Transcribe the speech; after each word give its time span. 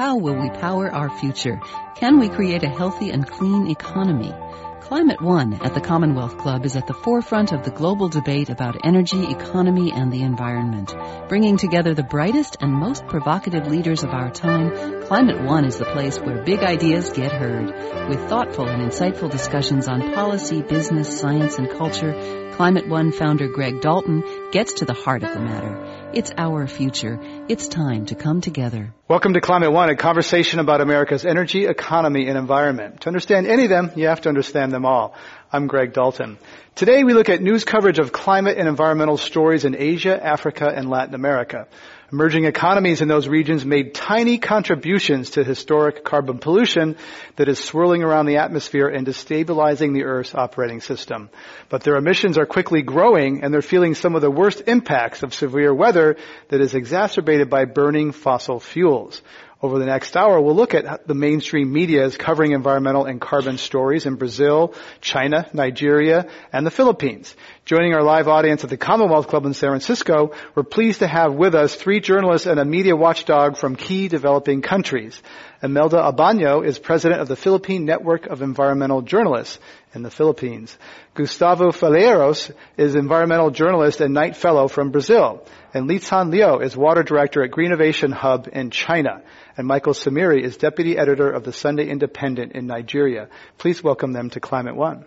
How 0.00 0.16
will 0.16 0.32
we 0.32 0.48
power 0.48 0.90
our 0.90 1.10
future? 1.10 1.60
Can 1.94 2.18
we 2.18 2.30
create 2.30 2.62
a 2.62 2.70
healthy 2.70 3.10
and 3.10 3.30
clean 3.30 3.66
economy? 3.66 4.32
Climate 4.80 5.20
One 5.20 5.54
at 5.62 5.74
the 5.74 5.80
Commonwealth 5.80 6.38
Club 6.38 6.64
is 6.64 6.74
at 6.74 6.86
the 6.86 6.94
forefront 6.94 7.52
of 7.52 7.64
the 7.64 7.70
global 7.70 8.08
debate 8.08 8.48
about 8.48 8.84
energy, 8.84 9.30
economy, 9.30 9.92
and 9.92 10.10
the 10.10 10.22
environment. 10.22 10.94
Bringing 11.28 11.58
together 11.58 11.94
the 11.94 12.02
brightest 12.02 12.56
and 12.60 12.72
most 12.72 13.06
provocative 13.06 13.68
leaders 13.68 14.02
of 14.02 14.10
our 14.10 14.30
time, 14.30 15.02
Climate 15.04 15.42
One 15.42 15.64
is 15.64 15.78
the 15.78 15.84
place 15.84 16.18
where 16.18 16.42
big 16.44 16.60
ideas 16.60 17.10
get 17.10 17.30
heard. 17.30 17.66
With 18.08 18.28
thoughtful 18.28 18.68
and 18.68 18.82
insightful 18.82 19.30
discussions 19.30 19.86
on 19.86 20.12
policy, 20.14 20.62
business, 20.62 21.20
science, 21.20 21.58
and 21.58 21.70
culture, 21.70 22.48
Climate 22.60 22.88
One 22.88 23.12
founder 23.12 23.48
Greg 23.48 23.80
Dalton 23.80 24.22
gets 24.50 24.74
to 24.74 24.84
the 24.84 24.92
heart 24.92 25.22
of 25.22 25.32
the 25.32 25.40
matter. 25.40 26.10
It's 26.12 26.32
our 26.36 26.66
future. 26.66 27.18
It's 27.48 27.68
time 27.68 28.06
to 28.06 28.14
come 28.14 28.40
together. 28.40 28.92
Welcome 29.08 29.34
to 29.34 29.40
Climate 29.40 29.72
One, 29.72 29.88
a 29.88 29.96
conversation 29.96 30.58
about 30.58 30.80
America's 30.80 31.24
energy, 31.24 31.66
economy, 31.66 32.28
and 32.28 32.36
environment. 32.36 33.02
To 33.02 33.08
understand 33.08 33.46
any 33.46 33.64
of 33.64 33.70
them, 33.70 33.92
you 33.96 34.08
have 34.08 34.20
to 34.22 34.28
understand 34.28 34.69
them 34.70 34.84
all. 34.84 35.14
I'm 35.52 35.66
Greg 35.66 35.92
Dalton. 35.92 36.38
Today 36.74 37.04
we 37.04 37.12
look 37.12 37.28
at 37.28 37.42
news 37.42 37.64
coverage 37.64 37.98
of 37.98 38.12
climate 38.12 38.56
and 38.56 38.68
environmental 38.68 39.16
stories 39.16 39.64
in 39.64 39.76
Asia, 39.76 40.18
Africa, 40.24 40.72
and 40.74 40.88
Latin 40.88 41.14
America. 41.14 41.66
Emerging 42.12 42.44
economies 42.44 43.02
in 43.02 43.06
those 43.08 43.28
regions 43.28 43.64
made 43.64 43.94
tiny 43.94 44.38
contributions 44.38 45.30
to 45.30 45.44
historic 45.44 46.04
carbon 46.04 46.38
pollution 46.38 46.96
that 47.36 47.48
is 47.48 47.58
swirling 47.58 48.02
around 48.02 48.26
the 48.26 48.38
atmosphere 48.38 48.88
and 48.88 49.06
destabilizing 49.06 49.92
the 49.94 50.02
Earth's 50.02 50.34
operating 50.34 50.80
system. 50.80 51.30
But 51.68 51.84
their 51.84 51.94
emissions 51.94 52.36
are 52.36 52.46
quickly 52.46 52.82
growing 52.82 53.44
and 53.44 53.54
they're 53.54 53.62
feeling 53.62 53.94
some 53.94 54.16
of 54.16 54.22
the 54.22 54.30
worst 54.30 54.62
impacts 54.66 55.22
of 55.22 55.34
severe 55.34 55.72
weather 55.72 56.16
that 56.48 56.60
is 56.60 56.74
exacerbated 56.74 57.48
by 57.48 57.64
burning 57.64 58.10
fossil 58.10 58.58
fuels. 58.58 59.22
Over 59.62 59.78
the 59.78 59.84
next 59.84 60.16
hour, 60.16 60.40
we'll 60.40 60.56
look 60.56 60.72
at 60.72 61.06
the 61.06 61.14
mainstream 61.14 61.70
media 61.70 62.06
is 62.06 62.16
covering 62.16 62.52
environmental 62.52 63.04
and 63.04 63.20
carbon 63.20 63.58
stories 63.58 64.06
in 64.06 64.14
Brazil, 64.14 64.72
China, 65.02 65.46
Nigeria, 65.52 66.26
and 66.50 66.64
the 66.64 66.70
Philippines. 66.70 67.36
Joining 67.66 67.92
our 67.92 68.02
live 68.02 68.26
audience 68.26 68.64
at 68.64 68.70
the 68.70 68.78
Commonwealth 68.78 69.28
Club 69.28 69.44
in 69.44 69.52
San 69.52 69.68
Francisco, 69.68 70.32
we're 70.54 70.62
pleased 70.62 71.00
to 71.00 71.06
have 71.06 71.34
with 71.34 71.54
us 71.54 71.74
three 71.74 72.00
journalists 72.00 72.46
and 72.46 72.58
a 72.58 72.64
media 72.64 72.96
watchdog 72.96 73.58
from 73.58 73.76
key 73.76 74.08
developing 74.08 74.62
countries. 74.62 75.20
Imelda 75.62 75.98
Abano 75.98 76.64
is 76.64 76.78
president 76.78 77.20
of 77.20 77.28
the 77.28 77.36
Philippine 77.36 77.84
Network 77.84 78.24
of 78.24 78.40
Environmental 78.40 79.02
Journalists 79.02 79.58
in 79.94 80.02
the 80.02 80.10
Philippines. 80.10 80.76
Gustavo 81.12 81.70
Faleiros 81.70 82.50
is 82.78 82.94
environmental 82.94 83.50
journalist 83.50 84.00
and 84.00 84.14
Knight 84.14 84.36
Fellow 84.36 84.68
from 84.68 84.90
Brazil. 84.90 85.44
And 85.74 85.88
Lican 85.88 86.30
Liu 86.30 86.60
is 86.60 86.74
water 86.74 87.02
director 87.02 87.42
at 87.42 87.50
Greenovation 87.50 88.12
Hub 88.12 88.48
in 88.50 88.70
China 88.70 89.22
and 89.60 89.68
Michael 89.68 89.92
Simire 89.92 90.40
is 90.40 90.56
deputy 90.56 90.96
editor 90.96 91.30
of 91.30 91.44
the 91.44 91.52
Sunday 91.52 91.86
Independent 91.86 92.52
in 92.52 92.66
Nigeria. 92.66 93.28
Please 93.58 93.82
welcome 93.82 94.14
them 94.14 94.30
to 94.30 94.40
Climate 94.40 94.74
One. 94.74 95.04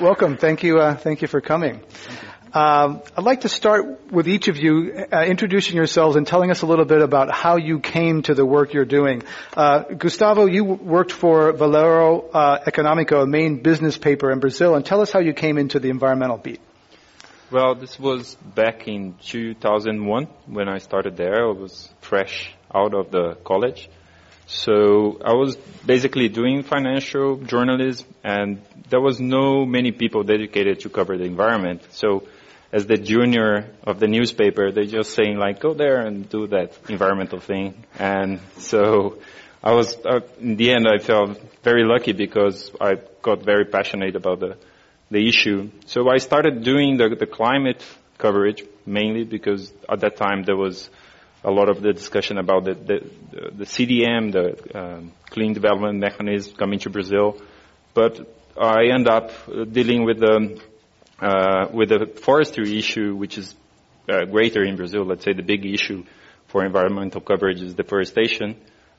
Welcome. 0.00 0.38
Thank 0.38 0.64
you. 0.64 0.80
Uh, 0.80 0.96
thank 0.96 1.22
you 1.22 1.28
for 1.28 1.40
coming. 1.40 1.82
Um, 2.52 3.00
I'd 3.16 3.22
like 3.22 3.42
to 3.42 3.48
start 3.48 4.10
with 4.10 4.26
each 4.26 4.48
of 4.48 4.56
you 4.56 5.06
uh, 5.12 5.22
introducing 5.22 5.76
yourselves 5.76 6.16
and 6.16 6.26
telling 6.26 6.50
us 6.50 6.62
a 6.62 6.66
little 6.66 6.84
bit 6.84 7.00
about 7.00 7.30
how 7.30 7.56
you 7.56 7.78
came 7.78 8.22
to 8.22 8.34
the 8.34 8.44
work 8.44 8.72
you're 8.72 8.84
doing. 8.84 9.22
Uh, 9.56 9.84
Gustavo, 9.84 10.46
you 10.46 10.64
worked 10.64 11.12
for 11.12 11.52
Valor 11.52 12.22
uh, 12.34 12.58
Econômico, 12.66 13.22
a 13.22 13.26
main 13.26 13.62
business 13.62 13.96
paper 13.96 14.32
in 14.32 14.40
Brazil, 14.40 14.74
and 14.74 14.84
tell 14.84 15.00
us 15.00 15.12
how 15.12 15.20
you 15.20 15.32
came 15.32 15.58
into 15.58 15.78
the 15.78 15.90
environmental 15.90 16.38
beat. 16.38 16.60
Well, 17.52 17.74
this 17.74 17.98
was 17.98 18.36
back 18.36 18.86
in 18.86 19.16
2001 19.22 20.28
when 20.46 20.68
I 20.68 20.78
started 20.78 21.16
there. 21.16 21.48
I 21.48 21.52
was 21.52 21.92
fresh 22.00 22.54
out 22.72 22.94
of 22.94 23.10
the 23.10 23.38
college. 23.44 23.88
So 24.46 25.18
I 25.24 25.32
was 25.32 25.56
basically 25.84 26.28
doing 26.28 26.62
financial 26.62 27.38
journalism 27.38 28.06
and 28.22 28.62
there 28.88 29.00
was 29.00 29.18
no 29.18 29.66
many 29.66 29.90
people 29.90 30.22
dedicated 30.22 30.78
to 30.80 30.90
cover 30.90 31.18
the 31.18 31.24
environment. 31.24 31.82
So 31.90 32.28
as 32.70 32.86
the 32.86 32.96
junior 32.96 33.74
of 33.82 33.98
the 33.98 34.06
newspaper, 34.06 34.70
they 34.70 34.86
just 34.86 35.14
saying 35.14 35.36
like, 35.36 35.58
go 35.58 35.74
there 35.74 36.06
and 36.06 36.28
do 36.28 36.46
that 36.48 36.78
environmental 36.88 37.40
thing. 37.40 37.84
And 37.98 38.38
so 38.58 39.18
I 39.60 39.72
was, 39.72 39.96
uh, 40.06 40.20
in 40.38 40.54
the 40.54 40.70
end, 40.70 40.86
I 40.86 40.98
felt 40.98 41.36
very 41.64 41.82
lucky 41.84 42.12
because 42.12 42.70
I 42.80 42.94
got 43.22 43.42
very 43.42 43.64
passionate 43.64 44.14
about 44.14 44.38
the 44.38 44.56
the 45.10 45.28
issue. 45.28 45.70
So 45.86 46.08
I 46.08 46.18
started 46.18 46.62
doing 46.62 46.96
the, 46.96 47.16
the 47.18 47.26
climate 47.26 47.84
coverage 48.18 48.64
mainly 48.86 49.24
because 49.24 49.72
at 49.88 50.00
that 50.00 50.16
time 50.16 50.44
there 50.44 50.56
was 50.56 50.90
a 51.42 51.50
lot 51.50 51.68
of 51.68 51.80
the 51.80 51.92
discussion 51.92 52.38
about 52.38 52.64
the, 52.64 52.74
the, 52.74 53.50
the 53.50 53.64
CDM, 53.64 54.32
the 54.32 54.78
um, 54.78 55.12
Clean 55.30 55.52
Development 55.52 55.98
Mechanism 55.98 56.54
coming 56.56 56.78
to 56.80 56.90
Brazil. 56.90 57.40
But 57.94 58.20
I 58.60 58.88
end 58.92 59.08
up 59.08 59.30
dealing 59.72 60.04
with 60.04 60.20
the, 60.20 60.60
uh, 61.20 61.68
with 61.72 61.88
the 61.88 62.06
forestry 62.22 62.78
issue, 62.78 63.16
which 63.16 63.38
is 63.38 63.54
uh, 64.08 64.24
greater 64.26 64.62
in 64.62 64.76
Brazil. 64.76 65.04
Let's 65.04 65.24
say 65.24 65.32
the 65.32 65.42
big 65.42 65.64
issue 65.64 66.04
for 66.48 66.64
environmental 66.64 67.20
coverage 67.20 67.62
is 67.62 67.74
deforestation. 67.74 68.56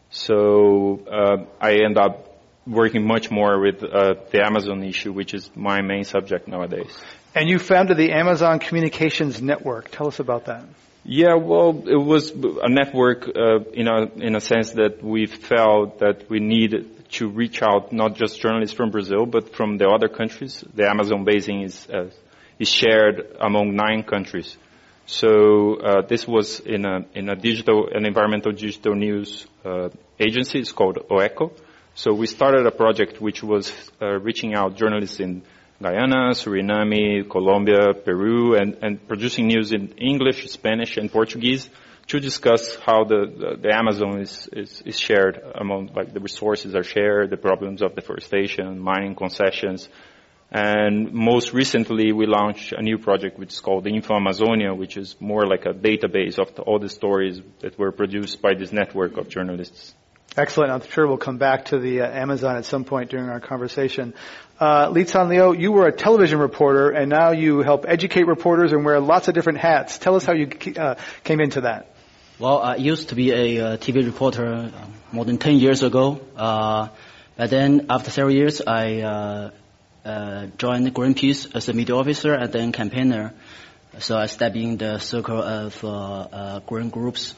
So 0.09 1.05
uh, 1.07 1.45
I 1.59 1.83
end 1.85 1.97
up 1.97 2.30
working 2.65 3.05
much 3.05 3.31
more 3.31 3.59
with 3.59 3.83
uh, 3.83 4.15
the 4.31 4.43
Amazon 4.43 4.83
issue, 4.83 5.11
which 5.11 5.33
is 5.33 5.49
my 5.55 5.81
main 5.81 6.03
subject 6.03 6.47
nowadays. 6.47 6.95
And 7.33 7.49
you 7.49 7.59
founded 7.59 7.97
the 7.97 8.11
Amazon 8.11 8.59
Communications 8.59 9.41
Network. 9.41 9.89
Tell 9.91 10.07
us 10.07 10.19
about 10.19 10.45
that. 10.45 10.65
Yeah, 11.03 11.35
well, 11.35 11.83
it 11.87 11.95
was 11.95 12.29
a 12.29 12.69
network 12.69 13.27
uh, 13.27 13.59
in 13.73 13.87
a 13.87 14.03
in 14.17 14.35
a 14.35 14.41
sense 14.41 14.73
that 14.73 15.03
we 15.03 15.25
felt 15.25 15.99
that 15.99 16.29
we 16.29 16.39
needed 16.39 17.09
to 17.13 17.27
reach 17.27 17.63
out 17.63 17.91
not 17.91 18.15
just 18.15 18.39
journalists 18.39 18.75
from 18.75 18.91
Brazil, 18.91 19.25
but 19.25 19.55
from 19.55 19.77
the 19.77 19.89
other 19.89 20.07
countries. 20.07 20.63
The 20.75 20.87
Amazon 20.87 21.23
basin 21.23 21.63
is 21.63 21.87
uh, 21.89 22.11
is 22.59 22.69
shared 22.69 23.35
among 23.39 23.75
nine 23.75 24.03
countries. 24.03 24.55
So 25.07 25.77
uh, 25.77 26.01
this 26.07 26.27
was 26.27 26.59
in 26.59 26.85
a 26.85 27.05
in 27.15 27.29
a 27.29 27.35
digital 27.35 27.89
an 27.91 28.05
environmental 28.05 28.51
digital 28.51 28.93
news 28.93 29.47
uh, 29.65 29.89
agency. 30.19 30.59
It's 30.59 30.71
called 30.71 30.99
O 31.09 31.19
Eco 31.19 31.51
so 31.93 32.13
we 32.13 32.25
started 32.25 32.65
a 32.65 32.71
project 32.71 33.19
which 33.19 33.43
was 33.43 33.71
uh, 34.01 34.05
reaching 34.19 34.53
out 34.53 34.75
journalists 34.75 35.19
in 35.19 35.43
Guyana, 35.81 36.31
Suriname, 36.31 37.29
Colombia, 37.29 37.93
Peru, 38.05 38.55
and, 38.55 38.77
and 38.81 39.07
producing 39.07 39.47
news 39.47 39.71
in 39.71 39.89
English, 39.97 40.47
Spanish, 40.49 40.97
and 40.97 41.11
Portuguese 41.11 41.69
to 42.07 42.19
discuss 42.19 42.75
how 42.77 43.03
the, 43.03 43.25
the, 43.25 43.57
the 43.61 43.75
Amazon 43.75 44.21
is, 44.21 44.47
is, 44.53 44.81
is, 44.85 44.99
shared 44.99 45.41
among, 45.55 45.91
like 45.95 46.13
the 46.13 46.19
resources 46.19 46.75
are 46.75 46.83
shared, 46.83 47.29
the 47.29 47.37
problems 47.37 47.81
of 47.81 47.95
deforestation, 47.95 48.79
mining 48.79 49.15
concessions. 49.15 49.89
And 50.51 51.13
most 51.13 51.53
recently 51.53 52.11
we 52.11 52.25
launched 52.25 52.73
a 52.73 52.81
new 52.81 52.97
project 52.97 53.39
which 53.39 53.53
is 53.53 53.59
called 53.59 53.85
InfoAmazonia, 53.85 54.77
which 54.77 54.97
is 54.97 55.15
more 55.19 55.45
like 55.45 55.65
a 55.65 55.73
database 55.73 56.37
of 56.37 56.53
the, 56.55 56.61
all 56.61 56.79
the 56.79 56.89
stories 56.89 57.41
that 57.61 57.77
were 57.79 57.91
produced 57.91 58.41
by 58.41 58.53
this 58.53 58.71
network 58.71 59.17
of 59.17 59.29
journalists. 59.29 59.95
Excellent. 60.37 60.71
I'm 60.71 60.81
sure 60.89 61.05
we'll 61.05 61.17
come 61.17 61.37
back 61.37 61.65
to 61.65 61.79
the 61.79 62.01
uh, 62.01 62.07
Amazon 62.09 62.55
at 62.55 62.63
some 62.63 62.85
point 62.85 63.09
during 63.09 63.27
our 63.27 63.41
conversation. 63.41 64.13
Uh, 64.61 64.87
Lican 64.89 65.27
Liu, 65.27 65.53
you 65.53 65.73
were 65.73 65.87
a 65.87 65.91
television 65.91 66.39
reporter, 66.39 66.89
and 66.89 67.09
now 67.09 67.31
you 67.31 67.59
help 67.63 67.83
educate 67.85 68.27
reporters 68.27 68.71
and 68.71 68.85
wear 68.85 69.01
lots 69.01 69.27
of 69.27 69.33
different 69.33 69.59
hats. 69.59 69.97
Tell 69.97 70.15
us 70.15 70.23
how 70.23 70.31
you 70.31 70.49
uh, 70.77 70.95
came 71.25 71.41
into 71.41 71.61
that. 71.61 71.93
Well, 72.39 72.59
I 72.59 72.77
used 72.77 73.09
to 73.09 73.15
be 73.15 73.31
a 73.31 73.73
uh, 73.73 73.77
TV 73.77 74.05
reporter 74.05 74.45
uh, 74.47 74.71
more 75.11 75.25
than 75.25 75.37
10 75.37 75.57
years 75.57 75.83
ago. 75.83 76.21
Uh, 76.37 76.87
but 77.35 77.49
then, 77.49 77.87
after 77.89 78.09
several 78.09 78.33
years, 78.33 78.61
I 78.65 79.51
joined 80.57 80.95
Greenpeace 80.95 81.53
as 81.53 81.67
a 81.67 81.73
media 81.73 81.95
officer 81.95 82.33
and 82.33 82.53
then 82.53 82.71
campaigner. 82.71 83.33
So 83.99 84.17
I 84.17 84.27
stepped 84.27 84.55
in 84.55 84.77
the 84.77 84.99
circle 84.99 85.41
of 85.41 86.65
green 86.65 86.89
groups. 86.89 87.33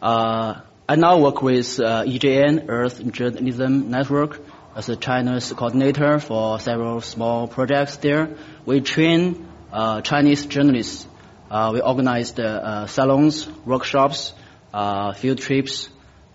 Uh, 0.00 0.60
I 0.88 0.94
now 0.94 1.18
work 1.18 1.42
with 1.42 1.80
uh, 1.80 2.04
EJN, 2.04 2.66
Earth 2.68 3.04
Journalism 3.10 3.90
Network, 3.90 4.40
as 4.76 4.88
a 4.88 4.94
China's 4.94 5.52
coordinator 5.52 6.20
for 6.20 6.60
several 6.60 7.00
small 7.00 7.48
projects 7.48 7.96
there. 7.96 8.28
We 8.64 8.82
train 8.82 9.48
uh, 9.72 10.02
Chinese 10.02 10.46
journalists. 10.46 11.04
Uh, 11.50 11.70
we 11.74 11.80
organize 11.80 12.38
uh, 12.38 12.86
salons, 12.86 13.48
workshops, 13.64 14.32
uh, 14.72 15.12
field 15.12 15.38
trips, 15.38 15.88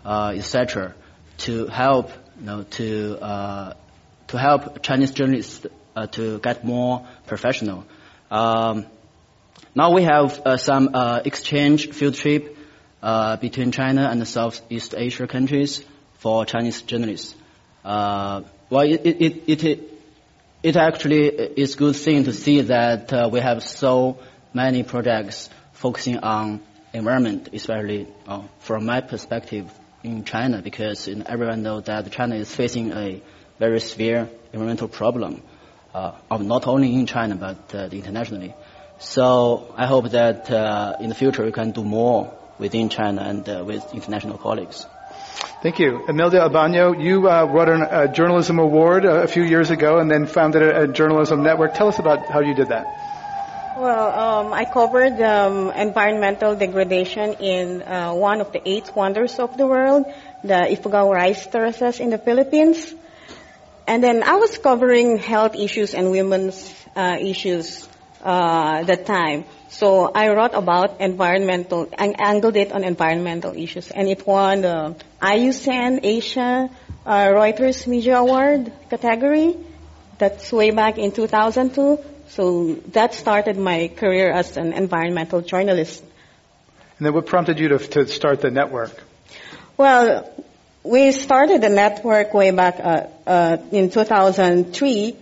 uh, 0.04 0.34
etc., 0.36 0.96
to 1.38 1.68
help 1.68 2.12
you 2.38 2.46
know, 2.46 2.64
to 2.64 3.20
uh, 3.22 3.74
to 4.28 4.38
help 4.38 4.84
Chinese 4.84 5.12
journalists 5.12 5.66
to 6.12 6.40
get 6.40 6.66
more 6.66 7.08
professional. 7.26 7.86
Um, 8.30 8.86
now 9.74 9.94
we 9.94 10.04
have 10.04 10.42
some 10.58 10.90
exchange 11.24 11.92
field 11.92 12.16
trip 12.16 12.58
uh, 13.02 13.38
between 13.38 13.72
China 13.72 14.10
and 14.10 14.22
the 14.22 14.26
Southeast 14.26 14.94
Asia 14.98 15.28
countries 15.28 15.84
for 16.20 16.46
Chinese 16.46 16.82
journalists. 16.84 17.36
Uh, 17.84 18.42
well, 18.70 18.84
it, 18.84 19.02
it, 19.06 19.22
it, 19.48 19.64
it, 19.64 20.02
it 20.64 20.76
actually 20.76 21.28
is 21.28 21.76
a 21.76 21.78
good 21.78 21.96
thing 21.96 22.24
to 22.26 22.34
see 22.34 22.62
that 22.62 23.12
uh, 23.12 23.30
we 23.32 23.40
have 23.40 23.64
so 23.64 24.20
many 24.54 24.84
projects 24.84 25.50
focusing 25.74 26.20
on 26.20 26.62
environment, 26.94 27.50
especially 27.54 28.08
uh, 28.28 28.44
from 28.60 28.86
my 28.86 29.02
perspective 29.02 29.72
in 30.04 30.24
China, 30.24 30.62
because 30.62 31.08
everyone 31.08 31.64
knows 31.64 31.84
that 31.86 32.10
China 32.12 32.36
is 32.36 32.54
facing 32.54 32.92
a 32.92 33.22
very 33.60 33.80
severe 33.80 34.30
environmental 34.54 34.88
problem, 34.88 35.42
uh, 35.94 36.14
not 36.40 36.68
only 36.68 36.94
in 36.94 37.06
China 37.06 37.36
but 37.36 37.74
uh, 37.74 37.90
internationally. 37.92 38.54
So 39.00 39.74
I 39.76 39.88
hope 39.88 40.12
that 40.12 40.52
uh, 40.52 40.98
in 41.00 41.10
the 41.10 41.16
future 41.16 41.44
we 41.44 41.52
can 41.52 41.72
do 41.72 41.84
more 41.84 42.32
within 42.62 42.88
China 42.88 43.22
and 43.24 43.50
uh, 43.50 43.64
with 43.66 43.84
international 43.94 44.38
colleagues. 44.38 44.86
Thank 45.62 45.80
you. 45.80 46.06
Imelda 46.08 46.40
Abano, 46.40 46.94
you 46.98 47.28
uh, 47.28 47.46
wrote 47.46 47.70
a 47.70 48.08
journalism 48.08 48.60
award 48.60 49.06
a 49.06 49.28
few 49.28 49.44
years 49.44 49.70
ago 49.70 49.98
and 49.98 50.10
then 50.10 50.26
founded 50.26 50.62
a, 50.62 50.84
a 50.84 50.88
journalism 50.88 51.44
network. 51.44 51.74
Tell 51.74 51.88
us 51.88 52.00
about 52.00 52.26
how 52.28 52.40
you 52.40 52.54
did 52.54 52.70
that. 52.70 52.86
Well, 53.78 54.08
um, 54.14 54.54
I 54.54 54.66
covered 54.66 55.20
um, 55.22 55.72
environmental 55.72 56.56
degradation 56.56 57.34
in 57.40 57.82
uh, 57.82 58.14
one 58.14 58.42
of 58.42 58.52
the 58.52 58.62
eight 58.64 58.92
wonders 58.96 59.40
of 59.40 59.58
the 59.58 59.66
world, 59.66 60.06
the 60.44 60.70
Ifugao 60.70 61.12
rice 61.12 61.48
terraces 61.48 62.00
in 62.00 62.12
the 62.12 62.18
Philippines. 62.18 62.94
And 63.88 64.04
then 64.04 64.24
I 64.24 64.36
was 64.36 64.58
covering 64.58 65.18
health 65.18 65.56
issues 65.56 65.94
and 65.94 66.12
women's 66.12 66.74
uh, 66.96 67.18
issues 67.20 67.88
uh, 68.24 68.84
that 68.84 69.06
time. 69.06 69.46
So 69.72 70.12
I 70.14 70.28
wrote 70.28 70.54
about 70.54 71.00
environmental, 71.00 71.88
and 71.98 72.20
angled 72.20 72.58
it 72.58 72.74
on 72.74 72.84
environmental 72.84 73.56
issues, 73.56 73.90
and 73.90 74.10
it 74.10 74.28
won 74.28 74.62
the 74.62 74.96
IUCN 75.22 76.02
Asia 76.04 76.70
uh, 77.06 77.28
Reuters 77.28 77.88
Media 77.88 78.18
Award 78.18 78.72
category. 78.90 79.56
That's 80.18 80.52
way 80.52 80.72
back 80.72 80.98
in 80.98 81.14
2002. 81.14 82.00
So 82.28 82.76
that 82.92 83.14
started 83.14 83.58
my 83.58 83.88
career 83.88 84.30
as 84.32 84.58
an 84.58 84.74
environmental 84.74 85.42
journalist. 85.42 86.04
And 86.98 87.06
then 87.06 87.14
what 87.14 87.26
prompted 87.26 87.58
you 87.58 87.70
to, 87.70 87.78
to 87.80 88.08
start 88.08 88.42
the 88.42 88.52
network? 88.52 88.92
Well, 89.78 90.30
we 90.84 91.14
started 91.14 91.62
the 91.62 91.70
network 91.70 92.34
way 92.34 92.52
back 92.52 92.80
uh, 92.80 93.08
uh, 93.26 93.58
in 93.72 93.90
2003, 93.90 95.16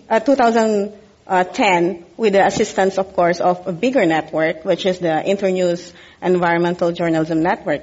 uh, 1.30 1.44
2010, 1.44 2.04
with 2.16 2.32
the 2.32 2.44
assistance, 2.44 2.98
of 2.98 3.14
course, 3.14 3.40
of 3.40 3.64
a 3.68 3.72
bigger 3.72 4.04
network, 4.04 4.64
which 4.64 4.84
is 4.84 4.98
the 4.98 5.24
Internews 5.24 5.92
Environmental 6.20 6.90
Journalism 6.90 7.44
Network. 7.44 7.82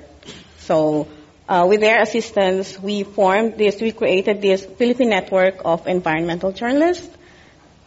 So, 0.60 1.08
uh, 1.48 1.66
with 1.66 1.80
their 1.80 2.02
assistance, 2.02 2.78
we 2.78 3.04
formed 3.04 3.58
this, 3.58 3.80
we 3.80 3.94
created 3.94 4.42
this 4.42 4.66
Philippine 4.66 5.10
network 5.10 5.62
of 5.64 5.88
environmental 5.88 6.52
journalists, 6.52 7.08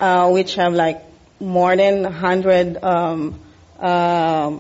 uh, 0.01 0.31
which 0.31 0.55
have 0.55 0.73
like 0.73 1.03
more 1.41 1.77
than 1.77 2.05
100 2.05 2.83
um, 2.83 3.39
uh, 3.79 4.57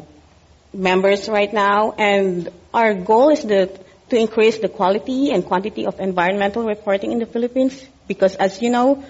members 0.75 1.31
right 1.31 1.53
now, 1.53 1.93
and 1.93 2.51
our 2.75 2.93
goal 2.93 3.31
is 3.31 3.43
the, 3.43 3.73
to 4.11 4.17
increase 4.19 4.59
the 4.59 4.69
quality 4.69 5.31
and 5.31 5.47
quantity 5.47 5.87
of 5.87 5.99
environmental 5.99 6.65
reporting 6.65 7.13
in 7.13 7.21
the 7.21 7.27
Philippines. 7.27 7.83
Because 8.07 8.37
as 8.37 8.61
you 8.61 8.69
know, 8.69 9.03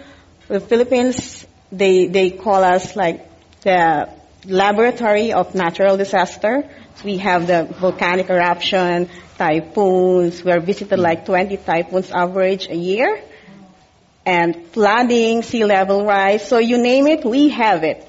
the 0.47 0.61
Philippines 0.61 1.47
they 1.73 2.07
they 2.07 2.31
call 2.31 2.63
us 2.63 2.97
like 2.97 3.27
the 3.63 4.09
laboratory 4.47 5.33
of 5.33 5.55
natural 5.55 5.97
disaster. 5.97 6.69
So 6.97 7.05
we 7.05 7.19
have 7.19 7.47
the 7.47 7.65
volcanic 7.65 8.31
eruption, 8.31 9.09
typhoons. 9.39 10.45
We 10.45 10.53
are 10.53 10.61
visited 10.61 10.99
like 10.99 11.25
20 11.27 11.57
typhoons 11.59 12.11
average 12.11 12.69
a 12.69 12.75
year 12.75 13.23
and 14.27 14.67
flooding, 14.69 15.43
sea 15.43 15.65
level 15.65 16.05
rise. 16.05 16.47
So 16.47 16.59
you 16.59 16.79
name 16.79 17.07
it, 17.07 17.25
we 17.25 17.49
have 17.51 17.85
it. 17.85 18.07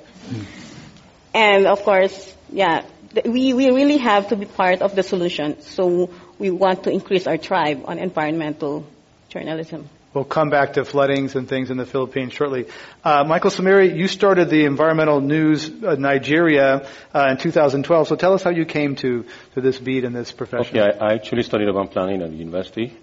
And 1.34 1.66
of 1.66 1.84
course, 1.84 2.36
yeah, 2.52 2.86
we, 3.26 3.54
we 3.54 3.70
really 3.70 3.98
have 3.98 4.30
to 4.30 4.36
be 4.36 4.46
part 4.46 4.82
of 4.82 4.96
the 4.96 5.04
solution. 5.04 5.62
So 5.62 6.10
we 6.38 6.52
want 6.52 6.84
to 6.84 6.92
increase 6.92 7.28
our 7.28 7.38
tribe 7.38 7.84
on 7.86 8.00
environmental 8.00 8.86
journalism. 9.30 9.88
We'll 10.14 10.26
come 10.26 10.50
back 10.50 10.74
to 10.74 10.84
floodings 10.84 11.36
and 11.36 11.48
things 11.48 11.72
in 11.72 11.78
the 11.78 11.86
Philippines 11.86 12.34
shortly. 12.34 12.68
Uh, 13.02 13.24
Michael 13.24 13.50
Simire, 13.50 13.96
you 13.96 14.10
started 14.10 14.50
the 14.50 14.66
Environmental 14.66 15.22
News 15.22 15.70
uh, 15.70 15.96
Nigeria 15.96 16.86
uh, 17.16 17.28
in 17.32 17.38
2012. 17.38 18.10
So 18.10 18.16
tell 18.18 18.34
us 18.34 18.44
how 18.44 18.50
you 18.50 18.66
came 18.66 18.98
to, 18.98 19.26
to 19.54 19.62
this 19.62 19.80
beat 19.80 20.04
in 20.04 20.12
this 20.12 20.34
profession. 20.34 20.78
Okay, 20.78 20.98
I, 21.00 21.12
I 21.12 21.14
actually 21.14 21.44
studied 21.44 21.70
urban 21.70 21.88
planning 21.88 22.22
at 22.22 22.30
the 22.30 22.36
university. 22.36 22.94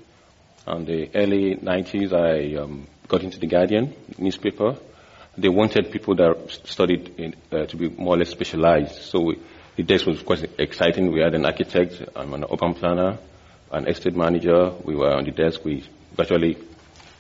In 0.67 0.85
the 0.85 1.09
early 1.15 1.57
90s, 1.57 2.13
I 2.13 2.61
um, 2.63 2.87
got 3.09 3.23
into 3.23 3.39
the 3.39 3.47
Guardian 3.47 3.95
newspaper. 4.19 4.77
They 5.39 5.49
wanted 5.49 5.91
people 5.91 6.15
that 6.17 6.61
studied 6.65 7.15
in, 7.19 7.35
uh, 7.51 7.65
to 7.65 7.77
be 7.77 7.89
more 7.89 8.17
or 8.17 8.19
less 8.19 8.29
specialized. 8.29 9.01
So 9.05 9.21
we, 9.21 9.39
the 9.77 9.83
desk 9.83 10.07
was 10.07 10.21
quite 10.21 10.45
exciting. 10.59 11.11
We 11.11 11.21
had 11.21 11.35
an 11.35 11.47
architect, 11.47 12.03
I'm 12.15 12.35
an 12.35 12.45
urban 12.45 12.75
planner, 12.75 13.17
an 13.73 13.89
estate 13.89 14.15
manager. 14.15 14.73
We 14.85 14.95
were 14.95 15.15
on 15.15 15.25
the 15.25 15.31
desk. 15.31 15.65
We 15.65 15.85
virtually 16.15 16.59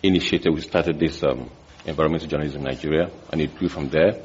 initiated, 0.03 0.55
we 0.55 0.61
started 0.61 0.99
this 0.99 1.23
um, 1.23 1.51
environmental 1.87 2.29
journalism 2.29 2.61
in 2.61 2.65
Nigeria, 2.65 3.11
and 3.33 3.41
it 3.41 3.57
grew 3.57 3.69
from 3.69 3.89
there. 3.89 4.21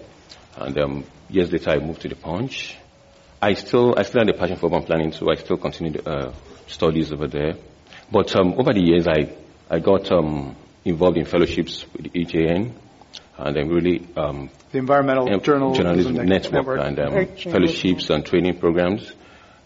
And 0.55 0.77
um, 0.77 1.03
years 1.29 1.51
later, 1.51 1.71
I 1.71 1.77
moved 1.79 2.01
to 2.01 2.09
the 2.09 2.15
Punch. 2.15 2.77
I 3.41 3.53
still, 3.53 3.95
I 3.97 4.03
still 4.03 4.21
had 4.21 4.29
a 4.29 4.37
passion 4.37 4.57
for 4.57 4.67
urban 4.67 4.83
planning, 4.83 5.11
so 5.11 5.29
I 5.29 5.35
still 5.35 5.57
continued 5.57 6.07
uh, 6.07 6.31
studies 6.67 7.11
over 7.11 7.27
there. 7.27 7.55
But 8.11 8.35
um, 8.35 8.53
over 8.57 8.73
the 8.73 8.81
years, 8.81 9.07
I, 9.07 9.33
I 9.69 9.79
got 9.79 10.11
um, 10.11 10.55
involved 10.85 11.17
in 11.17 11.25
fellowships 11.25 11.85
with 11.93 12.11
the 12.11 12.25
EJN, 12.25 12.73
and 13.37 13.55
then 13.55 13.67
really 13.69 14.07
um, 14.15 14.49
the 14.71 14.77
Environmental 14.77 15.39
Journal 15.39 15.73
Journalism 15.73 16.13
Network, 16.15 16.53
Network, 16.53 16.79
and 16.81 16.99
um, 16.99 17.35
fellowships 17.35 18.09
and 18.09 18.25
training 18.25 18.59
programs. 18.59 19.11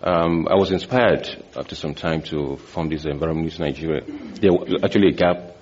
Um, 0.01 0.48
I 0.48 0.56
was 0.56 0.71
inspired 0.71 1.44
after 1.56 1.75
some 1.75 1.95
time 1.95 2.21
to 2.24 2.57
form 2.57 2.89
this 2.89 3.06
Environment 3.06 3.45
News 3.45 3.60
Nigeria. 3.60 4.01
There 4.06 4.53
was 4.53 4.83
actually 4.83 5.10
a 5.10 5.13
gap 5.13 5.56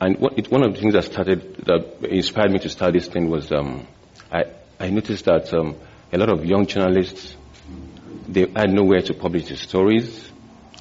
And 0.00 0.18
what, 0.18 0.38
it, 0.38 0.50
one 0.50 0.64
of 0.64 0.74
the 0.74 0.80
things 0.80 0.94
that 0.94 1.04
started, 1.04 1.56
that 1.66 2.06
inspired 2.08 2.52
me 2.52 2.58
to 2.60 2.68
start 2.68 2.92
this 2.92 3.08
thing 3.08 3.28
was 3.28 3.50
um, 3.50 3.86
I, 4.30 4.44
I 4.78 4.90
noticed 4.90 5.24
that 5.24 5.52
um, 5.52 5.76
a 6.12 6.18
lot 6.18 6.30
of 6.30 6.44
young 6.44 6.66
journalists, 6.66 7.36
they 8.28 8.46
had 8.54 8.70
nowhere 8.70 9.00
to 9.00 9.14
publish 9.14 9.48
their 9.48 9.56
stories. 9.56 10.30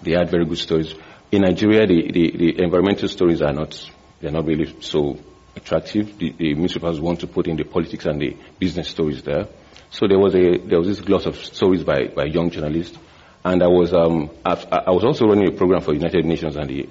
They 0.03 0.11
had 0.11 0.29
very 0.29 0.45
good 0.45 0.59
stories. 0.59 0.93
In 1.31 1.41
Nigeria, 1.41 1.87
the, 1.87 2.11
the, 2.11 2.37
the 2.37 2.63
environmental 2.63 3.07
stories 3.07 3.41
are 3.41 3.53
not, 3.53 3.89
they're 4.21 4.31
not 4.31 4.45
really 4.45 4.75
so 4.81 5.17
attractive. 5.55 6.17
The, 6.17 6.31
the 6.31 6.53
newspapers 6.53 6.99
want 6.99 7.21
to 7.21 7.27
put 7.27 7.47
in 7.47 7.57
the 7.57 7.63
politics 7.63 8.05
and 8.05 8.21
the 8.21 8.37
business 8.59 8.89
stories 8.89 9.23
there. 9.23 9.47
So 9.89 10.07
there 10.07 10.19
was 10.19 10.35
a, 10.35 10.57
there 10.57 10.77
was 10.79 10.87
this 10.87 11.01
gloss 11.01 11.25
of 11.25 11.37
stories 11.37 11.83
by, 11.83 12.07
by 12.07 12.25
young 12.25 12.51
journalists. 12.51 12.97
And 13.43 13.63
I 13.63 13.67
was, 13.67 13.93
um, 13.93 14.29
I, 14.45 14.83
I 14.87 14.91
was 14.91 15.03
also 15.03 15.25
running 15.25 15.47
a 15.47 15.51
program 15.51 15.81
for 15.81 15.93
United 15.93 16.25
Nations 16.25 16.55
and 16.55 16.69
the 16.69 16.89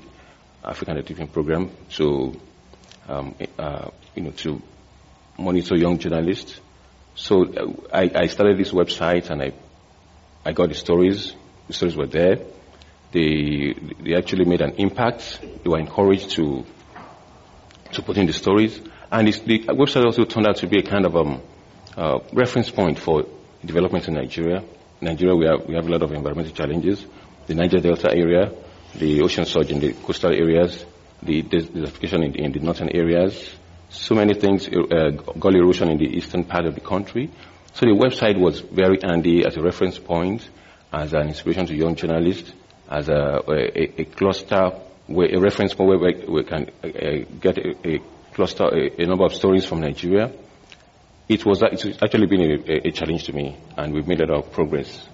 African 0.66 0.98
Education 0.98 1.28
Program 1.28 1.70
to, 1.90 2.38
um, 3.08 3.34
uh, 3.58 3.88
you 4.14 4.22
know, 4.24 4.30
to 4.30 4.60
monitor 5.38 5.76
young 5.76 5.98
journalists. 5.98 6.60
So 7.14 7.44
uh, 7.44 7.72
I, 7.92 8.10
I, 8.14 8.26
started 8.26 8.58
this 8.58 8.72
website 8.72 9.30
and 9.30 9.42
I, 9.42 9.52
I 10.44 10.52
got 10.52 10.68
the 10.68 10.74
stories. 10.74 11.34
The 11.68 11.72
stories 11.72 11.96
were 11.96 12.06
there. 12.06 12.36
They, 13.12 13.74
they 14.02 14.14
actually 14.14 14.44
made 14.44 14.60
an 14.60 14.72
impact. 14.72 15.40
They 15.40 15.70
were 15.70 15.78
encouraged 15.78 16.30
to, 16.32 16.64
to 17.92 18.02
put 18.02 18.16
in 18.16 18.26
the 18.26 18.32
stories. 18.32 18.78
And 19.10 19.28
the 19.28 19.60
website 19.68 20.04
also 20.04 20.24
turned 20.24 20.48
out 20.48 20.56
to 20.56 20.66
be 20.66 20.80
a 20.80 20.82
kind 20.82 21.06
of 21.06 21.16
um, 21.16 21.40
uh, 21.96 22.18
reference 22.32 22.70
point 22.70 22.98
for 22.98 23.24
development 23.64 24.08
in 24.08 24.14
Nigeria. 24.14 24.58
In 25.00 25.08
Nigeria, 25.08 25.34
we 25.36 25.46
have, 25.46 25.66
we 25.66 25.74
have 25.74 25.86
a 25.86 25.90
lot 25.90 26.02
of 26.02 26.12
environmental 26.12 26.52
challenges. 26.52 27.04
The 27.46 27.54
Niger 27.54 27.78
Delta 27.78 28.10
area, 28.10 28.52
the 28.98 29.22
ocean 29.22 29.44
surge 29.44 29.70
in 29.70 29.80
the 29.80 29.92
coastal 29.92 30.32
areas, 30.32 30.84
the 31.22 31.42
desertification 31.42 32.24
in, 32.24 32.34
in 32.44 32.52
the 32.52 32.60
northern 32.60 32.88
areas, 32.94 33.50
so 33.88 34.14
many 34.14 34.34
things, 34.34 34.68
uh, 34.68 35.10
gully 35.38 35.58
erosion 35.58 35.90
in 35.90 35.98
the 35.98 36.04
eastern 36.06 36.44
part 36.44 36.66
of 36.66 36.74
the 36.74 36.80
country. 36.80 37.30
So 37.74 37.86
the 37.86 37.92
website 37.92 38.38
was 38.38 38.60
very 38.60 38.98
handy 39.02 39.44
as 39.46 39.56
a 39.56 39.62
reference 39.62 39.98
point, 39.98 40.48
as 40.92 41.12
an 41.12 41.28
inspiration 41.28 41.66
to 41.66 41.74
young 41.74 41.94
journalists, 41.94 42.52
as 42.90 43.08
a, 43.08 43.40
a, 43.48 44.00
a 44.00 44.04
cluster, 44.04 44.70
where, 45.06 45.34
a 45.34 45.40
reference 45.40 45.74
point 45.74 46.00
where 46.00 46.14
we, 46.28 46.44
can 46.44 46.70
uh, 46.82 46.86
uh, 46.86 47.24
get 47.40 47.58
a, 47.58 47.88
a 47.88 47.98
cluster, 48.34 48.64
a, 48.64 49.02
a, 49.02 49.06
number 49.06 49.24
of 49.24 49.34
stories 49.34 49.66
from 49.66 49.80
Nigeria. 49.80 50.32
It 51.28 51.44
was, 51.44 51.62
it's 51.62 52.02
actually 52.02 52.26
been 52.26 52.40
a, 52.42 52.88
a, 52.88 52.90
challenge 52.92 53.24
to 53.24 53.32
me, 53.32 53.56
and 53.76 53.92
we've 53.92 54.06
made 54.06 54.20
a 54.20 54.26
lot 54.26 54.44
of 54.44 54.52
progress 54.52 55.08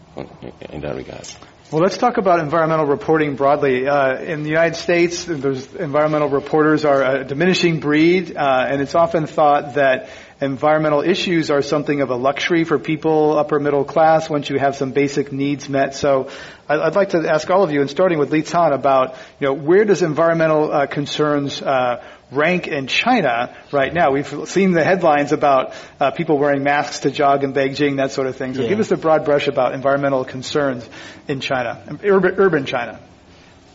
in 0.70 0.80
that 0.82 0.94
regard. 0.94 1.26
Well, 1.72 1.80
let's 1.80 1.96
talk 1.96 2.18
about 2.18 2.40
environmental 2.40 2.84
reporting 2.84 3.34
broadly. 3.34 3.88
Uh, 3.88 4.18
in 4.18 4.42
the 4.42 4.50
United 4.50 4.76
States, 4.76 5.24
those 5.24 5.74
environmental 5.74 6.28
reporters 6.28 6.84
are 6.84 7.02
a 7.02 7.24
diminishing 7.24 7.80
breed, 7.80 8.36
uh, 8.36 8.66
and 8.68 8.82
it's 8.82 8.94
often 8.94 9.26
thought 9.26 9.76
that 9.76 10.10
environmental 10.38 11.00
issues 11.00 11.50
are 11.50 11.62
something 11.62 12.02
of 12.02 12.10
a 12.10 12.14
luxury 12.14 12.64
for 12.64 12.78
people 12.78 13.38
upper 13.38 13.58
middle 13.58 13.84
class 13.84 14.28
once 14.28 14.50
you 14.50 14.58
have 14.58 14.76
some 14.76 14.92
basic 14.92 15.32
needs 15.32 15.66
met. 15.70 15.94
So 15.94 16.28
I'd 16.68 16.94
like 16.94 17.10
to 17.10 17.26
ask 17.26 17.48
all 17.48 17.62
of 17.62 17.72
you, 17.72 17.80
and 17.80 17.88
starting 17.88 18.18
with 18.18 18.32
Lican, 18.32 18.74
about 18.74 19.16
you 19.40 19.46
know 19.46 19.54
where 19.54 19.86
does 19.86 20.02
environmental 20.02 20.70
uh, 20.70 20.86
concerns 20.86 21.62
uh, 21.62 22.04
rank 22.32 22.66
in 22.66 22.86
China 22.86 23.54
right 23.70 23.92
now? 23.92 24.10
We've 24.10 24.48
seen 24.48 24.72
the 24.72 24.82
headlines 24.82 25.32
about 25.32 25.74
uh, 26.00 26.10
people 26.10 26.38
wearing 26.38 26.62
masks 26.62 27.00
to 27.00 27.10
jog 27.10 27.44
in 27.44 27.52
Beijing, 27.52 27.96
that 27.96 28.12
sort 28.12 28.26
of 28.26 28.36
thing. 28.36 28.54
So 28.54 28.62
yeah. 28.62 28.68
give 28.68 28.80
us 28.80 28.90
a 28.90 28.96
broad 28.96 29.24
brush 29.24 29.48
about 29.48 29.74
environmental 29.74 30.24
concerns 30.24 30.88
in 31.28 31.40
China, 31.40 31.98
urban, 32.02 32.34
urban 32.38 32.66
China. 32.66 32.98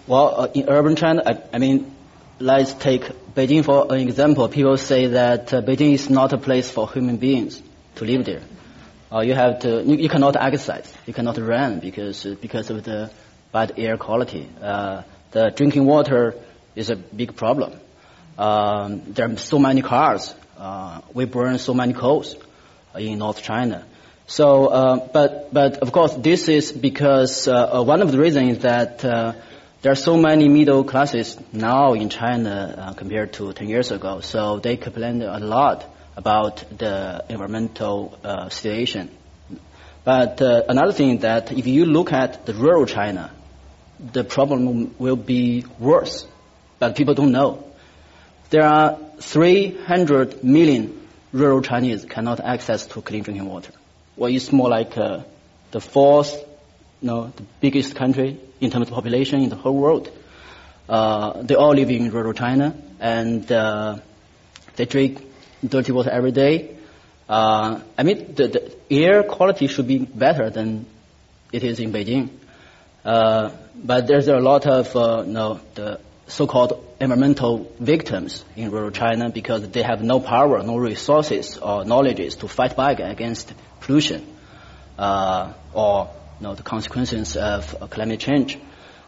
Well, 0.08 0.42
uh, 0.42 0.48
in 0.54 0.70
urban 0.70 0.96
China, 0.96 1.22
I, 1.26 1.42
I, 1.54 1.58
mean, 1.60 1.94
let's 2.40 2.74
take 2.74 3.04
Beijing 3.34 3.64
for 3.64 3.94
an 3.94 4.00
example. 4.00 4.48
People 4.50 4.78
say 4.78 5.08
that 5.08 5.54
uh, 5.54 5.62
Beijing 5.62 5.94
is 5.94 6.10
not 6.10 6.34
a 6.34 6.38
place 6.38 6.72
for 6.72 6.90
human 6.90 7.18
beings 7.18 7.62
to 7.96 8.06
live 8.06 8.26
there. 8.26 8.42
Uh, 9.12 9.22
you 9.22 9.34
have 9.34 9.60
to, 9.60 9.84
you, 9.84 9.96
you, 9.96 10.10
cannot 10.10 10.36
exercise, 10.36 10.94
you 11.06 11.14
cannot 11.14 11.38
run 11.38 11.80
because 11.80 12.26
because 12.42 12.70
of 12.70 12.84
the 12.84 13.10
bad 13.52 13.74
air 13.78 13.98
quality. 13.98 14.50
Uh, 14.62 15.04
the 15.32 15.50
drinking 15.56 15.86
water 15.86 16.36
is 16.76 16.90
a 16.90 16.96
big 16.96 17.36
problem. 17.36 17.80
Um, 18.38 19.02
there 19.08 19.32
are 19.32 19.38
so 19.38 19.58
many 19.58 19.82
cars. 19.82 20.34
Uh, 20.58 21.02
we 21.14 21.26
burn 21.26 21.58
so 21.58 21.74
many 21.74 21.94
coals 21.94 22.36
in 22.96 23.20
North 23.20 23.42
China. 23.42 23.86
So, 24.28 24.68
uh, 24.68 25.08
but 25.12 25.54
but 25.54 25.78
of 25.78 25.92
course, 25.92 26.14
this 26.16 26.50
is 26.50 26.72
because 26.72 27.48
uh, 27.48 27.82
one 27.84 28.02
of 28.02 28.12
the 28.12 28.20
reasons 28.20 28.58
is 28.58 28.64
that 28.64 29.04
uh, 29.04 29.34
there 29.82 29.92
are 29.92 29.96
so 29.96 30.18
many 30.18 30.50
middle 30.50 30.84
classes 30.84 31.38
now 31.54 31.94
in 31.94 32.10
China 32.10 32.76
uh, 32.78 32.94
compared 32.94 33.34
to 33.34 33.54
10 33.54 33.70
years 33.70 33.92
ago. 33.92 34.20
So 34.20 34.60
they 34.60 34.76
complain 34.76 35.22
a 35.22 35.40
lot 35.40 35.86
about 36.18 36.64
the 36.78 37.24
environmental 37.30 38.18
uh, 38.24 38.50
situation. 38.50 39.10
But 40.04 40.40
another 40.42 40.94
thing 40.94 41.20
that 41.20 41.52
if 41.52 41.68
you 41.68 41.86
look 41.86 42.14
at 42.14 42.46
the 42.46 42.54
rural 42.54 42.86
China, 42.86 43.30
the 44.00 44.24
problem 44.24 44.96
will 45.00 45.18
be 45.18 45.66
worse, 45.80 46.26
but 46.80 46.96
people 46.96 47.14
don't 47.14 47.34
know. 47.34 47.67
There 48.50 48.64
are 48.64 48.98
300 49.20 50.44
million 50.44 51.08
rural 51.34 51.62
Chinese 51.62 52.06
cannot 52.06 52.40
access 52.40 52.86
to 52.88 53.02
clean 53.02 53.24
drinking 53.24 53.48
water. 53.48 53.72
Well, 54.16 54.34
it's 54.34 54.52
more 54.52 54.70
like 54.70 54.98
uh, 54.98 55.24
the 55.72 55.82
fourth, 55.82 56.34
you 57.02 57.08
know, 57.08 57.34
the 57.36 57.44
biggest 57.60 57.96
country 57.96 58.40
in 58.62 58.72
terms 58.72 58.88
of 58.88 58.94
population 58.94 59.42
in 59.42 59.50
the 59.50 59.56
whole 59.56 59.76
world. 59.76 60.10
Uh, 60.88 61.42
they 61.42 61.56
all 61.56 61.74
live 61.74 61.90
in 61.90 62.10
rural 62.10 62.34
China, 62.34 62.74
and 63.00 63.52
uh, 63.52 63.98
they 64.78 64.86
drink 64.86 65.22
dirty 65.68 65.92
water 65.92 66.10
every 66.10 66.32
day. 66.32 66.76
Uh, 67.28 67.82
I 67.98 68.04
mean, 68.04 68.34
the, 68.36 68.48
the, 68.48 68.78
air 68.90 69.24
quality 69.24 69.68
should 69.68 69.88
be 69.88 69.98
better 69.98 70.50
than 70.50 70.86
it 71.52 71.64
is 71.66 71.82
in 71.82 71.92
Beijing. 71.92 72.30
Uh, 73.04 73.52
but 73.76 74.08
there's 74.08 74.30
a 74.30 74.38
lot 74.38 74.66
of 74.66 74.96
uh, 74.96 75.24
you 75.26 75.34
know, 75.34 75.60
the 75.76 76.00
so-called 76.28 76.84
environmental 77.00 77.72
victims 77.80 78.44
in 78.56 78.70
rural 78.72 78.92
China 78.92 79.30
because 79.30 79.68
they 79.70 79.82
have 79.82 80.04
no 80.04 80.20
power, 80.20 80.62
no 80.64 80.78
resources 80.78 81.58
or 81.58 81.86
knowledges 81.86 82.36
to 82.38 82.48
fight 82.48 82.76
back 82.76 83.00
against 83.00 83.54
pollution 83.80 84.26
uh, 84.98 85.54
or 85.74 86.10
you 86.40 86.44
know, 86.44 86.56
the 86.56 86.64
consequences 86.64 87.36
of 87.38 87.90
climate 87.90 88.20
change. 88.20 88.58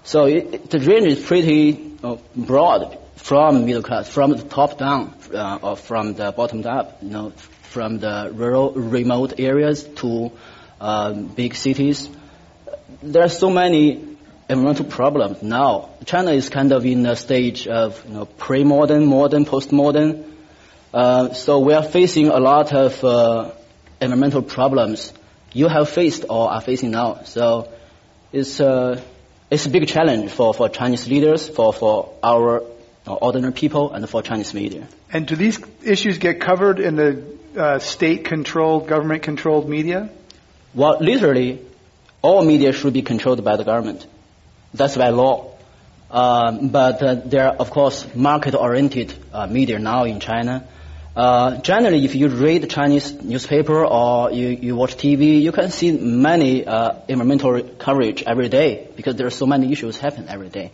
So 0.04 0.26
it, 0.26 0.70
the 0.70 0.80
range 0.80 1.08
is 1.08 1.26
pretty 1.26 1.98
uh, 2.04 2.18
broad 2.36 2.98
from 3.18 3.66
middle 3.66 3.84
class, 3.84 4.10
from 4.10 4.32
the 4.32 4.44
top 4.44 4.78
down, 4.78 5.14
uh, 5.34 5.60
or 5.62 5.76
from 5.76 6.14
the 6.14 6.32
bottom 6.32 6.66
up. 6.66 7.04
You 7.04 7.10
know, 7.10 7.30
from 7.64 8.00
the 8.00 8.32
rural, 8.34 8.72
remote 8.72 9.40
areas 9.40 9.84
to 9.84 10.32
um, 10.80 11.28
big 11.28 11.56
cities. 11.56 12.10
There 13.04 13.24
are 13.24 13.30
so 13.30 13.50
many 13.50 14.09
environmental 14.50 14.86
problems 14.86 15.44
now. 15.44 15.90
China 16.06 16.32
is 16.32 16.50
kind 16.50 16.72
of 16.72 16.86
in 16.86 17.06
a 17.06 17.16
stage 17.16 17.68
of 17.68 18.04
you 18.08 18.14
know, 18.14 18.26
pre-modern, 18.26 19.06
modern, 19.06 19.46
post-modern. 19.46 20.26
Uh, 20.92 21.34
so 21.34 21.60
we 21.60 21.74
are 21.74 21.84
facing 21.84 22.28
a 22.30 22.40
lot 22.40 22.74
of 22.74 23.04
uh, 23.04 23.52
environmental 24.02 24.42
problems 24.42 25.14
you 25.54 25.68
have 25.68 25.90
faced 25.90 26.26
or 26.30 26.50
are 26.52 26.62
facing 26.62 26.92
now. 26.92 27.24
So 27.26 27.72
it's, 28.34 28.60
uh, 28.60 29.02
it's 29.52 29.66
a 29.68 29.70
big 29.70 29.88
challenge 29.88 30.32
for, 30.32 30.54
for 30.54 30.68
Chinese 30.70 31.08
leaders, 31.08 31.48
for, 31.48 31.72
for 31.72 32.14
our 32.24 32.64
ordinary 33.06 33.54
people, 33.54 33.94
and 33.94 34.08
for 34.10 34.22
Chinese 34.22 34.54
media. 34.54 34.88
And 35.12 35.28
do 35.28 35.36
these 35.36 35.60
issues 35.84 36.18
get 36.18 36.40
covered 36.40 36.80
in 36.80 36.96
the 36.96 37.24
uh, 37.56 37.80
state-controlled, 37.80 38.88
government-controlled 38.88 39.68
media? 39.68 40.10
Well, 40.74 40.98
literally, 41.00 41.60
all 42.22 42.44
media 42.44 42.74
should 42.74 42.94
be 42.94 43.02
controlled 43.02 43.44
by 43.44 43.58
the 43.58 43.64
government. 43.64 44.06
That's 44.74 44.98
by 44.98 45.10
law. 45.10 45.56
Um, 46.12 46.70
but 46.70 47.02
uh, 47.02 47.16
there 47.26 47.48
are, 47.48 47.56
of 47.56 47.70
course, 47.70 48.08
market-oriented 48.16 49.14
uh, 49.32 49.48
media 49.48 49.78
now 49.80 50.06
in 50.06 50.20
China. 50.20 50.68
Uh, 51.16 51.58
generally, 51.58 52.06
if 52.06 52.16
you 52.16 52.30
read 52.30 52.70
Chinese 52.70 53.12
newspaper 53.14 53.86
or 53.86 54.32
you, 54.32 54.48
you 54.48 54.76
watch 54.76 54.96
TV, 54.96 55.42
you 55.42 55.52
can 55.52 55.70
see 55.70 55.92
many 55.92 56.66
uh, 56.66 56.94
environmental 57.08 57.62
coverage 57.78 58.24
every 58.24 58.50
day 58.50 58.88
because 58.96 59.16
there 59.16 59.28
are 59.28 59.32
so 59.32 59.46
many 59.46 59.72
issues 59.72 60.00
happen 60.00 60.30
every 60.30 60.50
day. 60.50 60.72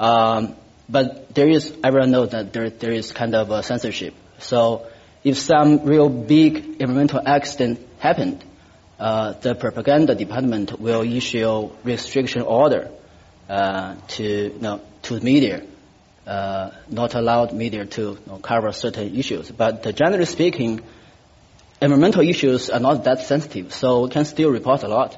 Um, 0.00 0.56
but 0.88 1.34
there 1.34 1.48
is, 1.48 1.72
everyone 1.82 2.10
knows 2.10 2.30
that 2.30 2.52
there, 2.52 2.70
there 2.70 2.92
is 2.92 3.12
kind 3.12 3.34
of 3.34 3.50
a 3.50 3.62
censorship. 3.62 4.14
So 4.38 4.86
if 5.24 5.38
some 5.38 5.84
real 5.84 6.08
big 6.08 6.56
environmental 6.80 7.22
accident 7.24 7.80
happened, 7.98 8.44
uh, 8.98 9.32
the 9.32 9.54
propaganda 9.54 10.14
department 10.14 10.80
will 10.80 11.02
issue 11.02 11.70
restriction 11.84 12.42
order 12.42 12.90
uh, 13.48 13.94
to 14.08 14.24
you 14.24 14.58
know, 14.60 14.80
to 15.02 15.20
media, 15.20 15.64
uh, 16.26 16.70
not 16.88 17.14
allowed 17.14 17.52
media 17.52 17.86
to 17.86 18.02
you 18.02 18.18
know, 18.26 18.38
cover 18.38 18.72
certain 18.72 19.14
issues. 19.16 19.50
But 19.50 19.94
generally 19.94 20.24
speaking, 20.24 20.80
environmental 21.80 22.22
issues 22.22 22.70
are 22.70 22.80
not 22.80 23.04
that 23.04 23.20
sensitive, 23.20 23.72
so 23.72 24.04
we 24.04 24.10
can 24.10 24.24
still 24.24 24.50
report 24.50 24.82
a 24.82 24.88
lot. 24.88 25.16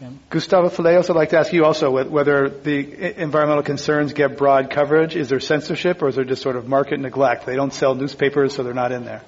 Yeah. 0.00 0.10
Gustavo 0.30 0.68
Faleiros, 0.68 1.10
I'd 1.10 1.16
like 1.16 1.30
to 1.30 1.38
ask 1.38 1.52
you 1.52 1.64
also 1.64 1.90
whether 1.90 2.48
the 2.48 3.20
environmental 3.20 3.64
concerns 3.64 4.12
get 4.12 4.36
broad 4.36 4.70
coverage. 4.70 5.16
Is 5.16 5.28
there 5.28 5.40
censorship 5.40 6.02
or 6.02 6.08
is 6.08 6.14
there 6.14 6.24
just 6.24 6.42
sort 6.42 6.54
of 6.54 6.68
market 6.68 7.00
neglect? 7.00 7.46
They 7.46 7.56
don't 7.56 7.74
sell 7.74 7.96
newspapers, 7.96 8.54
so 8.54 8.62
they're 8.62 8.74
not 8.74 8.92
in 8.92 9.04
there. 9.04 9.22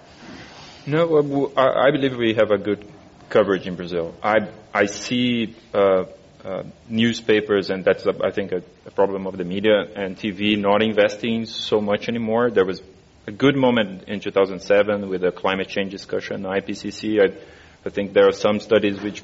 No, 0.87 1.53
I 1.57 1.91
believe 1.91 2.17
we 2.17 2.35
have 2.35 2.51
a 2.53 2.59
good 2.59 2.87
coverage 3.29 3.67
in 3.67 3.75
Brazil. 3.75 4.15
I, 4.23 4.49
I 4.73 4.87
see 4.87 5.57
uh, 5.75 6.05
uh, 6.45 6.63
newspapers, 6.89 7.71
and 7.71 7.85
that's, 7.85 8.07
a, 8.07 8.15
I 8.25 8.31
think, 8.31 8.53
a, 8.53 8.63
a, 8.87 8.91
problem 8.91 9.27
of 9.27 9.37
the 9.37 9.45
media 9.45 9.85
and 9.95 10.17
TV 10.17 10.59
not 10.59 10.83
investing 10.83 11.47
so 11.47 11.81
much 11.81 12.09
anymore. 12.09 12.51
There 12.51 12.65
was 12.65 12.83
a 13.27 13.33
good 13.33 13.57
moment 13.57 14.05
in 14.09 14.21
2007 14.21 15.09
with 15.09 15.21
the 15.21 15.33
climate 15.33 15.69
change 15.69 15.93
discussion, 15.93 16.43
IPCC. 16.43 17.21
I, 17.21 17.37
I 17.85 17.91
think 17.91 18.13
there 18.13 18.27
are 18.29 18.33
some 18.33 18.61
studies 18.61 19.01
which 19.01 19.23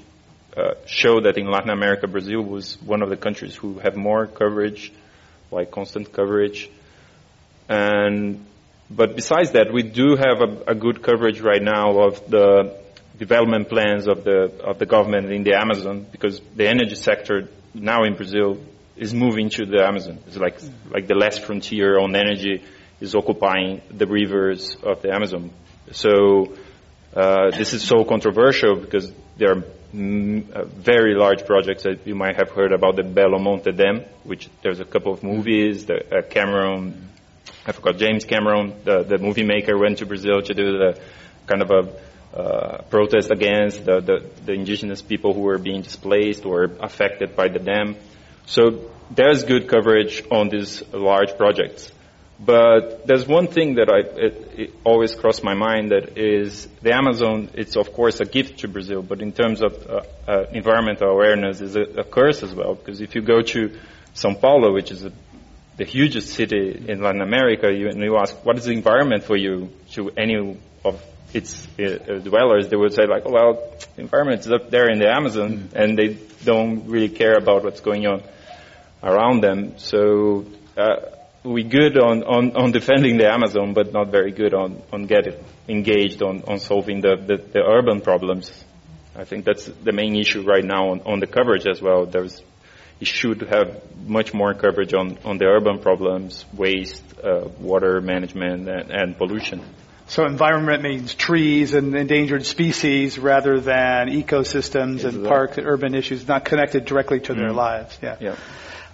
uh, 0.56 0.74
show 0.86 1.20
that 1.20 1.38
in 1.38 1.50
Latin 1.50 1.70
America, 1.70 2.06
Brazil 2.06 2.42
was 2.42 2.80
one 2.82 3.02
of 3.02 3.10
the 3.10 3.16
countries 3.16 3.54
who 3.54 3.78
have 3.78 3.96
more 3.96 4.26
coverage, 4.26 4.92
like 5.50 5.70
constant 5.70 6.12
coverage. 6.12 6.70
And 7.68 8.44
but 8.88 9.16
besides 9.16 9.52
that, 9.52 9.72
we 9.72 9.82
do 9.82 10.16
have 10.16 10.40
a, 10.40 10.72
a 10.72 10.74
good 10.74 11.02
coverage 11.02 11.40
right 11.40 11.62
now 11.62 11.98
of 12.00 12.30
the 12.30 12.78
development 13.18 13.68
plans 13.68 14.06
of 14.06 14.24
the 14.24 14.52
of 14.62 14.78
the 14.78 14.86
government 14.86 15.32
in 15.32 15.42
the 15.42 15.54
Amazon 15.54 16.06
because 16.10 16.40
the 16.54 16.68
energy 16.68 16.94
sector 16.94 17.48
now 17.74 18.04
in 18.04 18.14
Brazil 18.14 18.58
is 18.96 19.12
moving 19.14 19.50
to 19.50 19.66
the 19.66 19.84
Amazon. 19.84 20.18
It's 20.26 20.36
like 20.36 20.60
like 20.90 21.06
the 21.06 21.14
last 21.14 21.42
frontier 21.44 21.98
on 21.98 22.14
energy 22.14 22.62
is 23.00 23.14
occupying 23.14 23.82
the 23.90 24.06
rivers 24.06 24.76
of 24.82 25.02
the 25.02 25.12
Amazon. 25.12 25.50
So 25.92 26.54
uh, 27.14 27.50
this 27.56 27.74
is 27.74 27.82
so 27.82 28.04
controversial 28.04 28.76
because 28.76 29.12
there 29.36 29.52
are 29.52 29.64
m- 29.92 30.48
uh, 30.52 30.64
very 30.64 31.14
large 31.14 31.44
projects 31.44 31.82
that 31.84 32.06
you 32.06 32.14
might 32.14 32.36
have 32.36 32.50
heard 32.50 32.72
about 32.72 32.96
the 32.96 33.02
Belo 33.02 33.40
Monte 33.40 33.72
Dam, 33.72 34.04
which 34.24 34.48
there's 34.62 34.80
a 34.80 34.84
couple 34.84 35.12
of 35.12 35.22
movies. 35.22 35.86
The 35.86 36.18
uh, 36.18 36.22
Cameron, 36.22 37.08
I 37.66 37.72
forgot 37.72 37.98
James 37.98 38.24
Cameron, 38.24 38.74
the 38.84 39.02
the 39.02 39.18
movie 39.18 39.44
maker, 39.44 39.78
went 39.78 39.98
to 39.98 40.06
Brazil 40.06 40.42
to 40.42 40.54
do 40.54 40.78
the 40.78 41.00
kind 41.46 41.62
of 41.62 41.70
a 41.70 41.92
uh, 42.34 42.82
protest 42.90 43.30
against 43.30 43.84
the, 43.84 44.00
the, 44.00 44.30
the, 44.44 44.52
indigenous 44.52 45.00
people 45.00 45.32
who 45.32 45.40
were 45.40 45.58
being 45.58 45.82
displaced 45.82 46.44
or 46.44 46.64
affected 46.80 47.34
by 47.34 47.48
the 47.48 47.58
dam. 47.58 47.96
So 48.46 48.90
there's 49.10 49.44
good 49.44 49.68
coverage 49.68 50.22
on 50.30 50.48
these 50.48 50.82
large 50.92 51.36
projects. 51.36 51.90
But 52.38 53.06
there's 53.06 53.26
one 53.26 53.46
thing 53.46 53.76
that 53.76 53.88
I, 53.88 54.00
it, 54.18 54.58
it 54.58 54.74
always 54.84 55.14
crossed 55.14 55.42
my 55.42 55.54
mind 55.54 55.92
that 55.92 56.18
is 56.18 56.66
the 56.82 56.94
Amazon, 56.94 57.48
it's 57.54 57.76
of 57.76 57.94
course 57.94 58.20
a 58.20 58.26
gift 58.26 58.58
to 58.60 58.68
Brazil, 58.68 59.00
but 59.00 59.22
in 59.22 59.32
terms 59.32 59.62
of 59.62 59.86
uh, 59.86 60.02
uh, 60.28 60.44
environmental 60.52 61.08
awareness 61.08 61.62
is 61.62 61.76
a, 61.76 61.82
a, 61.82 62.04
curse 62.04 62.42
as 62.42 62.54
well. 62.54 62.74
Because 62.74 63.00
if 63.00 63.14
you 63.14 63.22
go 63.22 63.40
to 63.40 63.78
Sao 64.12 64.34
Paulo, 64.34 64.74
which 64.74 64.90
is 64.90 65.06
a, 65.06 65.12
the 65.78 65.86
hugest 65.86 66.34
city 66.34 66.84
in 66.86 67.00
Latin 67.00 67.22
America, 67.22 67.72
you, 67.72 67.88
and 67.88 68.02
you 68.02 68.18
ask, 68.18 68.34
what 68.44 68.58
is 68.58 68.66
the 68.66 68.72
environment 68.72 69.24
for 69.24 69.36
you 69.36 69.70
to 69.92 70.10
any 70.10 70.58
of 70.84 71.02
its 71.32 71.66
uh, 71.78 72.18
dwellers, 72.22 72.68
they 72.68 72.76
would 72.76 72.92
say 72.92 73.06
like, 73.06 73.22
oh, 73.26 73.32
well, 73.32 73.74
the 73.94 74.02
environment 74.02 74.40
is 74.40 74.52
up 74.52 74.70
there 74.70 74.88
in 74.88 74.98
the 74.98 75.08
Amazon, 75.08 75.58
mm-hmm. 75.58 75.76
and 75.76 75.98
they 75.98 76.18
don't 76.44 76.86
really 76.88 77.08
care 77.08 77.36
about 77.36 77.64
what's 77.64 77.80
going 77.80 78.06
on 78.06 78.22
around 79.02 79.42
them. 79.42 79.78
So 79.78 80.46
uh, 80.76 80.96
we 81.42 81.62
good 81.62 81.98
on, 81.98 82.22
on, 82.24 82.56
on 82.56 82.72
defending 82.72 83.18
the 83.18 83.30
Amazon, 83.30 83.74
but 83.74 83.92
not 83.92 84.10
very 84.10 84.32
good 84.32 84.54
on, 84.54 84.82
on 84.92 85.06
getting 85.06 85.34
engaged 85.68 86.22
on, 86.22 86.42
on 86.46 86.58
solving 86.58 87.00
the, 87.00 87.16
the, 87.16 87.36
the 87.36 87.60
urban 87.60 88.00
problems. 88.00 88.50
I 89.14 89.24
think 89.24 89.44
that's 89.44 89.64
the 89.64 89.92
main 89.92 90.16
issue 90.16 90.42
right 90.42 90.64
now 90.64 90.90
on, 90.90 91.00
on 91.02 91.20
the 91.20 91.26
coverage 91.26 91.66
as 91.66 91.80
well. 91.80 92.06
There's, 92.06 92.42
it 93.00 93.06
should 93.06 93.42
have 93.42 93.82
much 94.06 94.34
more 94.34 94.54
coverage 94.54 94.94
on, 94.94 95.18
on 95.24 95.38
the 95.38 95.46
urban 95.46 95.80
problems, 95.80 96.44
waste, 96.52 97.02
uh, 97.22 97.48
water 97.58 98.00
management, 98.00 98.68
and, 98.68 98.90
and 98.90 99.16
pollution. 99.16 99.62
So 100.08 100.24
environment 100.24 100.82
means 100.82 101.14
trees 101.14 101.74
and 101.74 101.94
endangered 101.94 102.46
species 102.46 103.18
rather 103.18 103.58
than 103.58 104.08
ecosystems 104.08 105.04
and 105.04 105.26
parks 105.26 105.58
and 105.58 105.66
urban 105.66 105.94
issues 105.94 106.26
not 106.28 106.44
connected 106.44 106.84
directly 106.84 107.20
to 107.20 107.32
mm. 107.32 107.36
their 107.36 107.52
lives. 107.52 107.98
Yeah. 108.00 108.16
yeah. 108.20 108.36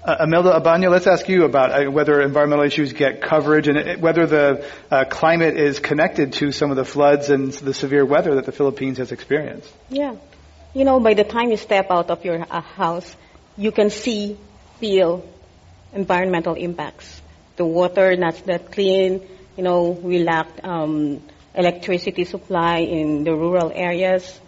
Uh, 0.04 0.16
Imelda 0.24 0.58
Abano, 0.58 0.90
let's 0.90 1.06
ask 1.06 1.28
you 1.28 1.44
about 1.44 1.70
uh, 1.70 1.90
whether 1.90 2.20
environmental 2.22 2.64
issues 2.64 2.92
get 2.92 3.20
coverage 3.20 3.68
and 3.68 3.78
uh, 3.78 3.96
whether 3.98 4.26
the 4.26 4.66
uh, 4.90 5.04
climate 5.04 5.56
is 5.56 5.78
connected 5.78 6.32
to 6.32 6.50
some 6.50 6.70
of 6.70 6.76
the 6.76 6.84
floods 6.84 7.30
and 7.30 7.52
the 7.52 7.72
severe 7.72 8.04
weather 8.04 8.34
that 8.36 8.46
the 8.46 8.50
Philippines 8.50 8.98
has 8.98 9.12
experienced. 9.12 9.72
Yeah. 9.90 10.16
You 10.74 10.84
know, 10.84 10.98
by 10.98 11.14
the 11.14 11.24
time 11.24 11.50
you 11.50 11.56
step 11.56 11.88
out 11.90 12.10
of 12.10 12.24
your 12.24 12.44
uh, 12.50 12.62
house, 12.62 13.14
you 13.56 13.70
can 13.70 13.90
see, 13.90 14.38
feel 14.80 15.24
environmental 15.92 16.54
impacts. 16.54 17.20
The 17.56 17.66
water 17.66 18.16
not 18.16 18.44
that 18.46 18.72
clean, 18.72 19.20
you 19.56 19.62
know, 19.62 19.90
we 19.90 20.22
lack 20.22 20.48
um, 20.64 21.22
electricity 21.54 22.24
supply 22.24 22.78
in 22.78 23.24
the 23.24 23.34
rural 23.34 23.70
areas. 23.74 24.40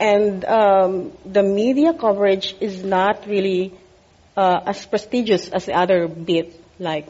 And 0.00 0.44
um, 0.44 1.12
the 1.24 1.42
media 1.42 1.94
coverage 1.94 2.56
is 2.60 2.82
not 2.82 3.26
really 3.26 3.72
uh, 4.36 4.60
as 4.66 4.84
prestigious 4.86 5.48
as 5.48 5.66
the 5.66 5.74
other 5.74 6.08
bit, 6.08 6.58
like 6.78 7.06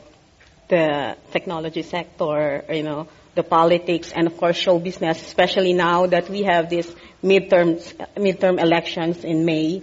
the 0.69 1.17
technology 1.31 1.83
sector, 1.83 2.65
you 2.69 2.83
know, 2.83 3.09
the 3.35 3.43
politics, 3.43 4.13
and 4.13 4.27
of 4.27 4.37
course 4.37 4.57
show 4.57 4.79
business, 4.79 5.21
especially 5.23 5.73
now 5.73 6.07
that 6.07 6.29
we 6.29 6.43
have 6.43 6.69
these 6.69 6.91
midterm 7.23 7.81
midterm 8.17 8.61
elections 8.61 9.25
in 9.25 9.45
May. 9.45 9.83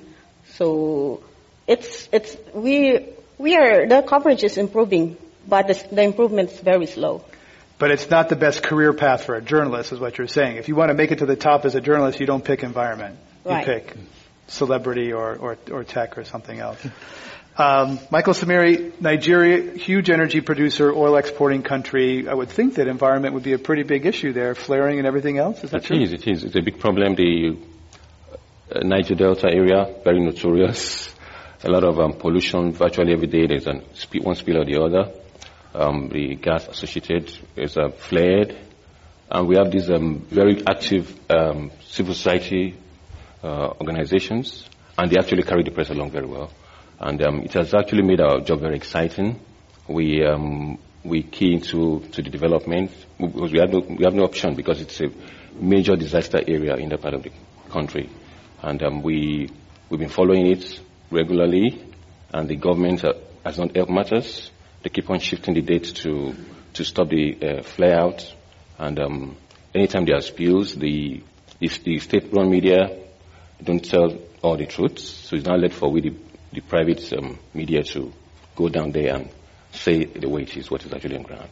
So 0.54 1.24
it's 1.68 2.10
it's 2.12 2.38
we 2.54 3.08
we 3.38 3.56
are 3.56 3.88
the 3.88 4.02
coverage 4.02 4.44
is 4.44 4.58
improving, 4.58 5.18
but 5.50 5.68
the, 5.68 5.88
the 5.92 6.04
improvement 6.04 6.52
is 6.52 6.60
very 6.60 6.86
slow. 6.86 7.24
But 7.78 7.92
it's 7.92 8.10
not 8.10 8.28
the 8.28 8.36
best 8.36 8.62
career 8.62 8.94
path 8.94 9.24
for 9.24 9.36
a 9.36 9.42
journalist, 9.42 9.94
is 9.94 10.00
what 10.00 10.18
you're 10.18 10.28
saying. 10.28 10.58
If 10.58 10.68
you 10.68 10.76
want 10.76 10.90
to 10.90 10.94
make 10.94 11.12
it 11.12 11.20
to 11.20 11.26
the 11.26 11.38
top 11.38 11.66
as 11.66 11.76
a 11.76 11.82
journalist, 11.82 12.20
you 12.20 12.26
don't 12.26 12.44
pick 12.44 12.62
environment. 12.62 13.18
You 13.46 13.52
right. 13.52 13.66
pick 13.66 13.96
celebrity 14.48 15.14
or, 15.14 15.36
or, 15.36 15.58
or 15.72 15.84
tech 15.84 16.18
or 16.18 16.26
something 16.26 16.60
else. 16.60 16.86
Um, 17.58 18.00
Michael 18.10 18.34
Simire, 18.34 18.94
Nigeria, 19.02 19.74
huge 19.74 20.10
energy 20.10 20.40
producer, 20.40 20.94
oil 20.94 21.18
exporting 21.18 21.62
country. 21.62 22.28
I 22.28 22.34
would 22.34 22.50
think 22.50 22.76
that 22.76 22.88
environment 22.88 23.34
would 23.34 23.44
be 23.44 23.54
a 23.54 23.60
pretty 23.60 23.84
big 23.84 24.06
issue 24.06 24.32
there, 24.34 24.56
flaring 24.56 24.98
and 24.98 25.06
everything 25.06 25.38
else. 25.38 25.64
Is 25.64 25.72
that 25.72 25.84
it 25.84 25.88
true? 25.88 26.02
Is, 26.02 26.14
it 26.14 26.26
is. 26.28 26.44
It's 26.46 26.56
a 26.56 26.62
big 26.62 26.80
problem. 26.80 27.16
The 27.16 27.58
uh, 28.74 28.80
Niger 28.84 29.16
Delta 29.16 29.50
area, 29.52 29.94
very 30.04 30.20
notorious. 30.20 31.14
A 31.62 31.70
lot 31.70 31.84
of 31.84 32.00
um, 32.00 32.14
pollution 32.14 32.72
virtually 32.72 33.12
every 33.12 33.28
day. 33.28 33.46
There's 33.46 33.68
an, 33.68 33.84
one 34.22 34.36
spill 34.36 34.62
or 34.62 34.66
the 34.66 34.82
other. 34.82 35.12
Um, 35.74 36.10
the 36.10 36.36
gas 36.36 36.68
associated 36.68 37.32
is 37.56 37.78
uh, 37.78 37.90
flared. 37.90 38.58
And 39.32 39.48
we 39.48 39.56
have 39.58 39.72
these 39.72 39.90
um, 39.92 40.22
very 40.30 40.64
active 40.66 41.16
um, 41.30 41.72
civil 41.86 42.16
society 42.16 42.76
uh, 43.44 43.68
organizations, 43.80 44.68
and 44.98 45.12
they 45.12 45.18
actually 45.20 45.44
carry 45.44 45.64
the 45.64 45.72
press 45.72 45.90
along 45.92 46.12
very 46.12 46.26
well. 46.26 46.52
And 47.00 47.22
um, 47.26 47.42
it 47.44 47.54
has 47.54 47.74
actually 47.74 48.02
made 48.02 48.20
our 48.22 48.40
job 48.42 48.60
very 48.62 48.76
exciting. 48.76 49.40
We 49.88 50.26
um, 50.26 50.80
we 51.04 51.24
key 51.24 51.54
into 51.54 52.02
to 52.12 52.22
the 52.22 52.30
development 52.30 52.92
because 53.20 53.52
we 53.52 53.60
have 53.60 53.72
no 53.72 53.80
we 53.80 54.04
have 54.04 54.14
no 54.14 54.24
option 54.24 54.56
because 54.56 54.82
it's 54.82 55.00
a 55.00 55.10
major 55.54 55.96
disaster 55.96 56.40
area 56.46 56.76
in 56.76 56.90
that 56.90 57.02
part 57.02 57.14
of 57.14 57.24
the 57.24 57.32
country, 57.70 58.10
and 58.62 58.82
um, 58.84 59.02
we 59.02 59.50
we've 59.90 60.00
been 60.00 60.10
following 60.10 60.48
it 60.48 60.80
regularly, 61.12 61.82
and 62.34 62.50
the 62.50 62.56
government 62.56 63.04
uh, 63.06 63.14
has 63.46 63.58
not 63.58 63.76
helped 63.76 63.92
matters. 63.92 64.52
They 64.82 64.90
keep 64.90 65.10
on 65.10 65.20
shifting 65.20 65.54
the 65.54 65.62
date 65.62 65.86
to 65.96 66.36
to 66.74 66.84
stop 66.84 67.10
the 67.10 67.38
uh, 67.42 67.64
flare 67.64 68.00
out, 68.00 68.34
and 68.78 69.00
um, 69.00 69.38
anytime 69.74 70.06
there 70.06 70.16
are 70.16 70.22
spills, 70.22 70.76
the 70.76 71.22
the, 71.60 71.68
the 71.84 72.00
state-run 72.00 72.50
media 72.50 72.90
don't 73.62 73.84
tell 73.84 74.18
all 74.42 74.56
the 74.56 74.66
truth, 74.66 75.00
so 75.00 75.36
it's 75.36 75.46
not 75.46 75.60
left 75.60 75.76
for 75.76 75.90
we 75.92 76.02
the 76.02 76.14
the 76.52 76.62
private 76.62 77.12
um, 77.14 77.38
media 77.54 77.84
to 77.84 78.12
go 78.56 78.70
down 78.70 78.92
there 78.92 79.16
and 79.16 79.30
say 79.72 80.06
the 80.06 80.28
way 80.28 80.44
it 80.44 80.58
is, 80.58 80.72
what 80.72 80.86
is 80.86 80.94
actually 80.94 81.18
on 81.18 81.24
ground. 81.24 81.50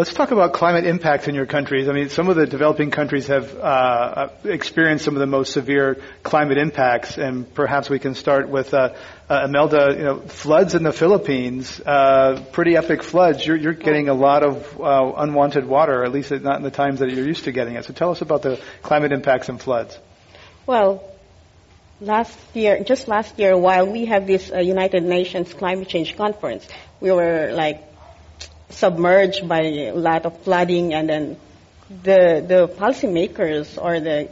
Let's 0.00 0.14
talk 0.14 0.30
about 0.30 0.54
climate 0.54 0.86
impacts 0.86 1.28
in 1.28 1.34
your 1.34 1.44
countries. 1.44 1.86
I 1.86 1.92
mean, 1.92 2.08
some 2.08 2.30
of 2.30 2.36
the 2.36 2.46
developing 2.46 2.90
countries 2.90 3.26
have 3.26 3.54
uh, 3.54 3.60
uh, 3.60 4.28
experienced 4.44 5.04
some 5.04 5.14
of 5.14 5.20
the 5.20 5.26
most 5.26 5.52
severe 5.52 6.00
climate 6.22 6.56
impacts, 6.56 7.18
and 7.18 7.44
perhaps 7.52 7.90
we 7.90 7.98
can 7.98 8.14
start 8.14 8.48
with 8.48 8.72
uh, 8.72 8.94
uh. 9.28 9.46
You 9.46 10.02
know, 10.02 10.20
floods 10.20 10.74
in 10.74 10.84
the 10.84 10.92
Philippines, 10.94 11.82
uh, 11.84 12.42
pretty 12.50 12.78
epic 12.78 13.02
floods. 13.02 13.46
You're, 13.46 13.56
you're 13.56 13.74
getting 13.74 14.08
a 14.08 14.14
lot 14.14 14.42
of 14.42 14.80
uh, 14.80 15.12
unwanted 15.18 15.66
water, 15.66 16.02
at 16.02 16.12
least 16.12 16.30
not 16.30 16.56
in 16.56 16.62
the 16.62 16.70
times 16.70 17.00
that 17.00 17.10
you're 17.10 17.26
used 17.26 17.44
to 17.44 17.52
getting 17.52 17.74
it. 17.74 17.84
So 17.84 17.92
tell 17.92 18.10
us 18.10 18.22
about 18.22 18.40
the 18.40 18.58
climate 18.80 19.12
impacts 19.12 19.50
and 19.50 19.60
floods. 19.60 19.98
Well, 20.64 21.04
last 22.00 22.38
year, 22.54 22.82
just 22.84 23.06
last 23.06 23.38
year, 23.38 23.54
while 23.54 23.86
we 23.86 24.06
have 24.06 24.26
this 24.26 24.48
United 24.48 25.02
Nations 25.02 25.52
climate 25.52 25.88
change 25.88 26.16
conference, 26.16 26.66
we 27.02 27.12
were 27.12 27.52
like 27.52 27.89
submerged 28.70 29.48
by 29.48 29.62
a 29.62 29.92
lot 29.92 30.26
of 30.26 30.42
flooding, 30.42 30.94
and 30.94 31.08
then 31.08 31.36
the 31.88 32.44
the 32.46 32.68
policymakers 32.68 33.80
or 33.80 34.00
the 34.00 34.28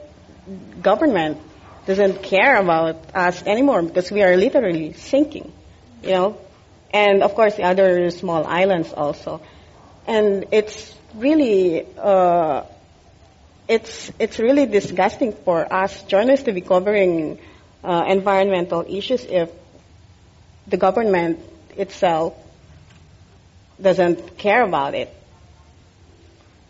government 0.82 1.38
doesn't 1.86 2.22
care 2.22 2.56
about 2.56 2.96
us 3.14 3.42
anymore 3.44 3.82
because 3.82 4.10
we 4.10 4.22
are 4.22 4.36
literally 4.36 4.92
sinking, 4.92 5.52
you 6.02 6.10
know, 6.10 6.38
and 6.92 7.22
of 7.22 7.34
course 7.34 7.54
the 7.56 7.64
other 7.64 8.10
small 8.10 8.44
islands 8.44 8.92
also, 8.92 9.40
and 10.06 10.46
it's 10.52 10.94
really. 11.14 11.86
Uh, 11.96 12.64
it's 13.68 14.10
it's 14.18 14.38
really 14.38 14.64
disgusting 14.64 15.32
for 15.44 15.70
us 15.70 16.02
journalists 16.04 16.46
to 16.46 16.52
be 16.52 16.62
covering 16.62 17.38
uh, 17.84 18.04
environmental 18.08 18.84
issues 18.88 19.22
if 19.24 19.50
the 20.66 20.76
government 20.78 21.38
itself 21.76 22.34
doesn't 23.80 24.36
care 24.38 24.62
about 24.62 24.94
it. 24.94 25.14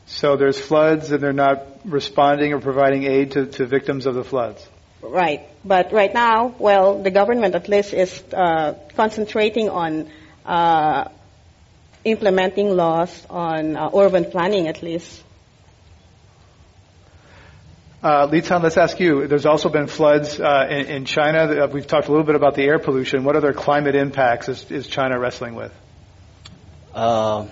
So 0.07 0.37
there's 0.37 0.59
floods 0.59 1.11
and 1.11 1.23
they're 1.23 1.33
not 1.33 1.67
responding 1.85 2.55
or 2.55 2.61
providing 2.61 3.05
aid 3.05 3.33
to, 3.33 3.47
to 3.47 3.67
victims 3.67 4.07
of 4.07 4.15
the 4.15 4.25
floods. 4.25 4.67
Right. 5.03 5.43
But 5.65 5.93
right 5.93 6.13
now, 6.13 6.55
well, 6.59 7.03
the 7.03 7.11
government 7.11 7.55
at 7.55 7.69
least 7.69 7.93
is 7.93 8.23
uh, 8.33 8.75
concentrating 8.97 9.69
on 9.69 10.11
uh, 10.45 11.09
implementing 12.05 12.75
laws 12.75 13.27
on 13.29 13.77
uh, 13.77 13.91
urban 13.95 14.25
planning 14.25 14.67
at 14.67 14.83
least. 14.83 15.23
Uh, 18.03 18.29
Lican, 18.29 18.63
let's 18.63 18.77
ask 18.77 18.99
you. 19.01 19.27
There's 19.27 19.47
also 19.47 19.69
been 19.69 19.89
floods 19.89 20.41
uh, 20.41 20.69
in, 20.71 20.87
in, 20.87 21.05
China. 21.05 21.67
We've 21.67 21.87
talked 21.87 22.07
a 22.07 22.13
little 22.13 22.27
bit 22.27 22.37
about 22.37 22.55
the 22.55 22.63
air 22.63 22.79
pollution. 22.79 23.25
What 23.25 23.35
other 23.35 23.53
climate 23.53 23.97
impacts 23.97 24.49
is, 24.49 24.71
is 24.71 24.87
China 24.87 25.19
wrestling 25.19 25.57
with? 25.57 25.73
Uh, 26.99 27.47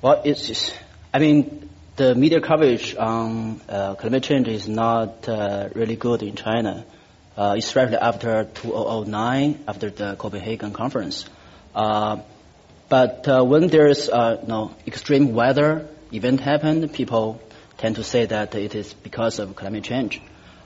well, 0.00 0.22
it's, 0.24 0.72
I 1.12 1.18
mean, 1.18 1.68
the 1.96 2.14
media 2.14 2.40
coverage 2.40 2.96
on 2.96 3.60
uh, 3.68 3.94
climate 3.96 4.22
change 4.22 4.48
is 4.48 4.66
not 4.66 5.28
uh, 5.28 5.68
really 5.74 5.96
good 5.96 6.22
in 6.22 6.34
China, 6.34 6.86
uh, 7.36 7.56
especially 7.58 7.98
after 7.98 8.44
2009, 8.44 9.64
after 9.68 9.90
the 9.90 10.16
Copenhagen 10.16 10.72
conference. 10.72 11.26
but 11.74 13.26
when 13.26 13.68
there's 13.68 14.08
uh, 14.08 14.42
know, 14.48 14.74
extreme 14.86 15.34
weather 15.34 15.86
event 16.10 16.40
happen, 16.40 16.88
people 16.88 17.38
tend 17.76 17.96
to 17.96 18.02
say 18.02 18.24
that 18.24 18.54
it 18.54 18.74
is 18.74 18.94
because 18.94 19.38
of 19.38 19.54
climate 19.54 19.84
change. 19.84 20.22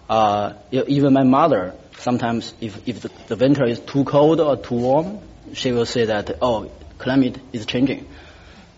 Uh, 0.08 0.52
even 0.70 1.12
my 1.12 1.24
mother, 1.24 1.74
sometimes 1.98 2.54
if, 2.60 2.86
if 2.86 3.00
the, 3.00 3.10
the, 3.26 3.36
winter 3.36 3.64
is 3.64 3.80
too 3.80 4.04
cold 4.04 4.38
or 4.38 4.56
too 4.56 4.76
warm, 4.76 5.18
she 5.52 5.72
will 5.72 5.86
say 5.86 6.04
that, 6.04 6.38
oh, 6.40 6.70
climate 7.00 7.38
is 7.52 7.66
changing. 7.66 8.06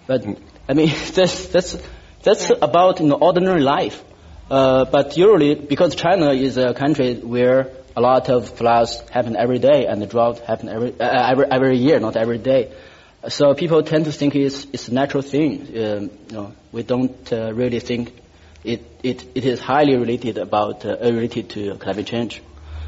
But, 0.07 0.25
I 0.69 0.75
mean, 0.75 0.89
that's, 1.15 1.47
that's, 1.49 1.77
that's 2.23 2.51
about 2.61 3.01
you 3.01 3.07
know, 3.07 3.19
ordinary 3.21 3.61
life. 3.61 4.03
Uh, 4.51 4.85
but 4.85 5.17
usually, 5.17 5.55
because 5.55 5.95
China 5.95 6.31
is 6.33 6.57
a 6.57 6.75
country 6.75 7.15
where 7.15 7.71
a 7.97 8.01
lot 8.01 8.29
of 8.29 8.49
floods 8.49 9.01
happen 9.11 9.37
every 9.37 9.59
day 9.59 9.87
and 9.87 10.01
the 10.01 10.07
drought 10.07 10.39
happen 10.41 10.69
every, 10.69 10.93
uh, 10.99 11.31
every, 11.31 11.47
every 11.51 11.79
year, 11.79 12.01
not 12.01 12.17
every 12.17 12.39
day. 12.39 12.73
So 13.29 13.55
people 13.55 13.83
tend 13.83 14.07
to 14.07 14.13
think 14.13 14.35
it's, 14.35 14.67
it's 14.73 14.89
a 14.89 14.95
natural 14.95 15.23
thing. 15.23 15.61
Um, 15.69 16.11
you 16.29 16.33
know, 16.33 16.53
we 16.73 16.83
don't 16.83 17.33
uh, 17.33 17.53
really 17.53 17.81
think 17.81 18.13
it, 18.65 18.83
it, 19.03 19.25
it 19.35 19.45
is 19.45 19.61
highly 19.61 19.97
related 19.97 20.39
about 20.39 20.85
uh, 20.85 20.97
related 21.01 21.51
to 21.51 21.77
climate 21.77 22.07
change. 22.07 22.43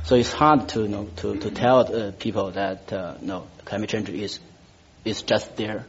So 0.04 0.16
it's 0.16 0.32
hard 0.32 0.68
to 0.70 0.82
you 0.82 0.88
know, 0.88 1.08
to, 1.16 1.36
to 1.36 1.50
tell 1.50 1.78
uh, 1.80 2.12
people 2.12 2.50
that 2.52 2.92
uh, 2.92 3.14
no 3.20 3.46
climate 3.64 3.90
change 3.90 4.10
is 4.10 4.38
it's 5.04 5.22
just 5.22 5.56
there. 5.56 5.86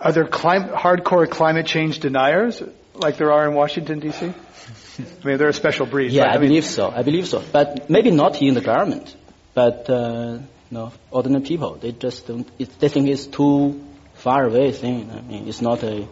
Are 0.00 0.12
there 0.12 0.26
clim- 0.26 0.68
hardcore 0.68 1.28
climate 1.28 1.66
change 1.66 2.00
deniers 2.00 2.62
like 2.94 3.16
there 3.16 3.32
are 3.32 3.46
in 3.46 3.54
Washington 3.54 4.00
D.C.? 4.00 4.26
I 4.98 5.26
mean, 5.26 5.38
they're 5.38 5.48
a 5.48 5.52
special 5.52 5.86
breed. 5.86 6.12
Yeah, 6.12 6.24
I, 6.24 6.28
I 6.28 6.38
mean, 6.38 6.48
believe 6.48 6.64
so. 6.64 6.90
I 6.90 7.02
believe 7.02 7.28
so, 7.28 7.42
but 7.52 7.88
maybe 7.90 8.10
not 8.10 8.40
in 8.40 8.54
the 8.54 8.60
government. 8.60 9.14
But 9.54 9.90
uh, 9.90 10.38
no, 10.70 10.92
ordinary 11.10 11.42
people, 11.42 11.74
they 11.74 11.92
just 11.92 12.26
don't. 12.26 12.48
It, 12.58 12.78
they 12.78 12.88
think 12.88 13.08
it's 13.08 13.26
too 13.26 13.84
far 14.14 14.44
away 14.44 14.72
thing. 14.72 15.10
I 15.10 15.20
mean, 15.20 15.48
it's 15.48 15.60
not 15.60 15.82
a 15.82 16.06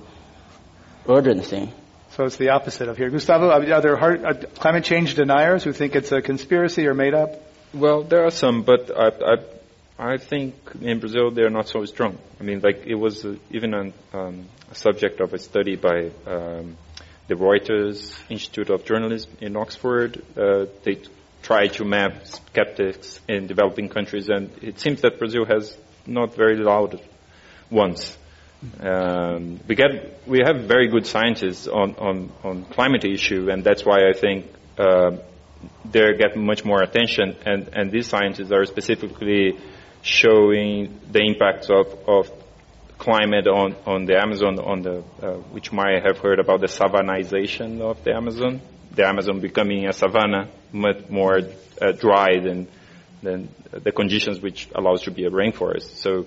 urgent 1.07 1.44
thing. 1.44 1.72
So 2.11 2.24
it's 2.24 2.37
the 2.37 2.51
opposite 2.51 2.88
of 2.88 2.96
here. 2.96 3.11
Gustavo, 3.11 3.51
are 3.51 3.81
there 3.81 3.96
hard, 3.96 4.24
uh, 4.24 4.35
climate 4.57 4.85
change 4.85 5.14
deniers 5.14 5.62
who 5.62 5.72
think 5.72 5.94
it's 5.94 6.11
a 6.11 6.20
conspiracy 6.20 6.87
or 6.87 6.94
made 6.94 7.14
up? 7.14 7.31
Well, 7.72 8.03
there 8.03 8.24
are 8.24 8.31
some, 8.31 8.62
but 8.62 8.90
I, 8.90 9.09
I, 9.09 9.37
I 9.99 10.17
think 10.17 10.55
in 10.81 11.01
Brazil 11.01 11.33
they're 11.33 11.51
not 11.51 11.69
so 11.69 11.85
strong. 11.85 12.19
I 12.41 12.45
mean, 12.45 12.61
like 12.61 12.87
it 12.87 12.95
was 12.95 13.25
uh, 13.25 13.35
even 13.51 13.75
an, 13.75 13.93
um, 14.13 14.47
a 14.71 14.75
subject 14.75 15.21
of 15.21 15.35
a 15.35 15.39
study 15.39 15.75
by 15.75 16.11
um, 16.25 16.77
the 17.27 17.35
Reuters 17.35 18.17
Institute 18.29 18.71
of 18.71 18.85
Journalism 18.85 19.33
in 19.41 19.57
Oxford. 19.57 20.23
Uh, 20.37 20.67
they 20.85 21.01
tried 21.43 21.73
to 21.75 21.85
map 21.85 22.27
skeptics 22.27 23.21
in 23.29 23.49
developing 23.49 23.89
countries, 23.89 24.29
and 24.29 24.51
it 24.63 24.79
seems 24.79 25.01
that 25.01 25.19
Brazil 25.19 25.45
has 25.45 25.77
not 26.07 26.35
very 26.35 26.57
loud 26.57 27.01
ones. 27.69 28.17
Um, 28.81 29.59
we 29.67 29.75
get 29.75 30.21
we 30.29 30.41
have 30.45 30.65
very 30.65 30.89
good 30.89 31.07
scientists 31.07 31.67
on 31.67 31.97
on 31.97 32.33
on 32.45 32.65
climate 32.67 33.05
issue, 33.05 33.51
and 33.51 33.65
that's 33.65 33.85
why 33.85 34.09
I 34.09 34.13
think 34.13 34.47
uh, 34.79 35.17
they 35.91 36.17
get 36.17 36.37
much 36.37 36.65
more 36.65 36.83
attention. 36.83 37.37
And 37.45 37.69
and 37.73 37.91
these 37.91 38.07
scientists 38.07 38.53
are 38.53 38.65
specifically 38.65 39.59
showing 40.03 41.01
the 41.11 41.21
impacts 41.21 41.71
of 41.71 41.87
of 42.07 42.31
climate 42.99 43.47
on 43.47 43.75
on 43.87 44.07
the 44.07 44.21
Amazon, 44.21 44.59
on 44.59 44.83
the 44.83 45.03
uh, 45.23 45.35
which 45.53 45.73
might 45.73 46.03
have 46.05 46.19
heard 46.19 46.39
about 46.39 46.61
the 46.61 46.67
savannization 46.67 47.81
of 47.81 48.03
the 48.05 48.15
Amazon, 48.15 48.61
the 48.95 49.07
Amazon 49.07 49.41
becoming 49.41 49.87
a 49.87 49.93
savanna, 49.93 50.49
much 50.73 51.09
more 51.09 51.41
uh, 51.81 51.93
dry 51.93 52.41
than 52.41 52.67
than 53.23 53.49
the 53.71 53.93
conditions 53.93 54.41
which 54.41 54.69
allows 54.75 55.03
to 55.03 55.11
be 55.11 55.25
a 55.25 55.31
rainforest. 55.31 55.97
So 55.97 56.27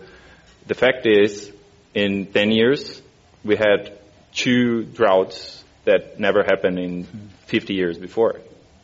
the 0.68 0.76
fact 0.76 1.06
is 1.06 1.52
in 1.94 2.28
10 2.28 2.52
years, 2.52 3.02
we 3.44 3.56
had 3.56 3.98
two 4.34 4.84
droughts 4.84 5.64
that 5.86 6.20
never 6.20 6.44
happened 6.44 6.80
in 6.80 7.04
50 7.48 7.74
years 7.74 7.98
before. 7.98 8.40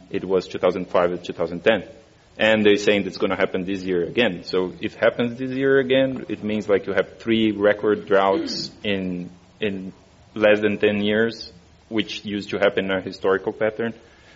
It 0.10 0.24
was 0.24 0.48
2005 0.48 1.12
and 1.12 1.24
2010. 1.24 1.97
And 2.40 2.64
they're 2.64 2.78
saying 2.78 3.08
it's 3.08 3.18
going 3.18 3.32
to 3.32 3.36
happen 3.36 3.64
this 3.66 3.82
year 3.82 4.04
again. 4.04 4.44
So 4.44 4.74
if 4.80 4.96
it 4.96 5.00
happens 5.00 5.40
this 5.40 5.52
year 5.52 5.80
again, 5.80 6.26
it 6.30 6.44
means 6.44 6.70
like 6.70 6.86
you 6.86 6.94
have 6.94 7.18
three 7.18 7.52
record 7.52 8.06
droughts 8.06 8.70
in, 8.84 9.32
in 9.60 9.92
less 10.36 10.60
than 10.60 10.78
10 10.78 11.02
years, 11.02 11.52
which 11.90 12.26
used 12.26 12.52
to 12.52 12.60
happen 12.60 12.86
in 12.86 12.92
a 12.92 13.02
historical 13.02 13.54
pattern. 13.54 13.94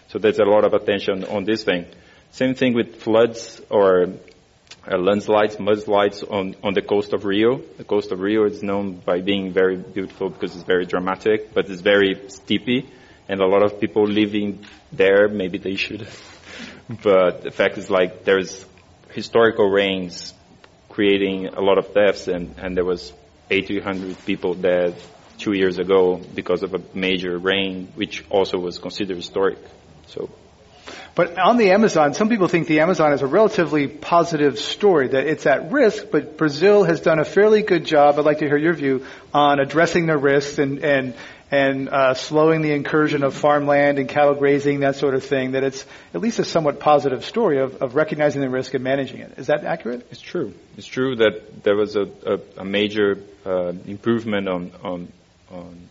So 0.07 0.17
there's 0.17 0.39
a 0.39 0.45
lot 0.45 0.65
of 0.65 0.73
attention 0.73 1.25
on 1.25 1.43
this 1.43 1.63
thing. 1.63 1.85
Same 2.31 2.55
thing 2.55 2.73
with 2.73 3.01
floods 3.01 3.61
or 3.69 4.07
uh, 4.89 4.97
landslides, 4.97 5.57
mudslides 5.57 6.23
on, 6.29 6.55
on 6.63 6.73
the 6.73 6.81
coast 6.81 7.13
of 7.13 7.25
Rio. 7.25 7.57
The 7.77 7.83
coast 7.83 8.11
of 8.11 8.19
Rio 8.19 8.45
is 8.45 8.63
known 8.63 8.95
by 8.95 9.21
being 9.21 9.53
very 9.53 9.77
beautiful 9.77 10.29
because 10.29 10.55
it's 10.55 10.63
very 10.63 10.85
dramatic, 10.85 11.53
but 11.53 11.69
it's 11.69 11.81
very 11.81 12.15
steepy, 12.29 12.89
and 13.29 13.41
a 13.41 13.45
lot 13.45 13.63
of 13.63 13.79
people 13.79 14.07
living 14.07 14.65
there, 14.91 15.27
maybe 15.27 15.59
they 15.59 15.75
should. 15.75 16.07
but 17.03 17.43
the 17.43 17.51
fact 17.51 17.77
is 17.77 17.89
like 17.89 18.23
there's 18.23 18.65
historical 19.11 19.69
rains 19.69 20.33
creating 20.89 21.47
a 21.47 21.61
lot 21.61 21.77
of 21.77 21.93
deaths, 21.93 22.27
and, 22.27 22.55
and 22.57 22.75
there 22.75 22.85
was 22.85 23.13
800 23.49 24.25
people 24.25 24.53
dead 24.53 24.95
two 25.37 25.53
years 25.53 25.79
ago 25.79 26.21
because 26.35 26.63
of 26.63 26.73
a 26.73 26.81
major 26.93 27.37
rain, 27.37 27.91
which 27.95 28.25
also 28.29 28.57
was 28.57 28.77
considered 28.77 29.17
historic. 29.17 29.57
So 30.07 30.29
but 31.13 31.37
on 31.37 31.57
the 31.57 31.71
Amazon, 31.71 32.13
some 32.13 32.29
people 32.29 32.47
think 32.47 32.67
the 32.67 32.79
Amazon 32.79 33.11
is 33.13 33.21
a 33.21 33.27
relatively 33.27 33.87
positive 33.87 34.57
story, 34.57 35.09
that 35.09 35.27
it's 35.27 35.45
at 35.45 35.71
risk, 35.71 36.05
but 36.11 36.37
Brazil 36.37 36.83
has 36.83 37.01
done 37.01 37.19
a 37.19 37.25
fairly 37.25 37.63
good 37.63 37.85
job, 37.85 38.17
I'd 38.17 38.25
like 38.25 38.39
to 38.39 38.47
hear 38.47 38.57
your 38.57 38.73
view, 38.73 39.05
on 39.33 39.59
addressing 39.59 40.05
the 40.05 40.17
risks 40.17 40.57
and, 40.57 40.83
and, 40.83 41.13
and 41.51 41.89
uh, 41.89 42.13
slowing 42.13 42.61
the 42.61 42.71
incursion 42.71 43.23
of 43.23 43.35
farmland 43.35 43.99
and 43.99 44.07
cattle 44.07 44.35
grazing, 44.35 44.79
that 44.79 44.95
sort 44.95 45.13
of 45.13 45.23
thing, 45.25 45.51
that 45.51 45.63
it's 45.63 45.85
at 46.13 46.21
least 46.21 46.39
a 46.39 46.45
somewhat 46.45 46.79
positive 46.79 47.25
story 47.25 47.59
of, 47.59 47.81
of 47.81 47.95
recognizing 47.95 48.41
the 48.41 48.49
risk 48.49 48.73
and 48.73 48.83
managing 48.83 49.19
it. 49.19 49.33
Is 49.37 49.47
that 49.47 49.65
accurate? 49.65 50.07
It's 50.11 50.21
true. 50.21 50.53
It's 50.77 50.87
true 50.87 51.17
that 51.17 51.63
there 51.63 51.75
was 51.75 51.97
a, 51.97 52.03
a, 52.25 52.39
a 52.61 52.65
major 52.65 53.21
uh, 53.45 53.73
improvement 53.85 54.47
on, 54.47 54.71
on, 54.81 55.11
on 55.51 55.89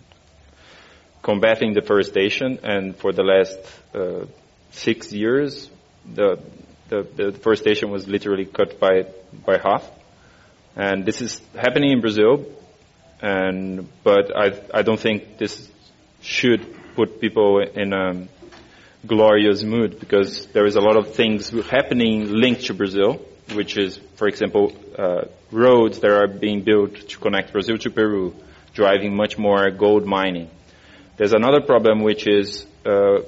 combating 1.23 1.75
deforestation, 1.75 2.61
and 2.63 2.97
for 2.97 3.13
the 3.13 3.23
last 3.23 3.59
uh, 3.95 4.25
six 4.71 5.13
years, 5.13 5.71
the, 6.15 6.41
the, 6.89 7.03
the 7.03 7.31
deforestation 7.33 7.91
was 7.91 8.07
literally 8.09 8.47
cut 8.47 8.79
by, 8.81 9.07
by 9.45 9.59
half. 9.59 9.89
And 10.77 11.05
this 11.05 11.21
is 11.21 11.41
happening 11.55 11.93
in 11.93 12.01
Brazil, 12.01 12.47
and, 13.21 13.89
but 14.03 14.37
I, 14.37 14.61
I 14.73 14.83
don't 14.83 15.01
think 15.01 15.39
this 15.39 15.69
should 16.23 16.67
put 16.95 17.21
people 17.21 17.61
in 17.61 17.93
a 17.93 18.27
glorious 19.07 19.63
mood 19.63 19.99
because 19.99 20.47
there 20.47 20.67
is 20.67 20.77
a 20.77 20.81
lot 20.81 20.97
of 20.97 21.15
things 21.15 21.51
happening 21.69 22.33
linked 22.33 22.67
to 22.67 22.75
Brazil, 22.75 23.21
which 23.55 23.77
is, 23.77 23.99
for 24.17 24.29
example, 24.29 24.73
uh, 24.99 25.23
roads 25.51 26.01
that 26.01 26.11
are 26.11 26.29
being 26.29 26.63
built 26.63 26.95
to 27.09 27.19
connect 27.19 27.53
Brazil 27.53 27.79
to 27.79 27.91
Peru, 27.91 28.35
driving 28.75 29.15
much 29.15 29.39
more 29.39 29.71
gold 29.71 30.07
mining. 30.07 30.51
There's 31.17 31.33
another 31.33 31.61
problem 31.61 32.03
which 32.03 32.27
is 32.27 32.67
uh, 32.85 33.21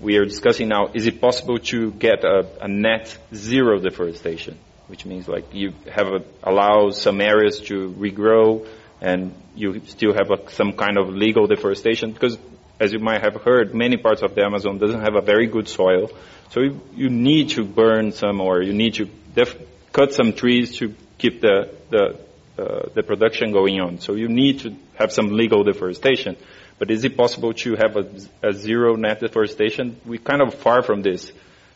we 0.00 0.16
are 0.16 0.24
discussing 0.24 0.68
now, 0.68 0.90
is 0.94 1.06
it 1.06 1.20
possible 1.20 1.58
to 1.58 1.90
get 1.92 2.24
a, 2.24 2.46
a, 2.60 2.68
net 2.68 3.16
zero 3.34 3.78
deforestation? 3.78 4.58
Which 4.86 5.04
means 5.04 5.28
like 5.28 5.52
you 5.52 5.72
have 5.92 6.08
a, 6.08 6.24
allow 6.42 6.90
some 6.90 7.20
areas 7.20 7.60
to 7.62 7.90
regrow 7.92 8.66
and 9.00 9.34
you 9.54 9.82
still 9.86 10.14
have 10.14 10.30
a, 10.30 10.50
some 10.50 10.72
kind 10.72 10.98
of 10.98 11.10
legal 11.10 11.46
deforestation 11.46 12.12
because 12.12 12.38
as 12.78 12.92
you 12.92 12.98
might 12.98 13.22
have 13.22 13.42
heard, 13.42 13.74
many 13.74 13.98
parts 13.98 14.22
of 14.22 14.34
the 14.34 14.42
Amazon 14.42 14.78
doesn't 14.78 15.00
have 15.00 15.14
a 15.14 15.20
very 15.20 15.46
good 15.46 15.68
soil. 15.68 16.10
So 16.50 16.60
you, 16.60 16.80
you 16.94 17.10
need 17.10 17.50
to 17.50 17.64
burn 17.64 18.12
some 18.12 18.40
or 18.40 18.62
you 18.62 18.72
need 18.72 18.94
to 18.94 19.08
def- 19.34 19.56
cut 19.92 20.14
some 20.14 20.32
trees 20.32 20.76
to 20.76 20.94
keep 21.18 21.42
the, 21.42 21.74
the, 21.90 22.18
uh, 22.58 22.88
the 22.94 23.02
production 23.02 23.52
going 23.52 23.80
on. 23.80 24.00
So 24.00 24.14
you 24.14 24.28
need 24.28 24.60
to 24.60 24.74
have 24.94 25.12
some 25.12 25.32
legal 25.32 25.62
deforestation. 25.62 26.36
But 26.80 26.90
is 26.90 27.04
it 27.04 27.14
possible 27.14 27.52
to 27.52 27.76
have 27.76 27.94
a, 27.94 28.06
a 28.42 28.52
zero 28.54 28.96
net 28.96 29.20
deforestation? 29.20 30.00
We're 30.06 30.18
kind 30.18 30.40
of 30.40 30.54
far 30.54 30.82
from 30.82 31.02
this. 31.02 31.30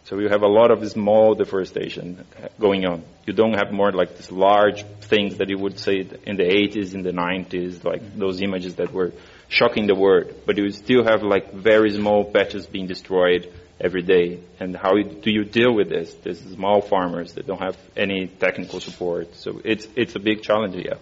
So 0.04 0.18
you 0.18 0.30
have 0.30 0.42
a 0.42 0.48
lot 0.48 0.70
of 0.70 0.86
small 0.90 1.34
deforestation 1.34 2.24
going 2.58 2.86
on. 2.86 3.04
You 3.26 3.34
don't 3.34 3.52
have 3.52 3.70
more 3.70 3.92
like 3.92 4.16
these 4.16 4.32
large 4.32 4.82
things 5.02 5.36
that 5.36 5.50
you 5.50 5.58
would 5.58 5.78
say 5.78 6.08
in 6.26 6.36
the 6.36 6.44
80s, 6.44 6.94
in 6.94 7.02
the 7.02 7.12
90s, 7.12 7.84
like 7.84 8.16
those 8.16 8.40
images 8.40 8.76
that 8.76 8.94
were 8.94 9.12
shocking 9.48 9.86
the 9.86 9.94
world. 9.94 10.32
But 10.46 10.56
you 10.56 10.70
still 10.70 11.04
have 11.04 11.22
like 11.22 11.52
very 11.52 11.90
small 11.90 12.24
patches 12.24 12.66
being 12.66 12.86
destroyed 12.86 13.52
every 13.78 14.02
day. 14.02 14.40
And 14.58 14.74
how 14.74 14.94
do 14.94 15.30
you 15.30 15.44
deal 15.44 15.74
with 15.74 15.90
this? 15.90 16.14
These 16.14 16.40
small 16.40 16.80
farmers 16.80 17.34
that 17.34 17.46
don't 17.46 17.60
have 17.60 17.76
any 17.94 18.28
technical 18.28 18.80
support. 18.80 19.34
So 19.36 19.60
it's, 19.64 19.86
it's 19.96 20.16
a 20.16 20.20
big 20.20 20.42
challenge 20.42 20.76
yet. 20.76 21.00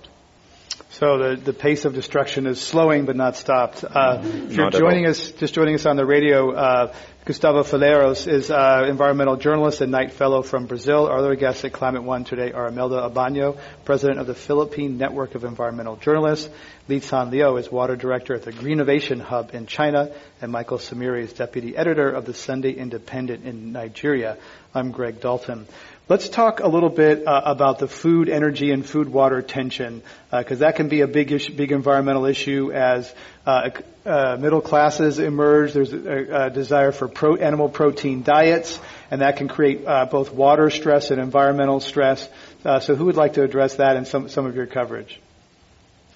So 0.90 1.18
the, 1.18 1.36
the 1.36 1.52
pace 1.52 1.84
of 1.84 1.94
destruction 1.94 2.46
is 2.46 2.60
slowing 2.60 3.06
but 3.06 3.16
not 3.16 3.36
stopped. 3.36 3.84
Uh, 3.84 4.20
if 4.22 4.52
you're 4.52 4.64
Not 4.70 4.72
joining 4.72 5.06
us, 5.06 5.32
just 5.32 5.54
joining 5.54 5.74
us 5.74 5.86
on 5.86 5.96
the 5.96 6.06
radio, 6.06 6.52
uh, 6.52 6.94
Gustavo 7.24 7.62
Faleiros 7.62 8.26
is 8.26 8.50
uh, 8.50 8.84
environmental 8.88 9.36
journalist 9.36 9.80
and 9.80 9.92
Knight 9.92 10.12
Fellow 10.12 10.42
from 10.42 10.66
Brazil. 10.66 11.06
Our 11.06 11.18
other 11.18 11.36
guests 11.36 11.64
at 11.64 11.72
Climate 11.72 12.02
One 12.02 12.24
today 12.24 12.50
are 12.50 12.66
Imelda 12.66 12.96
Abano, 13.08 13.58
president 13.84 14.18
of 14.18 14.26
the 14.26 14.34
Philippine 14.34 14.98
Network 14.98 15.36
of 15.36 15.44
Environmental 15.44 15.96
Journalists. 15.96 16.50
Lican 16.88 17.30
Liu 17.30 17.56
is 17.58 17.70
water 17.70 17.94
director 17.94 18.34
at 18.34 18.42
the 18.42 18.52
Greenovation 18.52 19.20
Hub 19.20 19.54
in 19.54 19.66
China, 19.66 20.10
and 20.40 20.50
Michael 20.50 20.78
Simire 20.78 21.20
is 21.22 21.32
deputy 21.32 21.76
editor 21.76 22.10
of 22.10 22.24
the 22.24 22.34
Sunday 22.34 22.72
Independent 22.72 23.44
in 23.44 23.70
Nigeria. 23.70 24.36
I'm 24.74 24.90
Greg 24.90 25.20
Dalton. 25.20 25.68
Let's 26.08 26.28
talk 26.28 26.58
a 26.58 26.66
little 26.66 26.88
bit 26.88 27.28
uh, 27.28 27.42
about 27.44 27.78
the 27.78 27.86
food, 27.86 28.28
energy, 28.28 28.72
and 28.72 28.84
food 28.84 29.08
water 29.08 29.40
tension, 29.40 30.02
because 30.32 30.60
uh, 30.60 30.66
that 30.66 30.74
can 30.74 30.88
be 30.88 31.00
a 31.02 31.06
big 31.06 31.30
issue, 31.30 31.54
big 31.54 31.70
environmental 31.70 32.26
issue 32.26 32.72
as 32.72 33.12
uh, 33.46 33.70
uh 34.04 34.36
middle 34.38 34.60
classes 34.60 35.20
emerge. 35.20 35.72
There's 35.72 35.92
a, 35.92 36.46
a 36.46 36.50
desire 36.50 36.90
for 36.90 37.06
pro- 37.06 37.36
animal 37.36 37.68
protein 37.68 38.24
diets, 38.24 38.80
and 39.12 39.20
that 39.20 39.36
can 39.36 39.46
create 39.46 39.86
uh, 39.86 40.06
both 40.06 40.32
water 40.32 40.70
stress 40.70 41.12
and 41.12 41.20
environmental 41.20 41.78
stress. 41.78 42.28
Uh, 42.64 42.80
so, 42.80 42.96
who 42.96 43.04
would 43.04 43.16
like 43.16 43.34
to 43.34 43.44
address 43.44 43.76
that 43.76 43.94
in 43.94 44.04
some 44.04 44.28
some 44.28 44.44
of 44.44 44.56
your 44.56 44.66
coverage? 44.66 45.20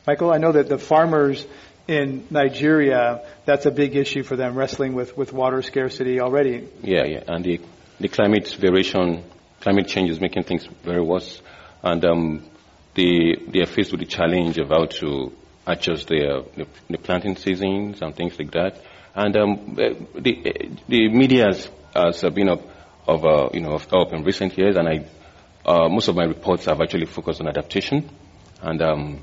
Michael, 0.05 0.33
I 0.33 0.39
know 0.39 0.51
that 0.51 0.69
the 0.69 0.79
farmers 0.79 1.47
in 1.87 2.27
Nigeria, 2.31 3.25
that's 3.45 3.67
a 3.67 3.71
big 3.71 3.95
issue 3.95 4.25
for 4.25 4.35
them, 4.35 4.57
wrestling 4.57 4.95
with, 4.95 5.17
with 5.17 5.33
water 5.33 5.63
scarcity 5.63 6.19
already. 6.21 6.67
Yeah, 6.83 7.05
yeah, 7.05 7.23
and 7.29 7.45
the, 7.45 7.61
the 8.01 8.09
climate 8.09 8.49
variation 8.59 9.23
climate 9.61 9.89
change 9.89 10.11
is 10.11 10.21
making 10.21 10.45
things 10.45 10.67
very 10.85 11.03
worse. 11.03 11.41
And 11.83 12.05
um, 12.05 12.51
they, 12.95 13.37
they 13.49 13.61
are 13.61 13.67
faced 13.67 13.93
with 13.93 14.01
the 14.01 14.07
challenge 14.07 14.59
of 14.59 14.69
how 14.69 14.87
to 14.87 15.33
adjust 15.67 16.09
their, 16.09 16.43
the, 16.57 16.67
the 16.89 16.99
planting 16.99 17.37
seasons 17.37 18.03
and 18.03 18.15
things 18.15 18.39
like 18.39 18.53
that. 18.53 18.81
And 19.15 19.37
um, 19.37 19.77
eh, 19.79 19.95
the, 20.19 20.47
eh, 20.47 20.69
the 20.89 21.09
media 21.09 21.47
has, 21.47 21.71
has 21.95 22.23
been 22.33 22.49
of, 22.49 22.63
of 23.07 23.25
uh, 23.25 23.49
you 23.53 23.61
know, 23.61 23.73
of 23.73 23.85
help 23.91 24.13
in 24.13 24.25
recent 24.25 24.57
years, 24.59 24.77
and 24.77 24.89
I, 24.89 25.07
uh, 25.65 25.89
most 25.89 26.09
of 26.09 26.17
my 26.17 26.25
reports 26.25 26.67
have 26.67 26.81
actually 26.81 27.07
focused 27.07 27.41
on 27.41 27.49
adaptation 27.49 28.11
and 28.63 28.83
um, 28.83 29.23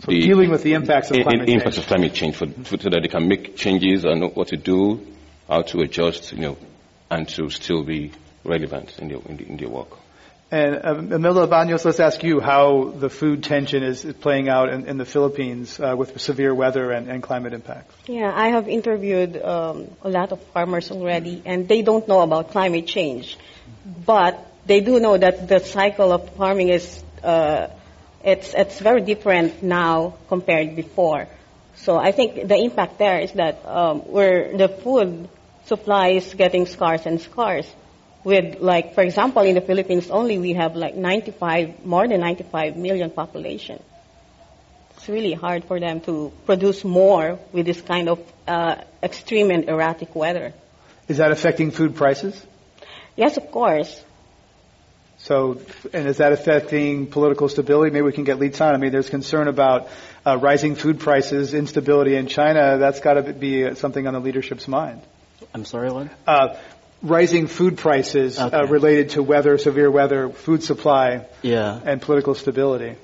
so 0.00 0.10
the, 0.10 0.20
dealing 0.20 0.50
with 0.50 0.62
the 0.62 0.74
impacts 0.74 1.10
of 1.10 1.18
climate 1.22 1.46
change. 1.46 1.62
Impacts 1.62 1.78
of 1.78 1.86
climate 1.86 2.14
change, 2.14 2.36
for, 2.36 2.46
for, 2.46 2.78
so 2.78 2.90
that 2.90 3.00
they 3.02 3.08
can 3.08 3.28
make 3.28 3.56
changes 3.56 4.04
and 4.04 4.20
know 4.20 4.28
what 4.28 4.48
to 4.48 4.56
do, 4.56 5.06
how 5.48 5.62
to 5.62 5.80
adjust, 5.80 6.32
you 6.32 6.40
know, 6.40 6.58
and 7.10 7.28
to 7.28 7.48
still 7.50 7.84
be 7.84 8.12
relevant 8.46 8.98
in 8.98 9.10
your, 9.10 9.22
in, 9.28 9.38
in 9.40 9.56
their 9.56 9.68
work. 9.68 9.98
And 10.48 10.80
um, 10.84 11.12
Imelda 11.12 11.48
Abano, 11.48 11.84
let's 11.84 11.98
ask 11.98 12.22
you 12.22 12.38
how 12.38 12.92
the 12.96 13.10
food 13.10 13.42
tension 13.42 13.82
is, 13.82 14.04
is 14.04 14.14
playing 14.14 14.48
out 14.48 14.68
in, 14.68 14.86
in 14.86 14.96
the 14.96 15.04
Philippines 15.04 15.80
uh, 15.80 15.96
with 15.98 16.20
severe 16.20 16.54
weather 16.54 16.92
and, 16.92 17.08
and, 17.08 17.20
climate 17.20 17.52
impacts. 17.52 17.92
Yeah, 18.06 18.32
I 18.32 18.50
have 18.50 18.68
interviewed 18.68 19.36
um, 19.42 19.90
a 20.02 20.08
lot 20.08 20.30
of 20.30 20.40
farmers 20.52 20.92
already, 20.92 21.42
and 21.44 21.66
they 21.66 21.82
don't 21.82 22.06
know 22.06 22.20
about 22.20 22.52
climate 22.52 22.86
change, 22.86 23.36
but 23.84 24.38
they 24.66 24.80
do 24.80 25.00
know 25.00 25.18
that 25.18 25.48
the 25.48 25.58
cycle 25.58 26.12
of 26.12 26.30
farming 26.36 26.68
is 26.68 27.02
uh, 27.24 27.66
it's 28.22 28.54
it's 28.54 28.78
very 28.78 29.00
different 29.00 29.64
now 29.64 30.14
compared 30.28 30.76
before. 30.76 31.26
So 31.76 31.96
I 31.96 32.12
think 32.12 32.46
the 32.46 32.56
impact 32.56 32.98
there 32.98 33.18
is 33.18 33.32
that 33.32 33.66
um, 33.66 34.00
where 34.00 34.56
the 34.56 34.68
food 34.68 35.28
supply 35.66 36.10
is 36.10 36.34
getting 36.34 36.66
scarce 36.66 37.04
and 37.04 37.20
scarce 37.20 37.66
with 38.26 38.58
like, 38.58 38.94
for 38.96 39.02
example, 39.02 39.42
in 39.42 39.54
the 39.54 39.60
Philippines 39.60 40.10
only 40.10 40.36
we 40.36 40.54
have 40.54 40.74
like 40.74 40.96
95, 40.96 41.86
more 41.86 42.08
than 42.08 42.20
95 42.20 42.76
million 42.76 43.08
population. 43.08 43.80
It's 44.96 45.08
really 45.08 45.32
hard 45.32 45.64
for 45.64 45.78
them 45.78 46.00
to 46.00 46.32
produce 46.44 46.82
more 46.84 47.38
with 47.52 47.66
this 47.66 47.80
kind 47.80 48.08
of 48.08 48.18
uh, 48.48 48.82
extreme 49.00 49.52
and 49.52 49.68
erratic 49.68 50.16
weather. 50.16 50.52
Is 51.06 51.18
that 51.18 51.30
affecting 51.30 51.70
food 51.70 51.94
prices? 51.94 52.34
Yes, 53.14 53.36
of 53.36 53.52
course. 53.52 54.02
So, 55.18 55.60
and 55.92 56.08
is 56.08 56.16
that 56.16 56.32
affecting 56.32 57.06
political 57.06 57.48
stability? 57.48 57.92
Maybe 57.92 58.02
we 58.02 58.12
can 58.12 58.24
get 58.24 58.40
leads 58.40 58.60
on. 58.60 58.74
I 58.74 58.76
mean, 58.78 58.90
there's 58.90 59.08
concern 59.08 59.46
about 59.46 59.88
uh, 60.26 60.36
rising 60.36 60.74
food 60.74 60.98
prices, 60.98 61.54
instability 61.54 62.16
in 62.16 62.26
China. 62.26 62.76
That's 62.78 62.98
got 62.98 63.14
to 63.14 63.32
be 63.32 63.76
something 63.76 64.04
on 64.04 64.14
the 64.14 64.20
leadership's 64.20 64.66
mind. 64.66 65.00
I'm 65.54 65.64
sorry, 65.64 65.90
what? 65.92 66.08
Uh, 66.26 66.56
rising 67.02 67.46
food 67.46 67.78
prices 67.78 68.38
uh, 68.38 68.46
okay. 68.46 68.56
uh, 68.56 68.66
related 68.66 69.10
to 69.10 69.22
weather, 69.22 69.58
severe 69.58 69.90
weather, 69.90 70.30
food 70.30 70.62
supply, 70.62 71.26
yeah. 71.42 71.80
and 71.84 72.00
political 72.00 72.34
stability. 72.34 72.96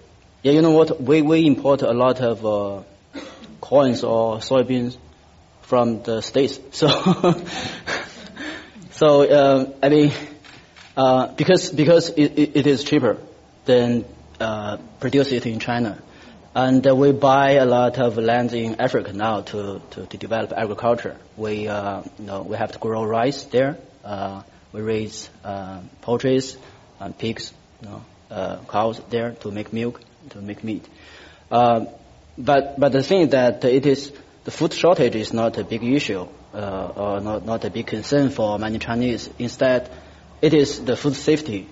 Yeah, 0.43 0.53
you 0.53 0.63
know 0.63 0.73
what? 0.73 1.01
We 1.01 1.23
we 1.23 1.47
import 1.47 1.83
a 1.83 1.93
lot 1.93 2.21
of 2.21 2.45
uh, 2.45 2.83
corns 3.61 4.03
or 4.03 4.39
soybeans 4.39 4.97
from 5.63 6.03
the 6.03 6.21
states. 6.21 6.59
So, 6.73 6.89
so 8.91 9.23
uh, 9.23 9.73
I 9.83 9.89
mean, 9.89 10.13
uh, 10.97 11.29
because 11.29 11.71
because 11.71 12.11
it, 12.11 12.39
it, 12.39 12.57
it 12.57 12.67
is 12.67 12.85
cheaper 12.85 13.19
than 13.65 14.05
uh, 14.41 14.79
produce 15.01 15.33
it 15.33 15.47
in 15.47 15.61
China. 15.61 16.03
And 16.55 16.87
uh, 16.87 16.95
we 16.95 17.13
buy 17.13 17.53
a 17.53 17.65
lot 17.65 17.99
of 17.99 18.19
land 18.19 18.53
in 18.53 18.79
Africa 18.79 19.15
now 19.15 19.41
to, 19.41 19.81
to, 19.93 20.07
to 20.07 20.17
develop 20.19 20.53
agriculture. 20.53 21.17
We, 21.39 21.67
uh, 21.67 22.03
you 22.19 22.27
know, 22.27 22.43
we 22.43 22.57
have 22.57 22.73
to 22.73 22.79
grow 22.79 23.05
rice 23.05 23.45
there. 23.45 23.79
Uh, 24.05 24.43
we 24.71 24.83
raise 24.83 25.31
uh, 25.45 25.81
poultry 26.03 26.41
and 27.01 27.17
pigs, 27.17 27.55
you 27.81 27.89
know, 27.89 28.05
uh, 28.31 28.59
cows 28.69 29.01
there 29.09 29.31
to 29.41 29.51
make 29.51 29.73
milk, 29.73 30.03
to 30.31 30.43
make 30.43 30.63
meat. 30.63 30.87
Uh, 31.51 31.87
but 32.37 32.79
but 32.79 32.93
the 32.93 33.03
thing 33.03 33.31
that 33.31 33.65
it 33.65 33.87
is 33.87 34.13
the 34.45 34.51
food 34.51 34.73
shortage 34.75 35.15
is 35.15 35.33
not 35.33 35.57
a 35.59 35.65
big 35.65 35.85
issue 35.85 36.27
or 36.53 37.21
not 37.21 37.45
not 37.45 37.65
a 37.65 37.71
big 37.71 37.87
concern 37.87 38.31
for 38.31 38.59
many 38.59 38.79
Chinese. 38.79 39.29
Instead, 39.39 39.91
it 40.41 40.53
is 40.55 40.85
the 40.85 40.97
food 40.97 41.15
safety. 41.15 41.69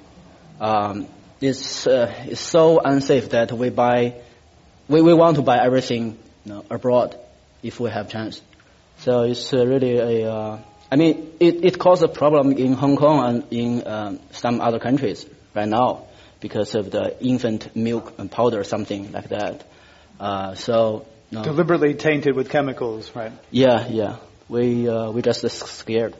Um, 0.60 1.06
it's, 1.40 1.86
it's 1.86 2.40
so 2.40 2.80
unsafe 2.80 3.30
that 3.30 3.50
we 3.52 3.70
buy 3.70 4.14
we, 4.90 5.00
we 5.00 5.14
want 5.14 5.36
to 5.36 5.42
buy 5.42 5.58
everything 5.64 6.18
you 6.44 6.52
know, 6.52 6.64
abroad 6.68 7.16
if 7.62 7.78
we 7.78 7.90
have 7.90 8.10
chance. 8.10 8.42
So 8.98 9.22
it's 9.22 9.54
uh, 9.54 9.64
really 9.66 9.96
a, 9.98 10.32
uh, 10.32 10.58
I 10.90 10.96
mean, 10.96 11.32
it, 11.38 11.64
it 11.64 11.78
caused 11.78 12.02
a 12.02 12.08
problem 12.08 12.52
in 12.52 12.72
Hong 12.72 12.96
Kong 12.96 13.24
and 13.24 13.52
in 13.52 13.86
um, 13.86 14.20
some 14.32 14.60
other 14.60 14.80
countries 14.80 15.24
right 15.54 15.68
now 15.68 16.06
because 16.40 16.74
of 16.74 16.90
the 16.90 17.22
infant 17.22 17.74
milk 17.76 18.14
and 18.18 18.30
powder, 18.30 18.64
something 18.64 19.12
like 19.12 19.28
that. 19.28 19.64
Uh, 20.18 20.54
so 20.54 21.06
no. 21.30 21.44
deliberately 21.44 21.94
tainted 21.94 22.34
with 22.34 22.50
chemicals, 22.50 23.14
right? 23.14 23.32
Yeah, 23.50 23.86
yeah. 23.88 24.16
We 24.48 24.88
uh, 24.88 25.12
we 25.12 25.22
just 25.22 25.48
scared 25.48 26.16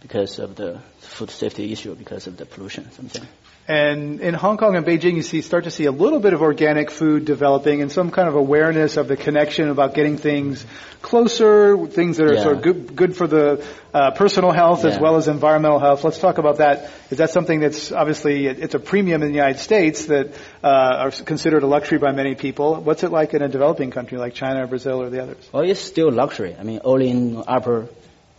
because 0.00 0.38
of 0.38 0.56
the 0.56 0.80
food 1.00 1.30
safety 1.30 1.70
issue, 1.70 1.94
because 1.94 2.26
of 2.26 2.36
the 2.36 2.46
pollution, 2.46 2.90
something. 2.92 3.22
And 3.66 4.20
in 4.20 4.34
Hong 4.34 4.58
Kong 4.58 4.76
and 4.76 4.84
Beijing, 4.84 5.16
you 5.16 5.22
see 5.22 5.40
start 5.40 5.64
to 5.64 5.70
see 5.70 5.86
a 5.86 5.90
little 5.90 6.20
bit 6.20 6.34
of 6.34 6.42
organic 6.42 6.90
food 6.90 7.24
developing 7.24 7.80
and 7.80 7.90
some 7.90 8.10
kind 8.10 8.28
of 8.28 8.34
awareness 8.34 8.98
of 8.98 9.08
the 9.08 9.16
connection 9.16 9.70
about 9.70 9.94
getting 9.94 10.18
things 10.18 10.66
closer, 11.00 11.86
things 11.86 12.18
that 12.18 12.26
are 12.26 12.34
yeah. 12.34 12.42
sort 12.42 12.56
of 12.56 12.62
good, 12.62 12.94
good 12.94 13.16
for 13.16 13.26
the 13.26 13.66
uh, 13.94 14.10
personal 14.10 14.52
health 14.52 14.84
yeah. 14.84 14.90
as 14.90 14.98
well 14.98 15.16
as 15.16 15.28
environmental 15.28 15.78
health. 15.78 16.04
Let's 16.04 16.18
talk 16.18 16.36
about 16.36 16.58
that. 16.58 16.90
Is 17.10 17.18
that 17.18 17.30
something 17.30 17.60
that's 17.60 17.90
obviously 17.90 18.46
it's 18.46 18.74
a 18.74 18.78
premium 18.78 19.22
in 19.22 19.28
the 19.28 19.34
United 19.34 19.60
States 19.60 20.06
that 20.06 20.34
uh, 20.62 20.66
are 20.68 21.10
considered 21.10 21.62
a 21.62 21.66
luxury 21.66 21.96
by 21.96 22.12
many 22.12 22.34
people? 22.34 22.74
What's 22.76 23.02
it 23.02 23.12
like 23.12 23.32
in 23.32 23.40
a 23.40 23.48
developing 23.48 23.90
country 23.90 24.18
like 24.18 24.34
China 24.34 24.64
or 24.64 24.66
Brazil 24.66 25.00
or 25.00 25.08
the 25.08 25.22
others? 25.22 25.48
Well, 25.52 25.62
it's 25.62 25.80
still 25.80 26.12
luxury. 26.12 26.54
I 26.58 26.64
mean, 26.64 26.80
only 26.84 27.08
in 27.08 27.42
upper 27.46 27.88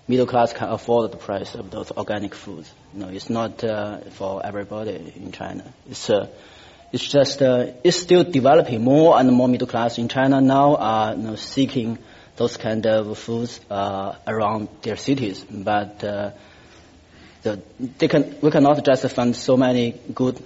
middle 0.07 0.27
class 0.27 0.53
can 0.53 0.69
afford 0.69 1.11
the 1.11 1.17
price 1.17 1.55
of 1.55 1.71
those 1.71 1.91
organic 1.91 2.35
foods. 2.35 2.71
Know, 2.93 3.09
it's 3.09 3.29
not 3.29 3.63
uh, 3.63 3.99
for 4.11 4.45
everybody 4.45 5.13
in 5.15 5.31
China. 5.31 5.63
It's 5.89 6.09
uh, 6.09 6.27
it's 6.91 7.07
just 7.07 7.41
uh, 7.41 7.71
it's 7.83 7.97
still 7.97 8.23
developing. 8.23 8.83
More 8.83 9.17
and 9.19 9.31
more 9.31 9.47
middle 9.47 9.67
class 9.67 9.97
in 9.97 10.07
China 10.07 10.39
now 10.41 10.75
are 10.75 11.15
you 11.15 11.21
know, 11.21 11.35
seeking 11.35 11.97
those 12.35 12.57
kind 12.57 12.85
of 12.85 13.17
foods 13.17 13.59
uh, 13.69 14.15
around 14.27 14.67
their 14.81 14.97
cities, 14.97 15.43
but 15.43 16.03
uh, 16.03 16.31
the, 17.43 17.61
they 17.97 18.07
can 18.07 18.35
we 18.41 18.51
cannot 18.51 18.83
just 18.85 19.09
find 19.09 19.35
so 19.35 19.57
many 19.57 19.91
good 20.13 20.41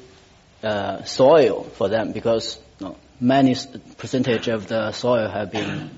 uh, 0.63 1.03
soil 1.03 1.63
for 1.63 1.89
them 1.89 2.11
because 2.11 2.59
you 2.79 2.87
know, 2.87 2.95
many 3.19 3.55
percentage 3.97 4.47
of 4.47 4.67
the 4.67 4.91
soil 4.91 5.29
have 5.29 5.51
been 5.51 5.89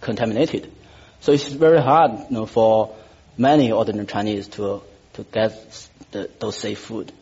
contaminated. 0.00 0.70
So 1.20 1.32
it's 1.32 1.46
very 1.46 1.80
hard 1.80 2.12
you 2.28 2.36
know, 2.36 2.46
for 2.46 2.94
many 3.36 3.72
ordinary 3.72 4.06
Chinese 4.06 4.48
to 4.48 4.82
to 5.14 5.24
get 5.24 5.88
the, 6.12 6.30
those 6.38 6.56
safe 6.56 6.78
food. 6.78 7.12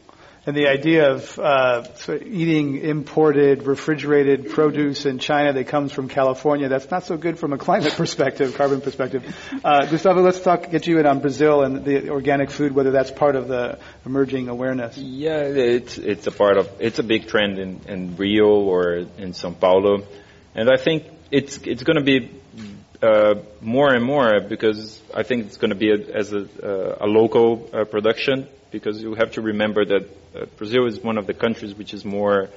And 0.46 0.57
the 0.57 0.68
idea 0.68 1.12
of 1.12 1.38
uh, 1.38 1.85
eating 2.09 2.79
imported, 2.79 3.64
refrigerated 3.64 4.51
produce 4.51 5.05
in 5.05 5.18
China 5.18 5.53
that 5.53 5.68
comes 5.68 5.92
from 5.92 6.09
California, 6.09 6.68
that's 6.68 6.90
not 6.90 7.05
so 7.05 7.18
good 7.18 7.38
from 7.38 7.53
a 7.53 7.59
climate 7.59 7.92
perspective, 7.96 8.55
carbon 8.55 8.81
perspective. 8.81 9.37
Uh, 9.62 9.85
Gustavo, 9.87 10.23
let's 10.23 10.40
talk, 10.40 10.70
get 10.70 10.87
you 10.87 10.99
in 10.99 11.05
on 11.05 11.20
Brazil 11.20 11.62
and 11.62 11.85
the 11.85 12.09
organic 12.09 12.51
food, 12.51 12.75
whether 12.75 12.90
that's 12.90 13.11
part 13.11 13.37
of 13.37 13.49
the 13.49 13.79
emerging 14.07 14.49
awareness. 14.49 14.96
Yeah, 14.96 15.40
it's, 15.40 15.99
it's 15.99 16.27
a 16.27 16.33
part 16.33 16.57
of, 16.57 16.70
it's 16.81 16.99
a 16.99 17.05
big 17.05 17.29
trend 17.29 17.59
in, 17.59 17.81
in 17.87 18.16
Rio 18.16 18.49
or 18.49 19.05
in 19.18 19.35
Sao 19.35 19.51
Paulo. 19.51 20.05
And 20.55 20.70
I 20.70 20.79
think 20.79 21.05
it's, 21.31 21.59
it's 21.59 21.83
going 21.83 21.99
to 21.99 22.03
be 22.03 22.39
uh, 23.03 23.35
more 23.61 23.95
and 23.95 24.05
more 24.05 24.41
because 24.41 25.01
I 25.15 25.23
think 25.23 25.47
it's 25.47 25.57
going 25.57 25.71
to 25.71 25.77
be 25.77 25.91
a, 25.91 25.99
as 26.15 26.33
a, 26.33 26.47
uh, 26.63 26.99
a 27.01 27.07
local 27.07 27.69
uh, 27.73 27.85
production 27.85 28.47
because 28.71 29.01
you 29.03 29.15
have 29.15 29.33
to 29.33 29.41
remember 29.41 29.85
that 29.85 30.11
uh, 30.35 30.45
Brazil 30.57 30.87
is 30.87 30.99
one 30.99 31.17
of 31.17 31.27
the 31.27 31.35
countries 31.35 31.75
which 31.75 31.95
is 31.95 32.05
more 32.05 32.51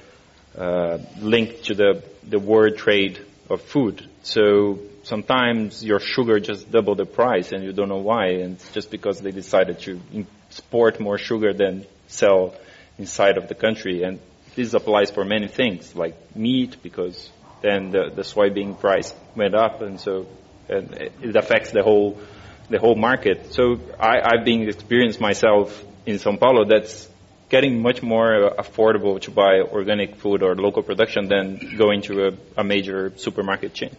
linked 1.20 1.64
to 1.64 1.74
the, 1.74 2.04
the 2.28 2.38
world 2.38 2.76
trade 2.76 3.18
of 3.50 3.60
food. 3.60 4.08
So 4.22 4.78
sometimes 5.02 5.84
your 5.84 5.98
sugar 5.98 6.40
just 6.40 6.70
double 6.70 6.94
the 6.94 7.06
price 7.06 7.52
and 7.52 7.64
you 7.64 7.72
don't 7.72 7.88
know 7.88 7.98
why 7.98 8.26
and 8.42 8.54
it's 8.54 8.72
just 8.72 8.90
because 8.90 9.20
they 9.20 9.32
decided 9.32 9.80
to 9.80 10.00
export 10.48 11.00
more 11.00 11.18
sugar 11.18 11.52
than 11.52 11.86
sell 12.06 12.54
inside 12.98 13.36
of 13.36 13.48
the 13.48 13.54
country 13.54 14.02
and 14.02 14.20
this 14.54 14.72
applies 14.72 15.10
for 15.10 15.24
many 15.24 15.48
things 15.48 15.94
like 15.96 16.14
meat 16.36 16.76
because 16.82 17.28
then 17.64 17.90
the, 17.90 18.10
the 18.14 18.22
soybean 18.22 18.78
price 18.78 19.14
went 19.34 19.54
up, 19.54 19.80
and 19.80 19.98
so 19.98 20.26
and 20.68 20.92
it 20.92 21.34
affects 21.34 21.70
the 21.70 21.82
whole 21.82 22.20
the 22.68 22.78
whole 22.78 22.94
market. 22.94 23.52
So 23.54 23.80
I, 23.98 24.20
I've 24.20 24.44
been 24.44 24.68
experienced 24.68 25.20
myself 25.20 25.82
in 26.04 26.16
São 26.16 26.38
Paulo. 26.38 26.66
That's 26.66 27.08
getting 27.48 27.80
much 27.80 28.02
more 28.02 28.54
affordable 28.58 29.20
to 29.22 29.30
buy 29.30 29.60
organic 29.60 30.16
food 30.16 30.42
or 30.42 30.54
local 30.54 30.82
production 30.82 31.28
than 31.28 31.76
going 31.78 32.02
to 32.02 32.28
a, 32.28 32.60
a 32.60 32.64
major 32.64 33.12
supermarket 33.16 33.72
chain. 33.72 33.96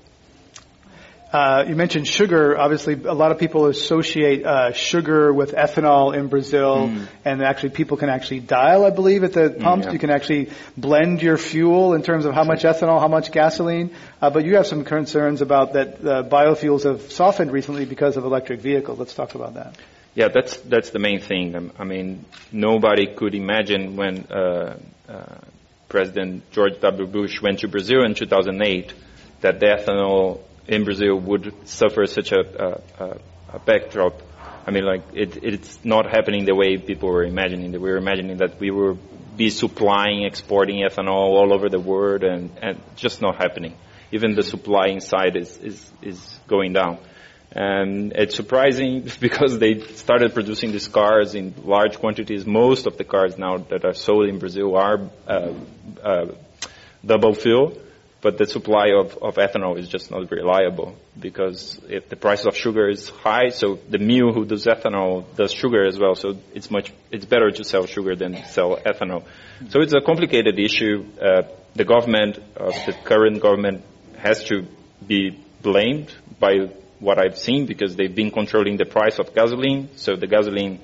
Uh, 1.36 1.66
you 1.68 1.76
mentioned 1.76 2.08
sugar. 2.08 2.58
Obviously, 2.58 2.94
a 2.94 3.14
lot 3.14 3.34
of 3.34 3.38
people 3.38 3.66
associate 3.66 4.46
uh, 4.46 4.72
sugar 4.72 5.34
with 5.34 5.52
ethanol 5.52 6.16
in 6.16 6.28
Brazil, 6.28 6.88
mm. 6.88 7.08
and 7.26 7.44
actually, 7.44 7.72
people 7.72 7.98
can 7.98 8.08
actually 8.08 8.40
dial. 8.40 8.86
I 8.86 8.90
believe 8.90 9.26
at 9.26 9.34
the 9.34 9.50
pumps, 9.50 9.84
mm, 9.84 9.90
yeah. 9.90 9.94
you 9.94 10.00
can 10.00 10.12
actually 10.12 10.52
blend 10.78 11.22
your 11.22 11.38
fuel 11.38 11.94
in 11.94 12.04
terms 12.04 12.24
of 12.24 12.34
how 12.34 12.46
much 12.46 12.64
ethanol, 12.64 13.02
how 13.02 13.10
much 13.10 13.34
gasoline. 13.34 13.94
Uh, 14.22 14.30
but 14.30 14.46
you 14.46 14.56
have 14.56 14.66
some 14.66 14.86
concerns 14.86 15.42
about 15.42 15.74
that 15.74 16.02
biofuels 16.02 16.86
have 16.86 17.12
softened 17.12 17.52
recently 17.52 17.84
because 17.84 18.16
of 18.16 18.24
electric 18.24 18.62
vehicles. 18.62 18.98
Let's 18.98 19.14
talk 19.14 19.36
about 19.36 19.56
that. 19.56 19.76
Yeah, 20.14 20.30
that's 20.30 20.56
that's 20.62 20.92
the 20.92 21.00
main 21.00 21.20
thing. 21.20 21.70
I 21.78 21.84
mean, 21.84 22.24
nobody 22.54 23.08
could 23.08 23.36
imagine 23.36 23.98
when 23.98 24.26
uh, 24.32 24.78
uh, 25.10 25.40
President 25.90 26.50
George 26.52 26.80
W. 26.80 27.06
Bush 27.06 27.42
went 27.42 27.60
to 27.60 27.68
Brazil 27.68 28.06
in 28.06 28.16
2008 28.16 28.94
that 29.42 29.60
the 29.60 29.66
ethanol 29.66 30.40
in 30.68 30.84
Brazil 30.84 31.20
would 31.20 31.68
suffer 31.68 32.06
such 32.06 32.32
a, 32.32 32.82
a, 33.00 33.20
a 33.54 33.60
backdrop. 33.60 34.22
I 34.68 34.72
mean, 34.72 34.84
like 34.84 35.04
it, 35.14 35.44
it's 35.44 35.84
not 35.86 36.10
happening 36.10 36.46
the 36.46 36.56
way 36.56 36.78
people 36.78 37.10
were 37.10 37.24
imagining. 37.24 37.72
That 37.72 37.82
we 37.82 37.90
were 37.90 37.98
imagining 37.98 38.38
that 38.38 38.60
we 38.60 38.72
would 38.72 39.00
be 39.38 39.50
supplying, 39.50 40.24
exporting 40.24 40.84
ethanol 40.84 41.10
all 41.10 41.54
over 41.54 41.70
the 41.70 41.80
world, 41.80 42.24
and, 42.24 42.50
and 42.62 42.82
just 42.96 43.22
not 43.22 43.36
happening. 43.36 43.76
Even 44.12 44.34
the 44.36 44.44
supplying 44.44 45.02
side 45.02 45.36
is 45.36 45.58
is, 45.58 45.92
is 46.02 46.40
going 46.48 46.74
down. 46.74 46.98
And 47.52 48.12
it's 48.14 48.36
surprising 48.36 49.10
because 49.20 49.60
they 49.60 49.80
started 49.80 50.34
producing 50.34 50.72
these 50.72 50.88
cars 50.88 51.36
in 51.36 51.54
large 51.64 52.00
quantities. 52.00 52.46
Most 52.46 52.88
of 52.88 52.98
the 52.98 53.04
cars 53.04 53.38
now 53.38 53.58
that 53.70 53.86
are 53.86 53.94
sold 53.94 54.28
in 54.28 54.40
Brazil 54.40 54.76
are 54.76 55.10
uh, 55.28 55.54
uh, 56.04 56.26
double 57.06 57.34
fuel, 57.34 57.78
but 58.26 58.40
the 58.40 58.48
supply 58.48 58.88
of, 58.88 59.16
of 59.22 59.36
ethanol 59.36 59.78
is 59.78 59.88
just 59.88 60.10
not 60.10 60.32
reliable 60.32 60.96
because 61.20 61.80
if 61.88 62.10
the 62.10 62.16
price 62.16 62.44
of 62.48 62.58
sugar 62.58 62.90
is 62.90 63.08
high, 63.08 63.50
so 63.50 63.78
the 63.88 64.00
mill 64.00 64.34
who 64.34 64.46
does 64.46 64.66
ethanol 64.66 65.24
does 65.36 65.52
sugar 65.54 65.86
as 65.86 66.00
well. 66.00 66.16
So 66.16 66.36
it's 66.56 66.72
much 66.72 66.92
it's 67.12 67.26
better 67.26 67.52
to 67.52 67.64
sell 67.64 67.86
sugar 67.86 68.16
than 68.16 68.44
sell 68.46 68.78
ethanol. 68.78 69.26
So 69.70 69.80
it's 69.80 69.94
a 69.94 70.02
complicated 70.02 70.58
issue. 70.58 71.06
Uh, 71.22 71.44
the 71.76 71.86
government, 71.86 72.40
uh, 72.60 72.72
the 72.88 72.96
current 73.04 73.44
government, 73.44 73.84
has 74.18 74.44
to 74.46 74.66
be 75.06 75.40
blamed 75.62 76.12
by 76.40 76.72
what 76.98 77.20
I've 77.20 77.38
seen 77.38 77.68
because 77.68 77.96
they've 77.96 78.16
been 78.24 78.32
controlling 78.32 78.78
the 78.78 78.86
price 78.86 79.20
of 79.20 79.36
gasoline. 79.36 79.90
So 79.98 80.16
the 80.16 80.26
gasoline 80.26 80.80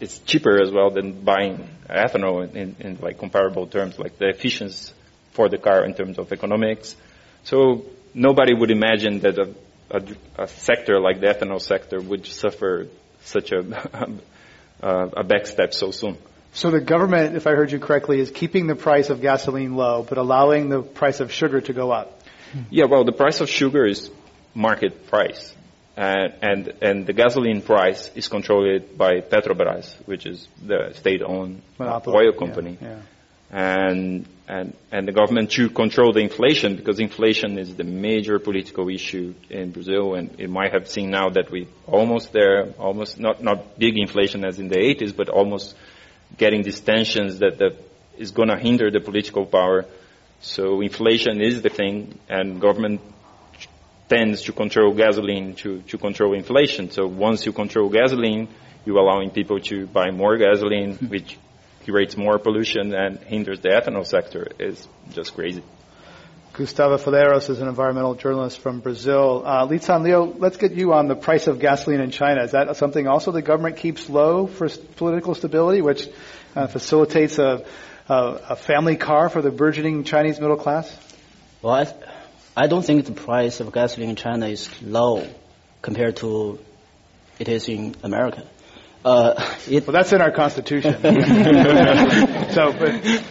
is 0.00 0.20
cheaper 0.20 0.62
as 0.62 0.70
well 0.72 0.88
than 0.88 1.22
buying 1.22 1.68
ethanol 1.90 2.48
in, 2.48 2.56
in, 2.56 2.76
in 2.80 2.98
like 3.02 3.18
comparable 3.18 3.66
terms, 3.66 3.98
like 3.98 4.16
the 4.16 4.30
efficiency 4.30 4.94
for 5.32 5.48
the 5.48 5.58
car 5.58 5.84
in 5.84 5.94
terms 5.94 6.18
of 6.18 6.32
economics. 6.32 6.96
So 7.44 7.84
nobody 8.14 8.54
would 8.54 8.70
imagine 8.70 9.20
that 9.20 9.38
a, 9.38 9.54
a, 9.90 10.42
a 10.44 10.48
sector 10.48 11.00
like 11.00 11.20
the 11.20 11.26
ethanol 11.26 11.60
sector 11.60 12.00
would 12.00 12.26
suffer 12.26 12.88
such 13.24 13.52
a, 13.52 13.62
a 14.82 15.24
backstep 15.24 15.74
so 15.74 15.90
soon. 15.90 16.18
So 16.54 16.70
the 16.70 16.80
government, 16.80 17.34
if 17.34 17.46
I 17.46 17.52
heard 17.52 17.72
you 17.72 17.78
correctly, 17.78 18.20
is 18.20 18.30
keeping 18.30 18.66
the 18.66 18.74
price 18.74 19.08
of 19.08 19.22
gasoline 19.22 19.74
low, 19.74 20.02
but 20.06 20.18
allowing 20.18 20.68
the 20.68 20.82
price 20.82 21.20
of 21.20 21.32
sugar 21.32 21.62
to 21.62 21.72
go 21.72 21.90
up. 21.90 22.20
Yeah, 22.70 22.84
well, 22.84 23.04
the 23.04 23.12
price 23.12 23.40
of 23.40 23.48
sugar 23.48 23.86
is 23.86 24.10
market 24.54 25.06
price. 25.06 25.54
And, 25.96 26.34
and, 26.42 26.72
and 26.82 27.06
the 27.06 27.14
gasoline 27.14 27.62
price 27.62 28.10
is 28.14 28.28
controlled 28.28 28.96
by 28.98 29.20
Petrobras, 29.20 29.94
which 30.06 30.26
is 30.26 30.46
the 30.62 30.92
state-owned 30.94 31.62
oil 31.80 32.32
company. 32.32 32.76
Yeah, 32.80 32.88
yeah. 32.88 33.00
And, 33.50 34.26
and, 34.52 34.76
and 34.90 35.08
the 35.08 35.12
government 35.12 35.50
to 35.52 35.70
control 35.70 36.12
the 36.12 36.20
inflation 36.20 36.76
because 36.76 37.00
inflation 37.00 37.58
is 37.58 37.74
the 37.74 37.84
major 37.84 38.38
political 38.38 38.90
issue 38.90 39.32
in 39.48 39.70
Brazil. 39.70 40.14
And 40.14 40.38
it 40.38 40.50
might 40.50 40.72
have 40.74 40.88
seen 40.88 41.10
now 41.10 41.30
that 41.30 41.50
we 41.50 41.68
almost 41.86 42.32
there, 42.32 42.72
almost 42.78 43.18
not, 43.18 43.42
not 43.42 43.78
big 43.78 43.96
inflation 43.96 44.44
as 44.44 44.58
in 44.58 44.68
the 44.68 44.76
80s, 44.76 45.16
but 45.16 45.30
almost 45.30 45.74
getting 46.36 46.62
these 46.62 46.80
tensions 46.80 47.38
that, 47.38 47.56
that 47.58 47.82
is 48.18 48.32
going 48.32 48.48
to 48.48 48.58
hinder 48.58 48.90
the 48.90 49.00
political 49.00 49.46
power. 49.46 49.86
So 50.42 50.82
inflation 50.82 51.40
is 51.40 51.62
the 51.62 51.70
thing, 51.70 52.18
and 52.28 52.60
government 52.60 53.00
tends 54.10 54.42
to 54.42 54.52
control 54.52 54.92
gasoline 54.92 55.54
to, 55.62 55.80
to 55.82 55.96
control 55.96 56.34
inflation. 56.34 56.90
So 56.90 57.06
once 57.06 57.46
you 57.46 57.52
control 57.52 57.88
gasoline, 57.88 58.48
you're 58.84 58.98
allowing 58.98 59.30
people 59.30 59.60
to 59.60 59.86
buy 59.86 60.10
more 60.10 60.36
gasoline, 60.36 60.96
which 60.96 61.38
creates 61.84 62.16
more 62.16 62.38
pollution 62.38 62.94
and 62.94 63.18
hinders 63.18 63.60
the 63.60 63.68
ethanol 63.68 64.06
sector. 64.06 64.48
is 64.58 64.86
just 65.12 65.34
crazy. 65.34 65.62
Gustavo 66.52 66.98
Faleiros 66.98 67.48
is 67.48 67.62
an 67.62 67.68
environmental 67.68 68.14
journalist 68.14 68.58
from 68.58 68.80
Brazil. 68.80 69.42
Uh, 69.44 69.66
Lican 69.66 70.02
Liu, 70.02 70.34
let's 70.38 70.58
get 70.58 70.72
you 70.72 70.92
on 70.92 71.08
the 71.08 71.14
price 71.14 71.46
of 71.46 71.58
gasoline 71.58 72.00
in 72.00 72.10
China. 72.10 72.42
Is 72.42 72.50
that 72.50 72.76
something 72.76 73.08
also 73.08 73.32
the 73.32 73.40
government 73.40 73.78
keeps 73.78 74.10
low 74.10 74.46
for 74.46 74.68
political 74.96 75.34
stability, 75.34 75.80
which 75.80 76.06
uh, 76.54 76.66
facilitates 76.66 77.38
a, 77.38 77.64
a, 78.06 78.14
a, 78.50 78.56
family 78.56 78.96
car 78.96 79.30
for 79.30 79.40
the 79.40 79.50
burgeoning 79.50 80.04
Chinese 80.04 80.40
middle 80.40 80.58
class? 80.58 80.94
Well, 81.62 81.74
I, 81.74 81.94
I 82.54 82.66
don't 82.66 82.84
think 82.84 83.06
the 83.06 83.12
price 83.12 83.60
of 83.60 83.72
gasoline 83.72 84.10
in 84.10 84.16
China 84.16 84.46
is 84.46 84.68
low 84.82 85.26
compared 85.80 86.16
to 86.16 86.58
it 87.38 87.48
is 87.48 87.66
in 87.68 87.96
America. 88.02 88.46
Uh, 89.04 89.56
it, 89.68 89.86
well, 89.86 89.92
that's 89.92 90.12
in 90.12 90.20
our 90.20 90.30
constitution. 90.30 90.94
so, 92.52 92.72
but 92.72 93.24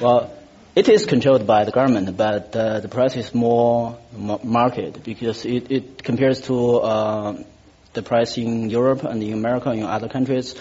well, 0.00 0.32
it 0.74 0.88
is 0.88 1.06
controlled 1.06 1.46
by 1.46 1.64
the 1.64 1.70
government, 1.70 2.16
but 2.16 2.54
uh, 2.56 2.80
the 2.80 2.88
price 2.88 3.16
is 3.16 3.32
more 3.34 3.98
market 4.12 5.04
because 5.04 5.44
it, 5.44 5.70
it 5.70 6.02
compares 6.02 6.40
to 6.42 6.78
uh, 6.78 7.42
the 7.92 8.02
price 8.02 8.36
in 8.38 8.70
Europe 8.70 9.04
and 9.04 9.22
in 9.22 9.32
America 9.32 9.70
and 9.70 9.80
in 9.80 9.86
other 9.86 10.08
countries. 10.08 10.56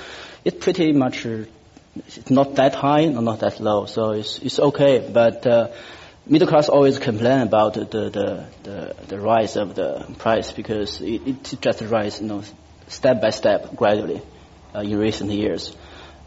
It's 0.45 0.63
pretty 0.63 0.91
much 0.91 1.25
it's 1.25 2.29
not 2.29 2.55
that 2.55 2.75
high, 2.75 3.05
not 3.05 3.39
that 3.39 3.59
low, 3.59 3.85
so 3.85 4.11
it's 4.11 4.39
it's 4.39 4.59
okay, 4.59 5.09
but. 5.11 5.45
Uh, 5.45 5.69
middle 6.23 6.47
class 6.47 6.69
always 6.69 6.99
complain 6.99 7.41
about 7.41 7.73
the, 7.73 7.83
the, 7.83 8.45
the, 8.61 8.95
the 9.07 9.19
rise 9.19 9.55
of 9.55 9.73
the 9.73 10.05
price 10.19 10.51
because 10.51 11.01
it, 11.01 11.27
it 11.27 11.57
just 11.59 11.81
rise, 11.81 12.21
you 12.21 12.27
know, 12.27 12.43
step 12.91 13.21
by 13.21 13.29
step, 13.29 13.75
gradually, 13.75 14.21
uh, 14.75 14.79
in 14.79 14.97
recent 14.97 15.31
years. 15.31 15.75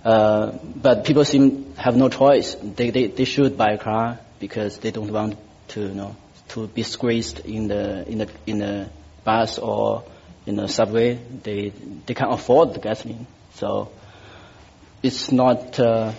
Uh, 0.04 0.52
but 0.76 1.04
people 1.04 1.24
seem 1.24 1.74
have 1.76 1.96
no 1.96 2.08
choice. 2.08 2.54
They, 2.54 2.90
they, 2.90 3.06
they 3.06 3.24
should 3.24 3.56
buy 3.56 3.72
a 3.72 3.78
car 3.78 4.18
because 4.38 4.78
they 4.78 4.90
don't 4.90 5.12
want 5.12 5.36
to, 5.68 5.80
you 5.80 5.94
know, 5.94 6.16
to 6.48 6.66
be 6.66 6.82
squeezed 6.82 7.40
in 7.40 7.68
the, 7.68 8.06
in 8.08 8.18
the, 8.18 8.28
in 8.46 8.58
the 8.58 8.90
bus 9.24 9.58
or 9.58 10.04
in 10.46 10.56
the 10.56 10.68
subway. 10.68 11.18
They, 11.42 11.72
they 12.06 12.14
can't 12.14 12.32
afford 12.32 12.74
the 12.74 12.80
gasoline. 12.80 13.26
So, 13.54 13.92
it's 15.02 15.32
not, 15.32 15.78
uh, 15.78 16.12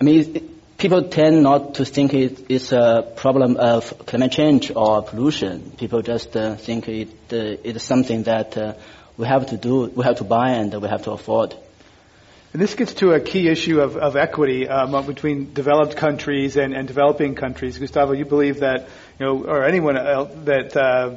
I 0.00 0.04
mean, 0.04 0.36
it, 0.36 0.76
people 0.78 1.08
tend 1.08 1.42
not 1.42 1.74
to 1.74 1.84
think 1.84 2.14
it 2.14 2.50
is 2.50 2.72
a 2.72 3.12
problem 3.16 3.56
of 3.56 4.06
climate 4.06 4.32
change 4.32 4.70
or 4.74 5.02
pollution. 5.02 5.72
People 5.76 6.02
just 6.02 6.36
uh, 6.36 6.54
think 6.56 6.88
it, 6.88 7.08
uh, 7.32 7.36
it 7.36 7.76
is 7.76 7.82
something 7.82 8.22
that 8.24 8.56
uh, 8.56 8.74
we 9.18 9.26
have 9.26 9.46
to 9.48 9.56
do, 9.56 9.86
we 9.94 10.04
have 10.04 10.16
to 10.18 10.24
buy, 10.24 10.52
and 10.52 10.72
we 10.80 10.88
have 10.88 11.02
to 11.02 11.10
afford. 11.10 11.54
And 12.52 12.62
this 12.62 12.74
gets 12.74 12.94
to 12.94 13.12
a 13.12 13.20
key 13.20 13.48
issue 13.48 13.80
of, 13.80 13.98
of 13.98 14.16
equity 14.16 14.66
um, 14.66 15.04
between 15.04 15.52
developed 15.52 15.96
countries 15.96 16.56
and, 16.56 16.72
and, 16.72 16.88
developing 16.88 17.34
countries. 17.34 17.76
Gustavo, 17.76 18.12
you 18.12 18.24
believe 18.24 18.60
that, 18.60 18.88
you 19.18 19.26
know, 19.26 19.44
or 19.44 19.64
anyone 19.64 19.98
else, 19.98 20.30
that 20.44 20.74
uh, 20.74 21.16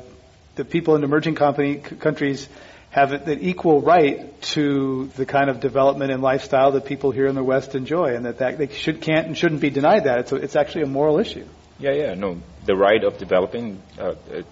the 0.56 0.66
people 0.66 0.96
in 0.96 1.06
emerging 1.06 1.36
company, 1.36 1.78
countries 1.78 2.50
have 2.90 3.14
an 3.14 3.40
equal 3.40 3.82
right 3.82 4.42
to 4.42 5.08
the 5.16 5.26
kind 5.26 5.50
of 5.50 5.62
development 5.62 6.12
and 6.12 6.22
lifestyle 6.22 6.74
that 6.74 6.84
people 6.84 7.12
here 7.12 7.28
in 7.28 7.36
the 7.36 7.44
West 7.44 7.76
enjoy, 7.76 8.16
and 8.16 8.26
that, 8.26 8.40
that 8.40 8.58
they 8.58 8.68
should 8.68 9.00
can't 9.00 9.28
and 9.28 9.38
shouldn't 9.38 9.62
be 9.62 9.70
denied 9.70 10.04
that. 10.04 10.20
It's 10.20 10.32
a, 10.34 10.36
it's 10.36 10.56
actually 10.58 10.82
a 10.82 10.88
moral 10.88 11.20
issue. 11.20 11.46
Yeah, 11.80 11.94
yeah, 11.94 12.14
no, 12.16 12.42
the 12.66 12.76
right 12.76 13.02
of 13.02 13.18
developing, 13.18 13.82
uh, 13.98 14.16
it, 14.30 14.46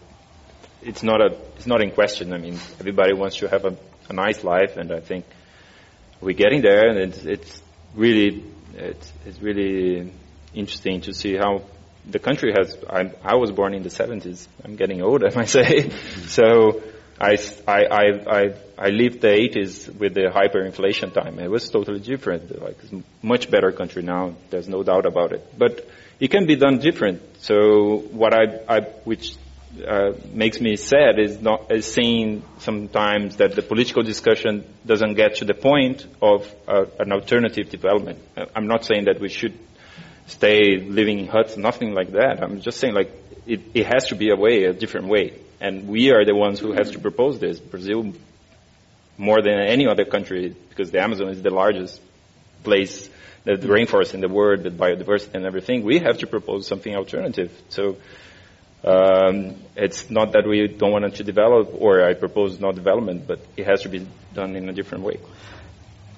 it's 0.82 1.04
not 1.04 1.22
a 1.22 1.38
it's 1.56 1.68
not 1.68 1.82
in 1.82 1.92
question. 1.92 2.34
I 2.34 2.38
mean, 2.38 2.56
everybody 2.80 3.14
wants 3.14 3.38
to 3.38 3.50
have 3.50 3.66
a, 3.66 3.76
a 4.10 4.14
nice 4.14 4.44
life, 4.44 4.78
and 4.78 4.92
I 4.92 5.00
think 5.00 5.26
we're 6.22 6.36
getting 6.36 6.62
there, 6.62 6.90
and 6.90 7.00
it's, 7.00 7.26
it's 7.26 7.62
really 7.96 8.44
it's, 8.76 9.12
it's 9.26 9.42
really 9.42 10.12
interesting 10.54 11.02
to 11.02 11.14
see 11.14 11.36
how 11.36 11.64
the 12.06 12.20
country 12.20 12.54
has. 12.58 12.78
I, 12.90 13.12
I 13.24 13.36
was 13.36 13.52
born 13.52 13.74
in 13.74 13.84
the 13.84 13.90
70s. 13.90 14.48
I'm 14.64 14.76
getting 14.76 15.02
old, 15.02 15.24
I 15.30 15.36
might 15.36 15.50
say. 15.50 15.84
Mm-hmm. 15.84 16.28
so 16.28 16.82
I, 17.20 17.38
I, 17.68 17.84
I, 18.28 18.54
I 18.78 18.90
lived 18.90 19.22
the 19.22 19.28
80s 19.28 19.94
with 19.98 20.14
the 20.14 20.32
hyperinflation 20.34 21.14
time. 21.14 21.40
It 21.40 21.50
was 21.50 21.70
totally 21.70 22.00
different. 22.00 22.62
Like, 22.62 22.78
much 23.22 23.52
better 23.52 23.72
country 23.72 24.04
now. 24.04 24.36
There's 24.50 24.70
no 24.70 24.84
doubt 24.84 25.06
about 25.06 25.34
it. 25.34 25.58
But 25.58 25.88
it 26.20 26.32
can 26.32 26.48
be 26.48 26.56
done 26.56 26.80
different. 26.80 27.22
So 27.42 27.98
what 28.12 28.34
I, 28.34 28.78
I 28.78 28.80
which 29.04 29.36
uh, 29.82 30.14
makes 30.34 30.60
me 30.60 30.76
sad 30.76 31.20
is 31.20 31.42
not 31.42 31.72
is 31.72 31.92
seeing 31.92 32.44
sometimes 32.60 33.38
that 33.38 33.56
the 33.56 33.62
political 33.62 34.04
discussion 34.04 34.66
doesn't 34.86 35.16
get 35.16 35.36
to 35.36 35.46
the 35.46 35.54
point 35.54 36.06
of 36.22 36.54
uh, 36.68 36.86
an 37.00 37.12
alternative 37.12 37.70
development. 37.70 38.20
I'm 38.56 38.68
not 38.68 38.86
saying 38.86 39.06
that 39.06 39.20
we 39.20 39.30
should 39.30 39.58
stay 40.28 40.78
living 40.78 41.20
in 41.20 41.28
huts, 41.28 41.58
nothing 41.58 41.94
like 41.94 42.12
that. 42.12 42.44
I'm 42.44 42.62
just 42.62 42.80
saying 42.80 42.94
like 42.94 43.12
it, 43.48 43.62
it 43.74 43.86
has 43.88 44.08
to 44.10 44.16
be 44.16 44.30
a 44.30 44.36
way, 44.36 44.66
a 44.66 44.74
different 44.74 45.08
way 45.08 45.34
And 45.62 45.88
we 45.88 46.12
are 46.12 46.24
the 46.24 46.36
ones 46.36 46.60
who 46.60 46.72
has 46.74 46.92
to 46.92 47.00
propose 47.00 47.40
this. 47.40 47.60
Brazil, 47.60 48.14
more 49.18 49.42
than 49.42 49.60
any 49.60 49.88
other 49.88 50.06
country, 50.06 50.56
because 50.70 50.92
the 50.92 51.02
Amazon 51.02 51.30
is 51.30 51.42
the 51.42 51.50
largest 51.50 52.00
place, 52.64 53.10
the 53.44 53.58
rainforest 53.58 54.14
in 54.14 54.22
the 54.22 54.30
world, 54.30 54.64
the 54.64 54.70
biodiversity 54.70 55.34
and 55.34 55.46
everything, 55.46 55.84
we 55.84 56.00
have 56.00 56.20
to 56.20 56.28
propose 56.28 56.66
something 56.68 56.96
alternative. 56.96 57.52
So 57.70 57.98
um, 58.84 59.56
it's 59.76 60.10
not 60.10 60.34
that 60.34 60.48
we 60.48 60.68
don't 60.68 60.92
want 60.92 61.16
to 61.16 61.24
develop, 61.24 61.74
or 61.78 62.04
I 62.04 62.14
propose 62.14 62.60
no 62.60 62.72
development, 62.72 63.28
but 63.28 63.40
it 63.58 63.66
has 63.66 63.82
to 63.84 63.90
be 63.90 64.08
done 64.34 64.56
in 64.56 64.70
a 64.70 64.74
different 64.74 65.04
way. 65.04 65.20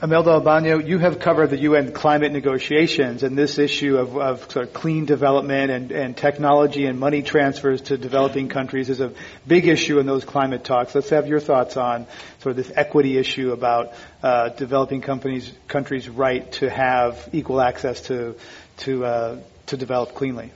Imelda 0.04 0.32
Abano, 0.32 0.84
you 0.88 0.98
have 0.98 1.20
covered 1.20 1.52
the 1.52 1.60
UN 1.60 1.92
climate 1.92 2.32
negotiations 2.32 3.22
and 3.22 3.38
this 3.38 3.60
issue 3.60 3.98
of, 3.98 4.18
of 4.18 4.52
sort 4.52 4.66
of 4.66 4.74
clean 4.74 5.06
development 5.06 5.70
and, 5.70 5.92
and, 5.92 6.18
technology 6.18 6.88
and 6.88 7.00
money 7.00 7.22
transfers 7.22 7.82
to 7.82 8.00
developing 8.00 8.50
countries 8.50 8.90
is 8.90 9.00
a 9.00 9.14
big 9.46 9.68
issue 9.68 10.00
in 10.00 10.08
those 10.08 10.26
climate 10.26 10.64
talks. 10.64 10.96
Let's 10.96 11.12
have 11.12 11.28
your 11.28 11.40
thoughts 11.40 11.78
on 11.78 12.08
sort 12.40 12.58
of 12.58 12.66
this 12.66 12.76
equity 12.76 13.20
issue 13.20 13.52
about 13.52 13.94
uh, 14.24 14.50
developing 14.50 15.02
companies, 15.02 15.52
countries' 15.68 16.10
right 16.10 16.52
to 16.54 16.68
have 16.68 17.30
equal 17.32 17.62
access 17.62 18.02
to 18.08 18.36
to 18.78 19.06
uh, 19.06 19.40
to 19.68 19.78
develop 19.78 20.16
cleanly. 20.16 20.52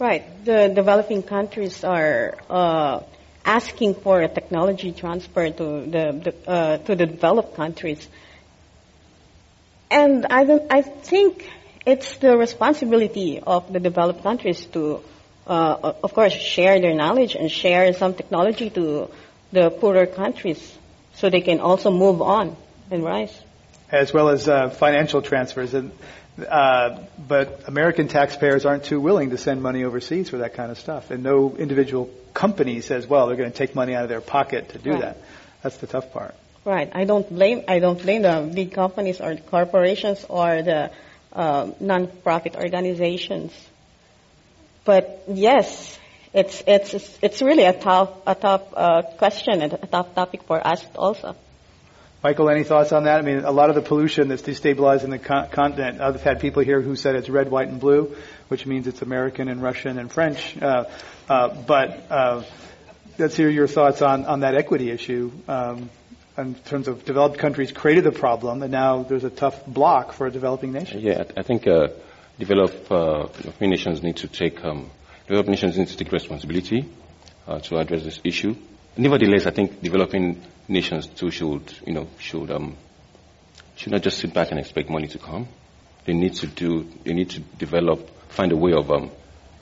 Right. 0.00 0.24
The 0.44 0.72
developing 0.74 1.22
countries 1.22 1.84
are 1.84 2.36
uh, 2.48 3.00
asking 3.44 3.94
for 3.94 4.20
a 4.22 4.28
technology 4.28 4.90
transfer 4.92 5.50
to 5.50 5.64
the, 5.86 6.04
the 6.24 6.50
uh, 6.50 6.78
to 6.78 6.96
the 6.96 7.06
developed 7.06 7.54
countries 7.54 8.08
and 9.90 10.26
I, 10.26 10.44
don't, 10.44 10.72
I 10.72 10.82
think 10.82 11.50
it's 11.84 12.16
the 12.18 12.36
responsibility 12.36 13.40
of 13.40 13.72
the 13.72 13.80
developed 13.80 14.22
countries 14.22 14.64
to, 14.66 15.02
uh, 15.46 15.94
of 16.02 16.14
course, 16.14 16.32
share 16.32 16.80
their 16.80 16.94
knowledge 16.94 17.34
and 17.34 17.50
share 17.50 17.92
some 17.92 18.14
technology 18.14 18.70
to 18.70 19.10
the 19.52 19.70
poorer 19.70 20.06
countries 20.06 20.78
so 21.14 21.28
they 21.28 21.40
can 21.40 21.58
also 21.60 21.90
move 21.90 22.22
on 22.22 22.56
and 22.90 23.02
rise. 23.02 23.36
As 23.90 24.14
well 24.14 24.28
as 24.28 24.48
uh, 24.48 24.70
financial 24.70 25.22
transfers. 25.22 25.74
And, 25.74 25.90
uh, 26.42 26.98
but 27.18 27.68
American 27.68 28.08
taxpayers 28.08 28.64
aren't 28.64 28.84
too 28.84 29.00
willing 29.00 29.30
to 29.30 29.38
send 29.38 29.62
money 29.62 29.84
overseas 29.84 30.30
for 30.30 30.38
that 30.38 30.54
kind 30.54 30.70
of 30.70 30.78
stuff. 30.78 31.10
And 31.10 31.22
no 31.22 31.56
individual 31.56 32.10
company 32.34 32.80
says, 32.80 33.06
well, 33.06 33.26
they're 33.26 33.36
going 33.36 33.50
to 33.50 33.56
take 33.56 33.74
money 33.74 33.94
out 33.94 34.02
of 34.02 34.08
their 34.08 34.20
pocket 34.20 34.70
to 34.70 34.78
do 34.78 34.90
right. 34.90 35.00
that. 35.00 35.18
That's 35.62 35.76
the 35.78 35.86
tough 35.86 36.12
part. 36.12 36.34
Right. 36.64 36.90
I 36.94 37.04
don't 37.04 37.28
blame 37.28 37.64
I 37.68 37.78
don't 37.78 38.00
blame 38.00 38.22
the 38.22 38.50
big 38.54 38.72
companies 38.72 39.20
or 39.20 39.34
corporations 39.36 40.24
or 40.28 40.62
the 40.62 40.90
uh, 41.32 41.70
non-profit 41.80 42.56
organizations. 42.56 43.52
But 44.84 45.24
yes, 45.28 45.98
it's 46.34 46.62
it's 46.66 47.18
it's 47.22 47.42
really 47.42 47.64
a 47.64 47.72
tough 47.72 48.10
a 48.26 48.34
tough 48.34 48.62
uh, 48.74 49.02
question 49.16 49.62
and 49.62 49.72
a 49.72 49.86
tough 49.86 50.14
topic 50.14 50.42
for 50.44 50.64
us 50.64 50.84
also. 50.96 51.34
Michael, 52.22 52.50
any 52.50 52.64
thoughts 52.64 52.92
on 52.92 53.04
that? 53.04 53.18
I 53.18 53.22
mean, 53.22 53.44
a 53.44 53.50
lot 53.50 53.70
of 53.70 53.76
the 53.76 53.80
pollution 53.80 54.28
that's 54.28 54.42
destabilizing 54.42 55.08
the 55.08 55.18
con- 55.18 55.48
continent. 55.48 56.02
I've 56.02 56.22
had 56.22 56.38
people 56.40 56.62
here 56.62 56.82
who 56.82 56.94
said 56.94 57.14
it's 57.14 57.30
red, 57.30 57.50
white, 57.50 57.68
and 57.68 57.80
blue, 57.80 58.14
which 58.48 58.66
means 58.66 58.86
it's 58.86 59.00
American 59.00 59.48
and 59.48 59.62
Russian 59.62 59.98
and 59.98 60.12
French. 60.12 60.60
Uh, 60.60 60.84
uh 61.30 61.48
but 61.48 62.06
uh, 62.10 62.42
let's 63.18 63.36
hear 63.36 63.48
your 63.48 63.66
thoughts 63.66 64.02
on 64.02 64.26
on 64.26 64.40
that 64.40 64.54
equity 64.54 64.90
issue. 64.90 65.32
Um, 65.48 65.88
in 66.36 66.54
terms 66.54 66.88
of 66.88 67.04
developed 67.04 67.38
countries 67.38 67.72
created 67.72 68.04
the 68.04 68.12
problem, 68.12 68.62
and 68.62 68.72
now 68.72 69.02
there's 69.02 69.24
a 69.24 69.30
tough 69.30 69.66
block 69.66 70.12
for 70.12 70.26
a 70.26 70.30
developing 70.30 70.72
nation. 70.72 71.00
Yeah, 71.00 71.24
I 71.36 71.42
think 71.42 71.66
uh, 71.66 71.88
developed 72.38 72.90
uh, 72.90 73.28
nations 73.60 74.02
need 74.02 74.16
to 74.18 74.28
take 74.28 74.64
um, 74.64 74.90
developed 75.26 75.48
nations 75.48 75.76
need 75.76 75.88
to 75.88 75.96
take 75.96 76.12
responsibility 76.12 76.88
uh, 77.46 77.60
to 77.60 77.78
address 77.78 78.04
this 78.04 78.20
issue. 78.24 78.56
Nevertheless, 78.96 79.46
I 79.46 79.50
think 79.50 79.82
developing 79.82 80.42
nations 80.68 81.06
too 81.08 81.30
should 81.30 81.72
you 81.86 81.94
know 81.94 82.08
should 82.18 82.50
um, 82.50 82.76
should 83.76 83.92
not 83.92 84.02
just 84.02 84.18
sit 84.18 84.32
back 84.34 84.50
and 84.50 84.60
expect 84.60 84.90
money 84.90 85.08
to 85.08 85.18
come. 85.18 85.48
They 86.04 86.12
need 86.14 86.34
to 86.36 86.46
do 86.46 86.86
they 87.04 87.12
need 87.12 87.30
to 87.30 87.40
develop 87.40 88.08
find 88.30 88.52
a 88.52 88.56
way 88.56 88.72
of 88.72 88.90
um, 88.90 89.10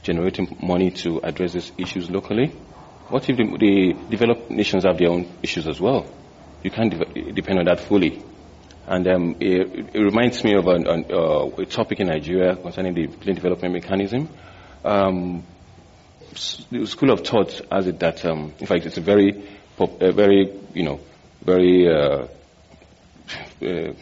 generating 0.02 0.56
money 0.62 0.90
to 0.90 1.20
address 1.22 1.52
these 1.52 1.72
issues 1.78 2.10
locally. 2.10 2.48
What 3.08 3.28
if 3.30 3.36
the, 3.38 3.44
the 3.58 3.96
developed 4.10 4.50
nations 4.50 4.84
have 4.84 4.98
their 4.98 5.08
own 5.08 5.26
issues 5.42 5.66
as 5.66 5.80
well? 5.80 6.06
you 6.62 6.70
can't 6.70 6.90
de- 6.90 7.32
depend 7.32 7.58
on 7.60 7.64
that 7.66 7.80
fully. 7.80 8.22
And 8.86 9.06
um, 9.08 9.36
it, 9.40 9.94
it, 9.94 9.98
reminds 10.00 10.42
me 10.42 10.54
of 10.54 10.66
an, 10.66 10.86
an, 10.86 11.04
uh, 11.10 11.46
a 11.58 11.66
topic 11.66 12.00
in 12.00 12.06
Nigeria 12.06 12.56
concerning 12.56 12.94
the 12.94 13.06
clean 13.08 13.34
development 13.34 13.74
mechanism. 13.74 14.28
Um, 14.84 15.44
the 16.70 16.86
school 16.86 17.10
of 17.10 17.26
thought 17.26 17.60
has 17.70 17.86
it 17.86 17.98
that, 18.00 18.24
um, 18.24 18.52
in 18.58 18.66
fact, 18.66 18.86
it's 18.86 18.98
a 18.98 19.00
very, 19.00 19.42
a 19.78 20.12
very, 20.12 20.52
you 20.74 20.82
know, 20.82 21.00
very, 21.42 21.88
uh, 21.88 22.26
uh, 23.62 23.92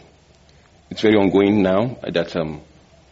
it's 0.89 1.01
very 1.01 1.15
ongoing 1.15 1.61
now. 1.61 1.97
That 2.03 2.35
um, 2.35 2.61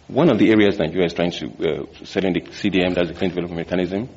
one 0.08 0.30
of 0.30 0.38
the 0.38 0.52
areas 0.52 0.78
that 0.78 0.86
Nigeria 0.86 1.08
is 1.08 1.14
trying 1.14 1.32
to 1.32 1.46
uh, 1.48 2.06
set 2.06 2.26
in 2.26 2.34
the 2.34 2.42
CDM, 2.42 2.96
that's 2.96 3.10
the 3.10 3.14
clean 3.16 3.32
development 3.32 3.68
mechanism, 3.68 4.10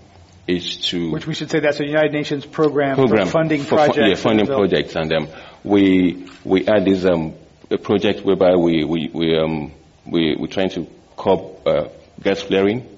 is 0.47 0.77
to 0.89 1.11
which 1.11 1.27
we 1.27 1.35
should 1.35 1.51
say 1.51 1.61
that's 1.61 1.81
a 1.81 1.87
United 1.87 2.13
Nations 2.13 2.47
program, 2.47 2.97
program 2.97 3.27
for 3.27 3.33
funding 3.33 3.63
for 3.63 3.77
projects. 3.77 3.99
yeah, 3.99 4.15
funding 4.15 4.47
projects, 4.47 4.97
and 4.97 5.13
um, 5.13 5.29
we 5.65 6.27
we 6.45 6.67
add 6.67 6.85
this 6.85 7.05
um, 7.05 7.35
a 7.71 7.79
project 7.79 8.25
whereby 8.25 8.55
we 8.55 8.85
we 8.85 9.11
we 9.13 9.37
um, 9.39 9.73
we 10.07 10.37
we're 10.39 10.47
trying 10.47 10.71
to 10.71 10.87
curb 11.17 11.41
uh, 11.67 11.89
gas 12.23 12.41
flaring. 12.43 12.98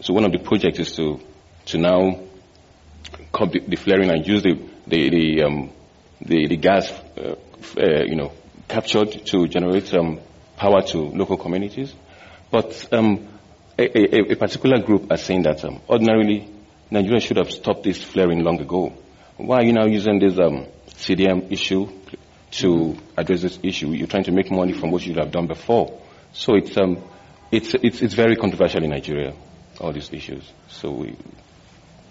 So 0.00 0.12
one 0.14 0.24
of 0.24 0.32
the 0.32 0.38
projects 0.38 0.78
is 0.78 0.92
to 0.96 1.20
to 1.66 1.78
now 1.78 2.20
curb 3.32 3.52
the, 3.52 3.60
the 3.60 3.76
flaring 3.76 4.10
and 4.10 4.26
use 4.26 4.42
the 4.42 4.54
the 4.86 5.10
the, 5.10 5.42
um, 5.42 5.70
the, 6.20 6.46
the 6.48 6.56
gas 6.56 6.90
uh, 7.18 7.34
uh, 7.78 8.04
you 8.04 8.16
know 8.16 8.32
captured 8.68 9.12
to 9.26 9.46
generate 9.48 9.92
um, 9.94 10.20
power 10.56 10.82
to 10.82 10.98
local 10.98 11.36
communities. 11.36 11.94
But 12.50 12.88
um, 12.92 13.28
a, 13.78 13.98
a, 13.98 14.32
a, 14.32 14.36
particular 14.36 14.80
group 14.80 15.10
are 15.10 15.16
saying 15.16 15.42
that 15.42 15.64
um, 15.64 15.80
ordinarily 15.88 16.48
Nigeria 16.90 17.20
should 17.20 17.36
have 17.36 17.50
stopped 17.50 17.82
this 17.82 18.02
flaring 18.02 18.42
long 18.42 18.60
ago. 18.60 18.92
Why 19.36 19.56
are 19.58 19.64
you 19.64 19.72
now 19.72 19.86
using 19.86 20.18
this 20.18 20.38
um, 20.38 20.66
CDM 20.88 21.52
issue 21.52 21.88
to 22.52 22.96
address 23.16 23.42
this 23.42 23.58
issue? 23.62 23.90
You're 23.90 24.06
trying 24.06 24.24
to 24.24 24.32
make 24.32 24.50
money 24.50 24.72
from 24.72 24.90
what 24.90 25.04
you 25.04 25.14
have 25.14 25.30
done 25.30 25.46
before. 25.46 26.00
So 26.32 26.54
it's, 26.54 26.76
um, 26.76 27.02
it's, 27.50 27.74
it's, 27.74 28.00
it's 28.02 28.14
very 28.14 28.36
controversial 28.36 28.82
in 28.84 28.90
Nigeria, 28.90 29.34
all 29.80 29.92
these 29.92 30.12
issues. 30.12 30.42
So 30.68 30.90
we, 30.90 31.16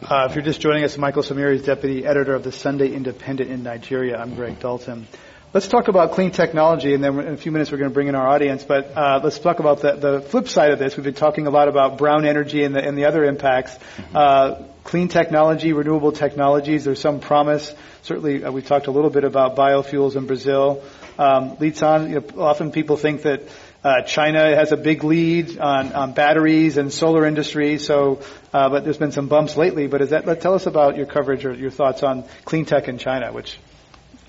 uh, 0.01 0.27
if 0.29 0.35
you're 0.35 0.43
just 0.43 0.61
joining 0.61 0.83
us, 0.83 0.97
Michael 0.97 1.23
Simire 1.23 1.53
is 1.53 1.63
deputy 1.63 2.05
editor 2.05 2.35
of 2.35 2.43
the 2.43 2.51
Sunday 2.51 2.93
Independent 2.93 3.49
in 3.49 3.63
Nigeria. 3.63 4.17
I'm 4.17 4.35
Greg 4.35 4.59
Dalton. 4.59 5.07
Let's 5.53 5.67
talk 5.67 5.87
about 5.87 6.11
clean 6.11 6.31
technology, 6.31 6.93
and 6.93 7.01
then 7.01 7.17
in 7.17 7.33
a 7.33 7.37
few 7.37 7.51
minutes 7.51 7.71
we're 7.71 7.77
going 7.77 7.89
to 7.89 7.93
bring 7.93 8.07
in 8.07 8.15
our 8.15 8.27
audience. 8.27 8.65
But 8.65 8.91
uh, 8.95 9.21
let's 9.23 9.39
talk 9.39 9.59
about 9.59 9.81
the, 9.81 9.93
the, 9.93 10.21
flip 10.21 10.49
side 10.49 10.71
of 10.71 10.79
this. 10.79 10.97
We've 10.97 11.05
been 11.05 11.13
talking 11.13 11.47
a 11.47 11.49
lot 11.49 11.69
about 11.69 11.97
brown 11.97 12.25
energy 12.25 12.63
and 12.63 12.75
the, 12.75 12.85
and 12.85 12.97
the 12.97 13.05
other 13.05 13.23
impacts. 13.23 13.73
Mm-hmm. 13.73 14.17
Uh, 14.17 14.55
clean 14.83 15.07
technology, 15.07 15.71
renewable 15.71 16.11
technologies. 16.11 16.83
There's 16.83 16.99
some 16.99 17.21
promise. 17.21 17.73
Certainly, 18.03 18.43
uh, 18.43 18.51
we've 18.51 18.65
talked 18.65 18.87
a 18.87 18.91
little 18.91 19.09
bit 19.09 19.23
about 19.23 19.55
biofuels 19.55 20.17
in 20.17 20.27
Brazil. 20.27 20.83
Um, 21.17 21.55
you 21.61 21.71
know, 21.71 22.23
often 22.37 22.73
people 22.73 22.97
think 22.97 23.21
that 23.21 23.43
uh, 23.85 24.01
China 24.01 24.55
has 24.55 24.71
a 24.71 24.77
big 24.77 25.03
lead 25.03 25.59
on, 25.59 25.93
on 25.93 26.13
batteries 26.13 26.77
and 26.77 26.91
solar 26.91 27.23
industry. 27.23 27.77
So, 27.77 28.23
uh, 28.51 28.69
but 28.69 28.83
there's 28.83 28.97
been 28.97 29.11
some 29.11 29.27
bumps 29.27 29.55
lately. 29.55 29.85
But 29.85 30.01
is 30.01 30.09
that? 30.09 30.25
Let, 30.25 30.41
tell 30.41 30.55
us 30.55 30.65
about 30.65 30.97
your 30.97 31.05
coverage 31.05 31.45
or 31.45 31.53
your 31.53 31.69
thoughts 31.69 32.01
on 32.01 32.23
clean 32.45 32.65
tech 32.65 32.87
in 32.87 32.97
China, 32.97 33.31
which 33.31 33.59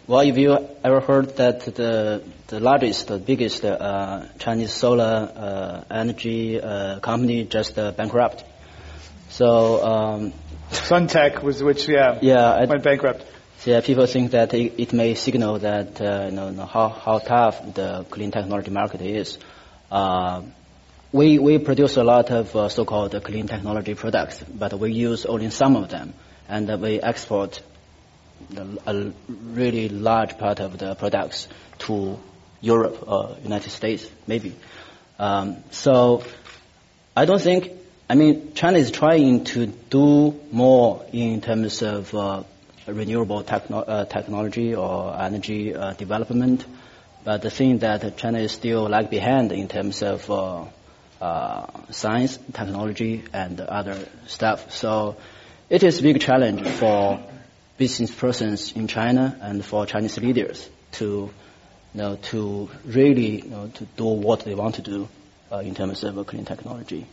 well, 0.07 0.21
if 0.21 0.37
you 0.37 0.59
ever 0.85 1.01
heard 1.01 1.37
that 1.37 1.65
the 1.75 2.23
the 2.49 2.61
largest, 2.61 3.09
the 3.09 3.19
biggest 3.19 3.65
uh, 3.65 4.27
Chinese 4.39 4.75
solar 4.75 5.33
uh, 5.35 5.85
energy 5.91 6.61
uh, 6.61 7.01
company 7.01 7.45
just 7.45 7.79
uh, 7.79 7.93
bankrupt. 7.93 8.45
So 9.31 9.83
um, 9.83 10.33
Suntech 10.71 11.43
was 11.43 11.63
which 11.63 11.89
yeah 11.89 12.19
yeah 12.21 12.63
went 12.67 12.83
bankrupt. 12.83 13.25
Yeah, 13.65 13.81
people 13.81 14.07
think 14.07 14.31
that 14.31 14.55
it, 14.55 14.93
may 14.93 15.15
signal 15.15 15.59
that 15.59 16.01
uh, 16.01 16.27
you 16.27 16.33
know 16.33 16.67
how 16.67 16.89
how 16.89 17.19
tough 17.19 17.75
the 17.75 18.07
clean 18.11 18.31
technology 18.31 18.71
market 18.71 19.01
is. 19.01 19.39
Uh, 19.91 20.43
we 21.11 21.39
we 21.39 21.59
produce 21.59 21.97
a 21.97 22.05
lot 22.05 22.31
of 22.31 22.71
so-called 22.71 23.21
clean 23.25 23.49
technology 23.49 23.95
products, 23.95 24.43
but 24.43 24.79
we 24.79 24.93
use 24.93 25.27
only 25.27 25.51
some 25.51 25.75
of 25.75 25.89
them, 25.89 26.15
and 26.49 26.81
we 26.81 27.01
export 27.01 27.61
a 28.87 29.13
really 29.29 29.89
large 29.89 30.39
part 30.39 30.61
of 30.61 30.79
the 30.79 30.95
products 30.95 31.49
to 31.79 32.19
Europe 32.61 33.05
or 33.07 33.37
United 33.43 33.71
States, 33.71 34.09
maybe. 34.27 34.55
Um, 35.19 35.65
so 35.71 36.23
I 37.17 37.25
don't 37.25 37.41
think, 37.41 37.73
I 38.09 38.15
mean, 38.15 38.53
China 38.55 38.79
is 38.79 38.91
trying 38.91 39.45
to 39.45 39.67
do 39.67 40.39
more 40.53 41.05
in 41.13 41.41
terms 41.41 41.83
of 41.83 42.15
uh, 42.15 42.43
renewable 42.87 43.43
techno- 43.43 43.81
uh, 43.81 44.05
technology 44.05 44.75
or 44.75 45.15
energy 45.21 45.75
uh, 45.75 45.93
development, 45.95 46.65
but 47.25 47.43
the 47.43 47.51
thing 47.51 47.79
that 47.79 48.17
China 48.17 48.39
is 48.39 48.53
still 48.53 48.89
lag 48.89 49.11
behind 49.11 49.53
in 49.53 49.69
terms 49.69 50.03
of 50.03 50.31
uh, 51.21 51.67
science, 51.91 52.39
technology, 52.53 53.25
and 53.33 53.61
other 53.61 53.99
stuff. 54.27 54.73
So 54.73 55.17
it 55.69 55.83
is 55.83 55.99
a 55.99 56.03
big 56.03 56.21
challenge 56.21 56.67
for 56.69 57.21
business 57.79 58.15
persons 58.15 58.73
in 58.73 58.87
China 58.87 59.37
and 59.41 59.65
for 59.65 59.87
Chinese 59.87 60.19
leaders 60.19 60.69
to, 60.93 61.31
you 61.95 62.01
know, 62.01 62.17
to 62.17 62.71
really 62.85 63.43
you 63.43 63.51
know, 63.51 63.69
to 63.75 63.85
do 63.97 64.05
what 64.05 64.45
they 64.45 64.55
want 64.55 64.77
to 64.77 64.83
do 64.83 65.09
uh, 65.51 65.59
in 65.59 65.75
terms 65.75 66.05
of 66.05 66.27
clean 66.27 66.45
technology. 66.45 67.07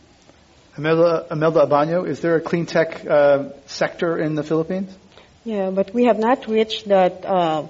Imelda, 0.76 1.26
Imelda 1.30 1.66
Abano, 1.66 2.06
is 2.08 2.20
there 2.20 2.36
a 2.36 2.40
clean 2.40 2.66
tech 2.66 3.06
uh, 3.06 3.50
sector 3.66 4.18
in 4.18 4.34
the 4.34 4.42
Philippines? 4.42 4.96
Yeah, 5.44 5.70
but 5.70 5.92
we 5.92 6.04
have 6.06 6.18
not 6.18 6.48
reached 6.48 6.88
that 6.88 7.24
uh, 7.24 7.66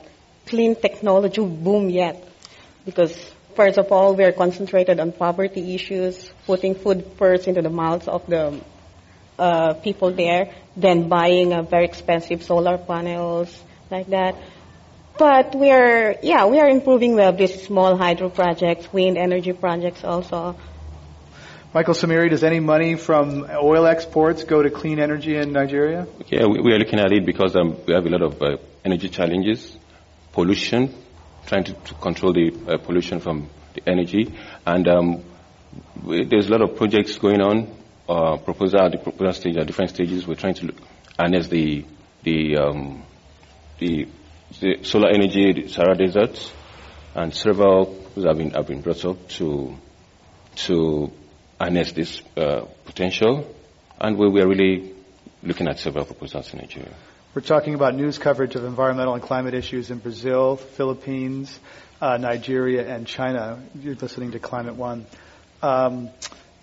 clean 0.46 0.76
technology 0.76 1.44
boom 1.44 1.90
yet 1.90 2.22
because 2.84 3.12
first 3.56 3.78
of 3.78 3.90
all, 3.90 4.14
we 4.14 4.22
are 4.24 4.32
concentrated 4.32 5.00
on 5.00 5.10
poverty 5.10 5.74
issues, 5.74 6.30
putting 6.46 6.76
food 6.76 7.04
first 7.18 7.48
into 7.48 7.62
the 7.62 7.70
mouths 7.70 8.06
of 8.06 8.24
the 8.26 8.60
uh, 9.38 9.74
people 9.74 10.12
there, 10.12 10.52
then 10.76 11.08
buying 11.08 11.52
a 11.52 11.62
very 11.62 11.84
expensive 11.84 12.44
solar 12.44 12.78
panels 12.78 13.50
like 13.90 14.06
that. 14.08 14.36
But 15.18 15.54
we 15.54 15.70
are, 15.70 16.14
yeah, 16.22 16.46
we 16.46 16.60
are 16.60 16.68
improving. 16.68 17.16
We 17.16 17.22
have 17.22 17.38
these 17.38 17.62
small 17.64 17.96
hydro 17.96 18.30
projects, 18.30 18.92
wind 18.92 19.16
energy 19.18 19.52
projects 19.52 20.04
also. 20.04 20.56
Michael 21.74 21.94
Simire, 21.94 22.30
does 22.30 22.44
any 22.44 22.60
money 22.60 22.94
from 22.94 23.50
oil 23.50 23.84
exports 23.84 24.44
go 24.44 24.62
to 24.62 24.70
clean 24.70 25.00
energy 25.00 25.36
in 25.36 25.50
Nigeria? 25.52 26.06
Yeah, 26.28 26.46
we, 26.46 26.60
we 26.60 26.72
are 26.72 26.78
looking 26.78 27.00
at 27.00 27.10
it 27.10 27.26
because 27.26 27.56
um, 27.56 27.76
we 27.84 27.92
have 27.94 28.06
a 28.06 28.10
lot 28.10 28.22
of 28.22 28.40
uh, 28.40 28.58
energy 28.84 29.08
challenges, 29.08 29.76
pollution, 30.30 30.94
trying 31.46 31.64
to, 31.64 31.72
to 31.72 31.94
control 31.94 32.32
the 32.32 32.52
uh, 32.68 32.76
pollution 32.78 33.18
from 33.18 33.50
the 33.74 33.82
energy, 33.88 34.32
and 34.64 34.86
um, 34.86 35.24
we, 36.04 36.24
there's 36.24 36.46
a 36.46 36.52
lot 36.52 36.62
of 36.62 36.76
projects 36.76 37.18
going 37.18 37.40
on. 37.40 37.66
Uh, 38.08 38.36
proposal 38.36 38.80
at 38.82 38.92
the 38.92 38.98
proposal 38.98 39.32
stage 39.32 39.56
at 39.56 39.66
different 39.66 39.90
stages. 39.90 40.28
We're 40.28 40.36
trying 40.36 40.54
to 40.54 40.66
look, 40.66 40.76
harness 41.18 41.48
the 41.48 41.84
the 42.22 42.56
um, 42.56 43.02
the 43.80 44.06
the 44.60 44.84
solar 44.84 45.08
energy, 45.08 45.52
the 45.52 45.68
Sahara 45.68 45.96
Desert, 45.96 46.52
and 47.16 47.34
several 47.34 48.00
have 48.14 48.38
been, 48.38 48.50
have 48.50 48.68
been 48.68 48.80
brought 48.80 49.04
up 49.04 49.28
to, 49.30 49.76
to 50.54 51.10
harness 51.58 51.92
this 51.92 52.22
uh, 52.36 52.62
potential. 52.84 53.46
And 54.00 54.18
we, 54.18 54.28
we 54.28 54.40
are 54.40 54.48
really 54.48 54.92
looking 55.42 55.68
at 55.68 55.78
several 55.78 56.04
proposals 56.04 56.52
in 56.52 56.60
Nigeria. 56.60 56.92
We're 57.34 57.42
talking 57.42 57.74
about 57.74 57.94
news 57.94 58.18
coverage 58.18 58.54
of 58.54 58.64
environmental 58.64 59.14
and 59.14 59.22
climate 59.22 59.54
issues 59.54 59.90
in 59.90 59.98
Brazil, 59.98 60.56
Philippines, 60.56 61.58
uh, 62.00 62.16
Nigeria, 62.16 62.86
and 62.86 63.06
China. 63.06 63.60
You're 63.74 63.96
listening 63.96 64.32
to 64.32 64.38
Climate 64.38 64.76
One. 64.76 65.06
Um, 65.62 66.10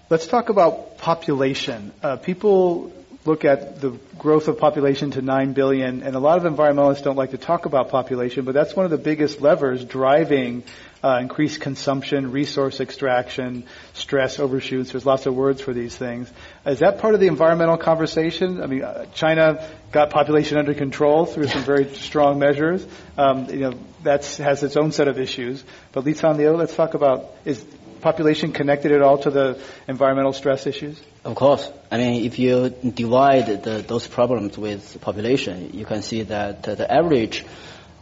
let's 0.09 0.27
talk 0.27 0.49
about 0.49 0.97
population. 0.97 1.91
Uh, 2.01 2.17
people 2.17 2.93
look 3.25 3.45
at 3.45 3.81
the 3.81 3.91
growth 4.17 4.47
of 4.47 4.59
population 4.59 5.11
to 5.11 5.21
9 5.21 5.53
billion, 5.53 6.03
and 6.03 6.15
a 6.15 6.19
lot 6.19 6.43
of 6.43 6.51
environmentalists 6.51 7.03
don't 7.03 7.17
like 7.17 7.31
to 7.31 7.37
talk 7.37 7.65
about 7.65 7.89
population, 7.89 8.45
but 8.45 8.53
that's 8.53 8.75
one 8.75 8.85
of 8.85 8.91
the 8.91 8.97
biggest 8.97 9.41
levers 9.41 9.83
driving 9.83 10.63
uh, 11.03 11.17
increased 11.21 11.61
consumption, 11.61 12.31
resource 12.31 12.79
extraction, 12.79 13.65
stress 13.93 14.39
overshoots. 14.39 14.91
There's 14.91 15.05
lots 15.05 15.25
of 15.25 15.35
words 15.35 15.61
for 15.61 15.73
these 15.73 15.95
things. 15.95 16.31
Is 16.65 16.79
that 16.79 16.99
part 16.99 17.13
of 17.13 17.19
the 17.19 17.27
environmental 17.27 17.77
conversation? 17.77 18.61
I 18.61 18.67
mean, 18.67 18.83
uh, 18.83 19.05
China 19.13 19.67
got 19.91 20.11
population 20.11 20.57
under 20.57 20.73
control 20.73 21.25
through 21.25 21.47
some 21.47 21.63
very 21.63 21.93
strong 21.95 22.39
measures. 22.39 22.85
Um, 23.17 23.49
you 23.49 23.59
know, 23.59 23.73
that 24.03 24.25
has 24.37 24.63
its 24.63 24.77
own 24.77 24.91
set 24.91 25.07
of 25.07 25.19
issues. 25.19 25.63
But 25.91 26.05
Li 26.05 26.13
Liu, 26.13 26.51
let's 26.51 26.75
talk 26.75 26.93
about 26.93 27.31
is 27.45 27.65
population 28.01 28.51
connected 28.51 28.91
at 28.91 29.01
all 29.01 29.19
to 29.19 29.29
the 29.29 29.61
environmental 29.87 30.33
stress 30.33 30.67
issues? 30.67 31.01
Of 31.23 31.35
course. 31.35 31.71
I 31.91 31.97
mean, 31.97 32.25
if 32.25 32.39
you 32.39 32.69
divide 32.69 33.63
the, 33.63 33.85
those 33.87 34.07
problems 34.07 34.57
with 34.57 34.99
population, 35.01 35.71
you 35.73 35.85
can 35.85 36.01
see 36.01 36.23
that 36.23 36.63
the 36.63 36.91
average 36.91 37.45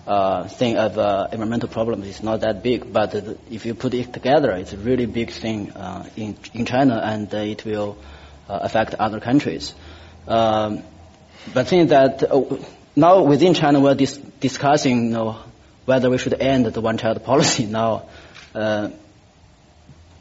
uh, 0.10 0.48
thing 0.48 0.76
of 0.78 0.98
uh, 0.98 1.28
environmental 1.32 1.70
problems 1.70 2.08
is 2.08 2.24
not 2.24 2.42
that 2.42 2.64
big. 2.64 2.92
But 2.92 3.16
uh, 3.16 3.36
if 3.52 3.66
you 3.66 3.76
put 3.76 3.94
it 3.94 4.12
together, 4.12 4.52
it's 4.52 4.74
a 4.74 4.78
really 4.78 5.06
big 5.06 5.32
thing 5.32 5.72
uh, 5.72 6.10
in 6.18 6.36
in 6.54 6.66
China, 6.66 7.00
and 7.04 7.34
uh, 7.34 7.38
it 7.38 7.64
will 7.64 7.98
affect 8.48 8.96
other 8.96 9.20
countries. 9.20 9.76
Um, 10.28 10.84
but 11.54 11.68
think 11.68 11.90
that 11.90 12.24
now 12.96 13.22
within 13.24 13.54
China, 13.54 13.80
we're 13.80 13.96
dis- 13.96 14.18
discussing 14.18 15.06
you 15.06 15.12
know, 15.12 15.38
whether 15.86 16.10
we 16.10 16.18
should 16.18 16.34
end 16.34 16.66
the 16.66 16.82
one-child 16.82 17.24
policy 17.24 17.66
now 17.80 18.10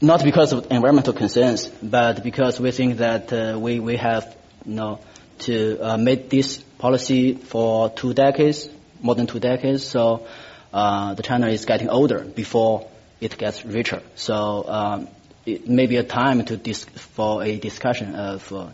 not 0.00 0.22
because 0.22 0.52
of 0.52 0.70
environmental 0.70 1.12
concerns, 1.12 1.66
but 1.82 2.22
because 2.22 2.60
we 2.60 2.70
think 2.70 2.98
that 2.98 3.32
uh, 3.32 3.58
we 3.58 3.80
we 3.80 3.96
have 3.96 4.36
you 4.64 4.74
know 4.74 5.00
to 5.40 5.78
uh, 5.80 5.96
make 5.96 6.30
this 6.30 6.58
policy 6.78 7.34
for 7.34 7.90
two 7.90 8.14
decades, 8.14 8.68
more 9.00 9.14
than 9.14 9.26
two 9.26 9.40
decades. 9.40 9.84
So 9.84 10.26
uh, 10.72 11.14
the 11.14 11.22
China 11.22 11.48
is 11.48 11.64
getting 11.64 11.88
older 11.88 12.20
before 12.20 12.88
it 13.20 13.36
gets 13.38 13.64
richer. 13.64 14.02
So 14.14 14.64
um, 14.68 15.08
it 15.46 15.68
may 15.68 15.86
be 15.86 15.96
a 15.96 16.02
time 16.04 16.44
to 16.44 16.56
dis- 16.56 16.84
for 16.84 17.42
a 17.42 17.56
discussion 17.58 18.14
of 18.14 18.52
uh, 18.52 18.68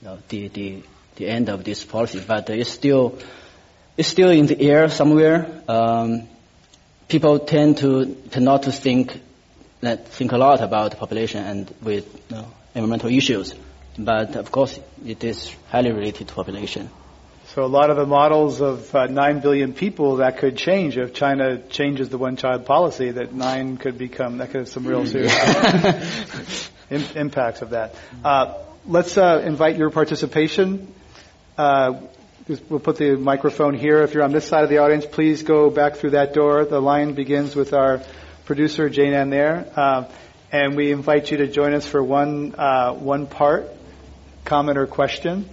you 0.00 0.08
know, 0.08 0.18
the 0.28 0.48
the 0.48 0.82
the 1.16 1.28
end 1.28 1.48
of 1.48 1.64
this 1.64 1.84
policy, 1.84 2.22
but 2.26 2.48
it's 2.50 2.70
still 2.70 3.18
it's 3.96 4.08
still 4.08 4.30
in 4.30 4.46
the 4.46 4.60
air 4.60 4.88
somewhere. 4.88 5.62
Um, 5.68 6.28
people 7.08 7.38
tend 7.40 7.78
to, 7.78 8.14
to 8.30 8.40
not 8.40 8.62
to 8.62 8.72
think 8.72 9.20
that 9.80 10.08
think 10.08 10.32
a 10.32 10.38
lot 10.38 10.60
about 10.62 10.96
population 10.98 11.44
and 11.44 11.74
with 11.82 12.06
you 12.30 12.36
know, 12.36 12.46
environmental 12.74 13.10
issues. 13.10 13.54
But 13.98 14.36
of 14.36 14.50
course, 14.50 14.78
it 15.04 15.22
is 15.22 15.54
highly 15.68 15.92
related 15.92 16.28
to 16.28 16.34
population. 16.34 16.88
So 17.54 17.62
a 17.62 17.66
lot 17.66 17.90
of 17.90 17.98
the 17.98 18.06
models 18.06 18.62
of 18.62 18.94
uh, 18.94 19.08
9 19.08 19.40
billion 19.40 19.74
people 19.74 20.16
that 20.16 20.38
could 20.38 20.56
change 20.56 20.96
if 20.96 21.12
China 21.12 21.58
changes 21.58 22.08
the 22.08 22.16
one-child 22.16 22.64
policy. 22.64 23.10
That 23.10 23.34
nine 23.34 23.76
could 23.76 23.98
become 23.98 24.38
that 24.38 24.52
could 24.52 24.60
have 24.60 24.68
some 24.68 24.86
real 24.86 25.04
serious 25.04 26.70
impacts 27.14 27.60
of 27.60 27.70
that. 27.70 27.94
Uh, 28.24 28.54
let's 28.86 29.18
uh, 29.18 29.42
invite 29.44 29.76
your 29.76 29.90
participation. 29.90 30.94
Uh, 31.58 32.00
we'll 32.70 32.80
put 32.80 32.96
the 32.96 33.16
microphone 33.18 33.74
here. 33.74 34.00
If 34.00 34.14
you're 34.14 34.24
on 34.24 34.32
this 34.32 34.46
side 34.46 34.64
of 34.64 34.70
the 34.70 34.78
audience, 34.78 35.04
please 35.04 35.42
go 35.42 35.68
back 35.68 35.96
through 35.96 36.12
that 36.12 36.32
door. 36.32 36.64
The 36.64 36.80
line 36.80 37.12
begins 37.12 37.54
with 37.54 37.74
our 37.74 38.00
producer 38.46 38.88
Jane 38.88 39.12
Ann 39.12 39.28
there, 39.28 39.70
uh, 39.76 40.04
and 40.50 40.74
we 40.74 40.90
invite 40.90 41.30
you 41.30 41.36
to 41.36 41.48
join 41.48 41.74
us 41.74 41.86
for 41.86 42.02
one 42.02 42.54
uh, 42.56 42.94
one 42.94 43.26
part 43.26 43.66
comment 44.46 44.78
or 44.78 44.86
question, 44.86 45.48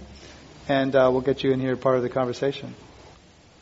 and 0.70 0.94
uh, 0.94 1.08
we'll 1.10 1.20
get 1.20 1.42
you 1.42 1.50
in 1.50 1.58
here 1.58 1.76
part 1.76 1.96
of 1.96 2.02
the 2.02 2.08
conversation. 2.08 2.74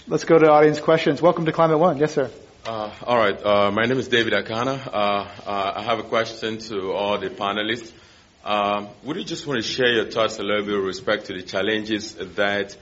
Let's 0.06 0.24
go 0.24 0.38
to 0.38 0.50
audience 0.50 0.78
questions. 0.78 1.22
Welcome 1.22 1.46
to 1.46 1.52
Climate 1.52 1.78
One. 1.78 1.96
Yes, 1.96 2.12
sir. 2.12 2.30
Uh, 2.66 2.90
all 3.02 3.16
right. 3.16 3.42
Uh, 3.42 3.70
my 3.70 3.86
name 3.86 3.98
is 3.98 4.08
David 4.08 4.34
Akana. 4.34 4.78
Uh, 4.86 5.26
I 5.46 5.82
have 5.82 6.00
a 6.00 6.02
question 6.02 6.58
to 6.58 6.92
all 6.92 7.16
the 7.16 7.30
panelists. 7.30 7.92
would 9.04 9.16
you 9.16 9.24
just 9.24 9.46
want 9.46 9.62
to 9.62 9.66
share 9.66 9.90
your 9.90 10.10
thoughts 10.10 10.38
a 10.38 10.42
little 10.42 10.66
bit 10.66 10.76
with 10.76 10.84
respect 10.84 11.26
to 11.26 11.32
the 11.32 11.40
challenges 11.40 12.14
that 12.14 12.76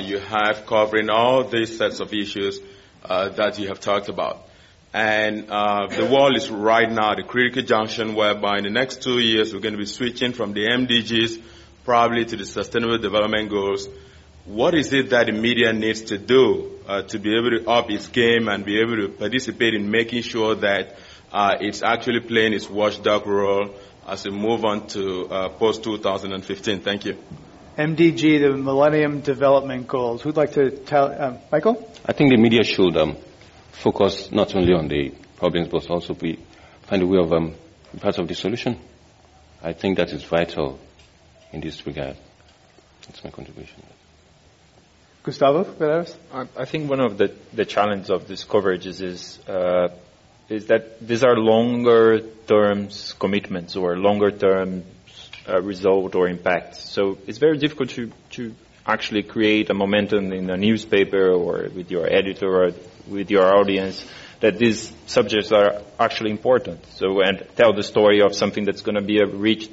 you 0.00 0.18
have 0.18 0.64
covering 0.64 1.10
all 1.10 1.44
these 1.44 1.76
sets 1.76 2.00
of 2.00 2.14
issues 2.14 2.60
that 3.06 3.58
you 3.58 3.68
have 3.68 3.80
talked 3.80 4.08
about? 4.08 4.48
And 4.94 5.50
uh, 5.50 5.88
the 5.88 6.06
world 6.06 6.38
is 6.38 6.48
right 6.48 6.90
now 6.90 7.12
at 7.12 7.18
a 7.18 7.22
critical 7.22 7.62
junction 7.62 8.14
whereby 8.14 8.56
in 8.56 8.64
the 8.64 8.70
next 8.70 9.02
two 9.02 9.18
years 9.18 9.52
we're 9.52 9.60
going 9.60 9.74
to 9.74 9.78
be 9.78 9.84
switching 9.84 10.32
from 10.32 10.54
the 10.54 10.64
MDGs 10.64 11.42
probably 11.88 12.26
to 12.26 12.36
the 12.36 12.44
Sustainable 12.44 12.98
Development 12.98 13.48
Goals. 13.48 13.88
What 14.44 14.74
is 14.74 14.92
it 14.92 15.08
that 15.08 15.24
the 15.24 15.32
media 15.32 15.72
needs 15.72 16.02
to 16.10 16.18
do 16.18 16.80
uh, 16.86 17.00
to 17.04 17.18
be 17.18 17.34
able 17.34 17.48
to 17.48 17.66
up 17.66 17.90
its 17.90 18.08
game 18.08 18.46
and 18.46 18.62
be 18.62 18.78
able 18.78 18.96
to 18.96 19.08
participate 19.08 19.72
in 19.72 19.90
making 19.90 20.20
sure 20.20 20.54
that 20.56 20.96
uh, 21.32 21.54
it's 21.60 21.82
actually 21.82 22.20
playing 22.20 22.52
its 22.52 22.68
watchdog 22.68 23.26
role 23.26 23.74
as 24.06 24.26
we 24.26 24.32
move 24.32 24.66
on 24.66 24.86
to 24.88 25.28
uh, 25.30 25.48
post 25.48 25.82
2015? 25.82 26.80
Thank 26.80 27.06
you. 27.06 27.16
MDG, 27.78 28.38
the 28.42 28.54
Millennium 28.54 29.22
Development 29.22 29.88
Goals. 29.88 30.20
Who'd 30.20 30.36
like 30.36 30.52
to 30.52 30.70
tell? 30.70 31.06
Uh, 31.06 31.38
Michael? 31.50 31.90
I 32.04 32.12
think 32.12 32.28
the 32.28 32.36
media 32.36 32.64
should 32.64 32.98
um, 32.98 33.16
focus 33.72 34.30
not 34.30 34.54
only 34.54 34.74
on 34.74 34.88
the 34.88 35.14
problems 35.38 35.68
but 35.68 35.88
also 35.88 36.12
be, 36.12 36.38
find 36.82 37.02
a 37.02 37.06
way 37.06 37.18
of 37.18 37.32
um, 37.32 37.54
part 37.98 38.18
of 38.18 38.28
the 38.28 38.34
solution. 38.34 38.78
I 39.62 39.72
think 39.72 39.96
that 39.96 40.10
is 40.10 40.22
vital 40.22 40.78
in 41.52 41.60
this 41.60 41.86
regard. 41.86 42.16
That's 43.06 43.24
my 43.24 43.30
contribution. 43.30 43.82
Gustavo, 45.22 46.06
I, 46.32 46.46
I 46.56 46.64
think 46.64 46.88
one 46.88 47.00
of 47.00 47.18
the, 47.18 47.34
the 47.52 47.64
challenges 47.64 48.10
of 48.10 48.28
this 48.28 48.44
coverage 48.44 48.86
is, 48.86 49.00
is, 49.00 49.38
uh, 49.48 49.88
is 50.48 50.66
that 50.66 51.06
these 51.06 51.22
are 51.22 51.36
longer 51.36 52.20
term 52.46 52.88
commitments 53.18 53.76
or 53.76 53.96
longer 53.98 54.30
term 54.30 54.84
uh, 55.48 55.60
result 55.60 56.14
or 56.14 56.28
impacts. 56.28 56.80
So 56.80 57.18
it's 57.26 57.38
very 57.38 57.58
difficult 57.58 57.90
to, 57.90 58.10
to 58.30 58.54
actually 58.86 59.22
create 59.22 59.68
a 59.70 59.74
momentum 59.74 60.32
in 60.32 60.48
a 60.48 60.56
newspaper 60.56 61.30
or 61.30 61.68
with 61.74 61.90
your 61.90 62.06
editor 62.06 62.64
or 62.64 62.70
with 63.06 63.30
your 63.30 63.54
audience 63.54 64.04
that 64.40 64.56
these 64.56 64.92
subjects 65.06 65.52
are 65.52 65.82
actually 65.98 66.30
important. 66.30 66.84
So, 66.94 67.20
and 67.20 67.46
tell 67.56 67.74
the 67.74 67.82
story 67.82 68.22
of 68.22 68.34
something 68.34 68.64
that's 68.64 68.82
going 68.82 68.94
to 68.94 69.02
be 69.02 69.22
reached 69.22 69.72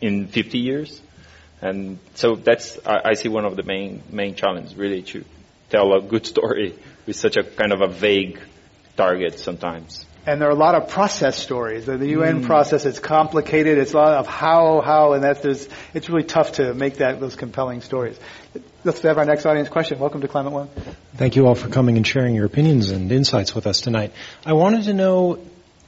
in 0.00 0.28
50 0.28 0.58
years. 0.58 1.00
And 1.60 1.98
so 2.14 2.36
that's, 2.36 2.78
I, 2.86 3.10
I 3.10 3.14
see 3.14 3.28
one 3.28 3.44
of 3.44 3.56
the 3.56 3.62
main, 3.62 4.02
main 4.10 4.34
challenges 4.34 4.76
really 4.76 5.02
to 5.02 5.24
tell 5.70 5.92
a 5.92 6.00
good 6.00 6.26
story 6.26 6.78
with 7.06 7.16
such 7.16 7.36
a 7.36 7.42
kind 7.42 7.72
of 7.72 7.80
a 7.80 7.88
vague 7.88 8.40
target 8.96 9.38
sometimes. 9.38 10.06
And 10.26 10.42
there 10.42 10.48
are 10.48 10.52
a 10.52 10.56
lot 10.56 10.74
of 10.74 10.90
process 10.90 11.38
stories. 11.38 11.86
The 11.86 11.96
UN 11.96 12.42
mm. 12.42 12.46
process, 12.46 12.84
it's 12.84 12.98
complicated. 12.98 13.78
It's 13.78 13.94
a 13.94 13.96
lot 13.96 14.14
of 14.14 14.26
how, 14.26 14.82
how, 14.82 15.14
and 15.14 15.24
that 15.24 15.40
there's, 15.42 15.66
it's 15.94 16.10
really 16.10 16.24
tough 16.24 16.52
to 16.52 16.74
make 16.74 16.96
that, 16.96 17.18
those 17.18 17.34
compelling 17.34 17.80
stories. 17.80 18.18
Let's 18.84 19.00
have 19.00 19.16
our 19.16 19.24
next 19.24 19.46
audience 19.46 19.70
question. 19.70 19.98
Welcome 19.98 20.20
to 20.20 20.28
Climate 20.28 20.52
One. 20.52 20.68
Thank 21.14 21.36
you 21.36 21.46
all 21.46 21.54
for 21.54 21.68
coming 21.68 21.96
and 21.96 22.06
sharing 22.06 22.34
your 22.34 22.44
opinions 22.44 22.90
and 22.90 23.10
insights 23.10 23.54
with 23.54 23.66
us 23.66 23.80
tonight. 23.80 24.12
I 24.44 24.52
wanted 24.52 24.84
to 24.84 24.92
know 24.92 25.38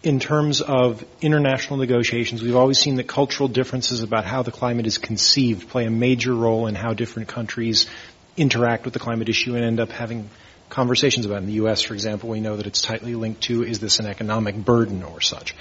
in 0.03 0.18
terms 0.18 0.61
of 0.61 1.05
international 1.20 1.78
negotiations, 1.78 2.42
we've 2.42 2.57
always 2.57 2.78
seen 2.78 2.96
that 2.96 3.07
cultural 3.07 3.48
differences 3.48 4.03
about 4.03 4.24
how 4.24 4.42
the 4.42 4.51
climate 4.51 4.86
is 4.86 4.98
conceived 4.98 5.68
play 5.68 5.84
a 5.84 5.90
major 5.90 6.34
role 6.34 6.66
in 6.66 6.74
how 6.74 6.94
different 6.94 7.28
countries 7.28 7.86
interact 8.36 8.84
with 8.84 8.94
the 8.94 9.01
climate 9.01 9.28
issue 9.28 9.55
and 9.57 9.64
end 9.64 9.78
up 9.78 9.90
having 9.90 10.30
conversations 10.70 11.26
about 11.26 11.36
it. 11.36 11.40
In 11.40 11.46
the 11.46 11.53
U.S., 11.55 11.82
for 11.82 11.94
example, 11.94 12.30
we 12.30 12.40
know 12.40 12.57
that 12.57 12.66
it's 12.66 12.80
tightly 12.80 13.14
linked 13.14 13.42
to 13.42 13.62
is 13.62 13.78
this 13.78 13.98
an 13.98 14.07
economic 14.07 14.57
burden 14.57 15.03
or 15.03 15.20
such. 15.20 15.55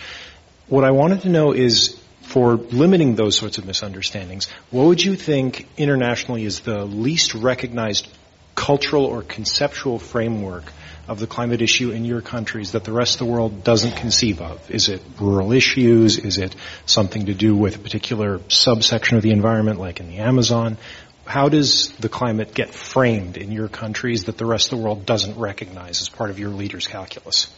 What 0.68 0.86
I 0.86 0.92
wanted 0.92 1.22
to 1.22 1.30
know 1.30 1.52
is 1.52 2.00
for 2.22 2.56
limiting 2.56 3.16
those 3.16 3.36
sorts 3.36 3.58
of 3.58 3.66
misunderstandings, 3.66 4.48
what 4.70 4.86
would 4.86 5.04
you 5.04 5.16
think 5.16 5.68
internationally 5.78 6.46
is 6.46 6.60
the 6.60 6.86
least 6.86 7.34
recognized 7.34 8.08
cultural 8.56 9.06
or 9.06 9.22
conceptual 9.22 10.00
framework 10.00 10.72
of 11.08 11.20
the 11.20 11.28
climate 11.28 11.62
issue 11.62 11.90
in 11.90 12.06
your 12.06 12.22
countries 12.22 12.74
that 12.74 12.84
the 12.84 12.92
rest 12.92 13.16
of 13.16 13.20
the 13.26 13.34
world 13.34 13.64
doesn't 13.64 13.96
conceive 13.96 14.42
of? 14.42 14.70
Is 14.70 14.90
it 14.90 15.02
rural 15.20 15.52
issues? 15.52 16.20
Is 16.20 16.38
it 16.38 16.56
something 16.86 17.26
to 17.26 17.34
do 17.34 17.56
with 17.56 17.78
a 17.78 17.80
particular 17.80 18.40
subsection 18.48 19.18
of 19.18 19.24
the 19.24 19.32
environment 19.32 19.80
like 19.80 20.00
in 20.00 20.08
the 20.08 20.18
Amazon? 20.18 20.78
How 21.26 21.50
does 21.50 21.90
the 22.00 22.10
climate 22.10 22.54
get 22.54 22.70
framed 22.70 23.38
in 23.38 23.52
your 23.52 23.70
countries 23.70 24.26
that 24.26 24.38
the 24.38 24.46
rest 24.46 24.72
of 24.72 24.78
the 24.78 24.84
world 24.84 25.06
doesn't 25.06 25.38
recognize 25.38 26.02
as 26.02 26.10
part 26.10 26.30
of 26.30 26.38
your 26.38 26.50
leaders' 26.50 26.88
calculus? 26.88 27.52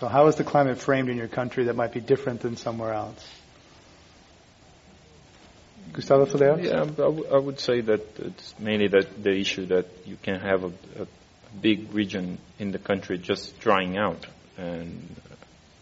So 0.00 0.06
how 0.06 0.26
is 0.28 0.36
the 0.36 0.44
climate 0.44 0.78
framed 0.78 1.08
in 1.08 1.16
your 1.16 1.28
country 1.28 1.64
that 1.64 1.76
might 1.76 1.92
be 1.92 2.00
different 2.00 2.40
than 2.40 2.56
somewhere 2.56 2.92
else? 2.92 3.26
Gustavo? 5.92 6.26
Yeah, 6.56 6.82
I, 6.82 6.86
w- 6.86 7.26
I 7.32 7.38
would 7.38 7.60
say 7.60 7.80
that 7.82 8.00
it's 8.18 8.54
mainly 8.58 8.88
that 8.88 9.22
the 9.22 9.30
issue 9.30 9.66
that 9.66 9.86
you 10.06 10.16
can 10.22 10.40
have 10.40 10.64
a, 10.64 10.72
a 11.02 11.06
big 11.60 11.92
region 11.94 12.38
in 12.58 12.70
the 12.70 12.78
country 12.78 13.18
just 13.18 13.58
drying 13.60 13.96
out. 13.98 14.26
And 14.56 15.16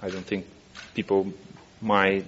I 0.02 0.09
don't 0.09 0.24
think 0.24 0.46
people 0.94 1.32
might 1.80 2.24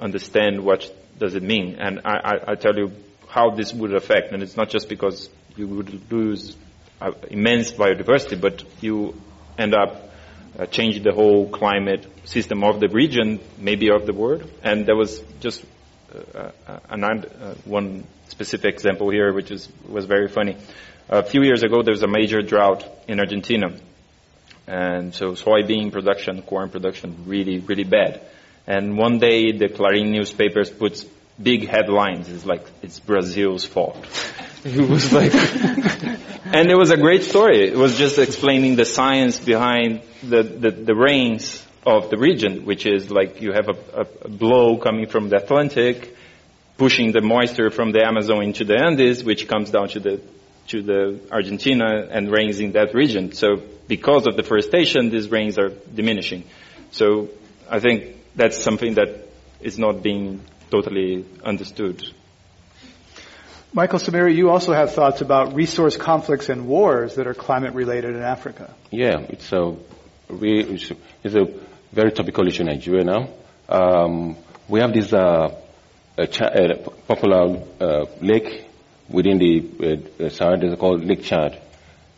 understand 0.00 0.64
what 0.64 0.90
does 1.18 1.34
it 1.34 1.42
mean. 1.42 1.76
And 1.78 2.00
I, 2.04 2.14
I, 2.24 2.52
I 2.52 2.54
tell 2.54 2.76
you 2.76 2.92
how 3.28 3.50
this 3.50 3.72
would 3.72 3.94
affect, 3.94 4.32
and 4.32 4.42
it's 4.42 4.56
not 4.56 4.70
just 4.70 4.88
because 4.88 5.28
you 5.56 5.68
would 5.68 6.10
lose 6.10 6.56
uh, 7.00 7.12
immense 7.30 7.72
biodiversity, 7.72 8.40
but 8.40 8.64
you 8.80 9.14
end 9.58 9.74
up 9.74 10.10
uh, 10.58 10.66
changing 10.66 11.02
the 11.02 11.12
whole 11.12 11.48
climate 11.48 12.06
system 12.24 12.64
of 12.64 12.80
the 12.80 12.88
region, 12.88 13.40
maybe 13.58 13.90
of 13.90 14.06
the 14.06 14.12
world. 14.12 14.50
And 14.62 14.86
there 14.86 14.96
was 14.96 15.20
just 15.40 15.64
uh, 16.34 16.50
uh, 16.66 16.78
uh, 16.90 17.54
one 17.64 18.04
specific 18.28 18.74
example 18.74 19.10
here, 19.10 19.32
which 19.32 19.50
is 19.50 19.68
was 19.88 20.06
very 20.06 20.28
funny. 20.28 20.56
A 21.08 21.22
few 21.22 21.42
years 21.42 21.62
ago, 21.62 21.82
there 21.82 21.92
was 21.92 22.02
a 22.02 22.08
major 22.08 22.40
drought 22.40 22.84
in 23.08 23.18
Argentina. 23.18 23.74
And 24.66 25.12
so 25.12 25.32
soybean 25.32 25.90
production, 25.90 26.42
corn 26.42 26.70
production, 26.70 27.24
really, 27.26 27.58
really 27.58 27.84
bad. 27.84 28.20
And 28.66 28.96
one 28.96 29.18
day, 29.18 29.50
the 29.50 29.66
Clarín 29.66 30.10
newspapers 30.10 30.70
puts 30.70 31.04
big 31.42 31.66
headlines. 31.66 32.28
It's 32.28 32.46
like, 32.46 32.64
it's 32.82 33.00
Brazil's 33.00 33.64
fault. 33.64 34.06
It 34.62 34.86
was 34.86 35.10
like, 35.10 35.32
and 36.44 36.70
it 36.70 36.76
was 36.76 36.90
a 36.90 36.98
great 36.98 37.22
story. 37.22 37.66
It 37.66 37.76
was 37.76 37.96
just 37.96 38.18
explaining 38.18 38.76
the 38.76 38.84
science 38.84 39.40
behind 39.40 40.02
the, 40.22 40.42
the, 40.42 40.70
the 40.70 40.94
rains 40.94 41.66
of 41.84 42.10
the 42.10 42.18
region, 42.18 42.64
which 42.64 42.86
is 42.86 43.10
like 43.10 43.40
you 43.40 43.52
have 43.52 43.68
a, 43.68 44.00
a, 44.00 44.06
a 44.22 44.28
blow 44.28 44.76
coming 44.76 45.06
from 45.06 45.28
the 45.28 45.36
Atlantic, 45.36 46.14
pushing 46.76 47.12
the 47.12 47.20
moisture 47.20 47.70
from 47.70 47.92
the 47.92 48.04
Amazon 48.04 48.42
into 48.42 48.64
the 48.64 48.76
Andes, 48.76 49.24
which 49.24 49.48
comes 49.48 49.70
down 49.70 49.88
to 49.88 50.00
the 50.00 50.20
to 50.68 50.82
the 50.82 51.20
Argentina 51.32 52.06
and 52.10 52.30
rains 52.30 52.60
in 52.60 52.72
that 52.72 52.94
region. 52.94 53.32
So 53.32 53.56
because 53.88 54.26
of 54.26 54.36
deforestation, 54.36 55.10
these 55.10 55.28
rains 55.28 55.58
are 55.58 55.70
diminishing. 55.70 56.44
So 56.92 57.28
I 57.68 57.80
think 57.80 58.16
that's 58.36 58.62
something 58.62 58.94
that 58.94 59.26
is 59.60 59.78
not 59.78 60.02
being 60.02 60.42
totally 60.70 61.24
understood. 61.44 62.04
Michael 63.72 63.98
Simire, 63.98 64.34
you 64.34 64.50
also 64.50 64.72
have 64.72 64.94
thoughts 64.94 65.20
about 65.20 65.54
resource 65.54 65.96
conflicts 65.96 66.48
and 66.48 66.66
wars 66.66 67.14
that 67.16 67.26
are 67.26 67.34
climate 67.34 67.74
related 67.74 68.16
in 68.16 68.22
Africa. 68.22 68.74
Yeah, 68.90 69.20
it's 69.28 69.52
a, 69.52 69.76
it's 70.30 71.34
a 71.34 71.46
very 71.92 72.12
topical 72.12 72.46
issue 72.46 72.62
in 72.62 72.68
Nigeria 72.68 73.04
now. 73.04 73.28
Um, 73.68 74.36
we 74.68 74.80
have 74.80 74.92
this 74.92 75.12
uh, 75.12 75.54
a, 76.16 76.22
a 76.24 76.76
popular 77.06 77.62
uh, 77.80 78.06
lake 78.20 78.66
within 79.08 79.38
the 79.38 80.00
uh, 80.24 80.28
Sahara 80.28 80.58
Desert 80.58 80.78
called 80.78 81.04
Lake 81.04 81.22
Chad. 81.22 81.60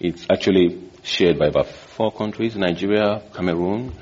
It's 0.00 0.26
actually 0.30 0.90
shared 1.02 1.38
by 1.38 1.46
about 1.46 1.66
four 1.68 2.12
countries, 2.12 2.56
Nigeria, 2.56 3.22
Cameroon, 3.34 3.92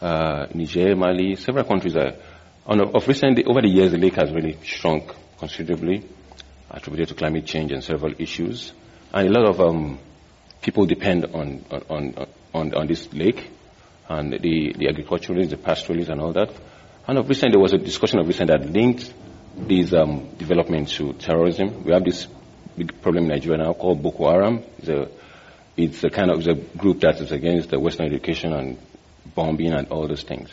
uh, 0.00 0.46
Niger, 0.54 0.94
Mali, 0.96 1.36
several 1.36 1.64
countries. 1.64 1.96
Are, 1.96 2.14
on, 2.66 2.80
of 2.80 3.06
recent, 3.06 3.38
over 3.46 3.60
the 3.62 3.68
years, 3.68 3.92
the 3.92 3.98
lake 3.98 4.14
has 4.14 4.32
really 4.32 4.58
shrunk 4.62 5.12
considerably, 5.38 6.02
attributed 6.70 7.08
to 7.08 7.14
climate 7.14 7.46
change 7.46 7.72
and 7.72 7.82
several 7.82 8.14
issues. 8.18 8.72
And 9.12 9.28
a 9.28 9.30
lot 9.30 9.48
of 9.48 9.60
um, 9.60 9.98
people 10.62 10.86
depend 10.86 11.26
on, 11.26 11.64
on, 11.88 12.14
on, 12.52 12.74
on, 12.74 12.86
this 12.86 13.12
lake, 13.12 13.50
and 14.08 14.32
the, 14.32 14.74
the 14.76 14.88
agriculturalists, 14.88 15.50
the 15.50 15.56
pastoralists, 15.56 16.10
and 16.10 16.20
all 16.20 16.32
that. 16.32 16.50
And 17.06 17.18
of 17.18 17.28
recent, 17.28 17.52
there 17.52 17.60
was 17.60 17.72
a 17.72 17.78
discussion 17.78 18.18
of 18.18 18.26
recent 18.26 18.50
that 18.50 18.70
linked 18.70 19.12
these 19.56 19.94
um, 19.94 20.28
developments 20.36 20.96
to 20.96 21.12
terrorism. 21.14 21.84
We 21.84 21.92
have 21.92 22.04
this 22.04 22.26
big 22.76 23.00
problem 23.00 23.24
in 23.24 23.30
Nigeria 23.30 23.58
now 23.58 23.72
called 23.72 24.02
Boko 24.02 24.30
Haram. 24.30 24.62
It's 24.78 24.88
a, 24.88 25.08
it's 25.76 26.04
a 26.04 26.10
kind 26.10 26.30
of 26.30 26.38
it's 26.38 26.48
a 26.48 26.54
group 26.76 27.00
that 27.00 27.20
is 27.20 27.32
against 27.32 27.70
the 27.70 27.78
Western 27.78 28.06
education 28.06 28.52
and 28.52 28.78
bombing 29.34 29.72
and 29.72 29.88
all 29.88 30.06
those 30.06 30.22
things. 30.22 30.50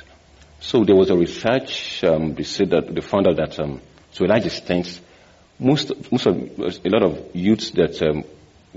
So 0.60 0.84
there 0.84 0.96
was 0.96 1.10
a 1.10 1.16
research. 1.16 2.04
Um, 2.04 2.36
they 2.36 2.44
said 2.44 2.70
that 2.72 2.94
they 2.94 3.02
found 3.02 3.28
out 3.28 3.38
that 3.38 3.60
um, 3.60 3.82
to 4.14 4.26
a 4.26 4.28
large 4.28 4.46
extent, 4.46 5.02
most 5.58 6.12
most 6.12 6.26
of 6.28 6.36
a 6.36 6.90
lot 6.90 7.04
of 7.04 7.36
youths 7.36 7.72
that 7.72 8.02
um, 8.02 8.24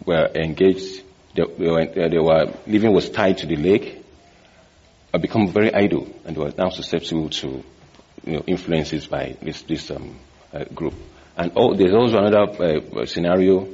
were 0.05 0.27
engaged, 0.35 1.03
they, 1.35 1.43
they, 1.59 1.70
were, 1.70 1.87
they 1.87 2.18
were 2.18 2.53
living 2.66 2.93
was 2.93 3.11
tied 3.11 3.39
to 3.39 3.47
the 3.47 3.57
lake, 3.57 4.03
have 5.14 5.22
become 5.22 5.46
very 5.46 5.72
idle 5.72 6.08
and 6.24 6.34
they 6.34 6.40
were 6.40 6.52
now 6.58 6.70
susceptible 6.70 7.30
to 7.30 7.62
you 8.24 8.32
know, 8.32 8.42
influences 8.48 9.06
by 9.06 9.36
this, 9.40 9.62
this 9.62 9.90
um, 9.92 10.18
uh, 10.52 10.64
group. 10.64 10.94
And 11.36 11.52
oh, 11.54 11.74
there's 11.74 11.94
also 11.94 12.18
another 12.18 13.00
uh, 13.00 13.06
scenario. 13.06 13.68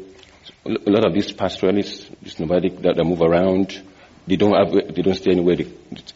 A 0.67 0.91
lot 0.91 1.07
of 1.07 1.15
these 1.15 1.33
pastoralists, 1.33 2.11
these 2.21 2.39
nomadic 2.39 2.79
that, 2.83 2.97
that 2.97 3.05
move 3.05 3.23
around, 3.23 3.83
they 4.27 4.37
don't 4.37 4.53
have, 4.53 4.95
they 4.95 5.01
don't 5.01 5.15
stay 5.15 5.31
anywhere. 5.33 5.57
They, 5.57 5.73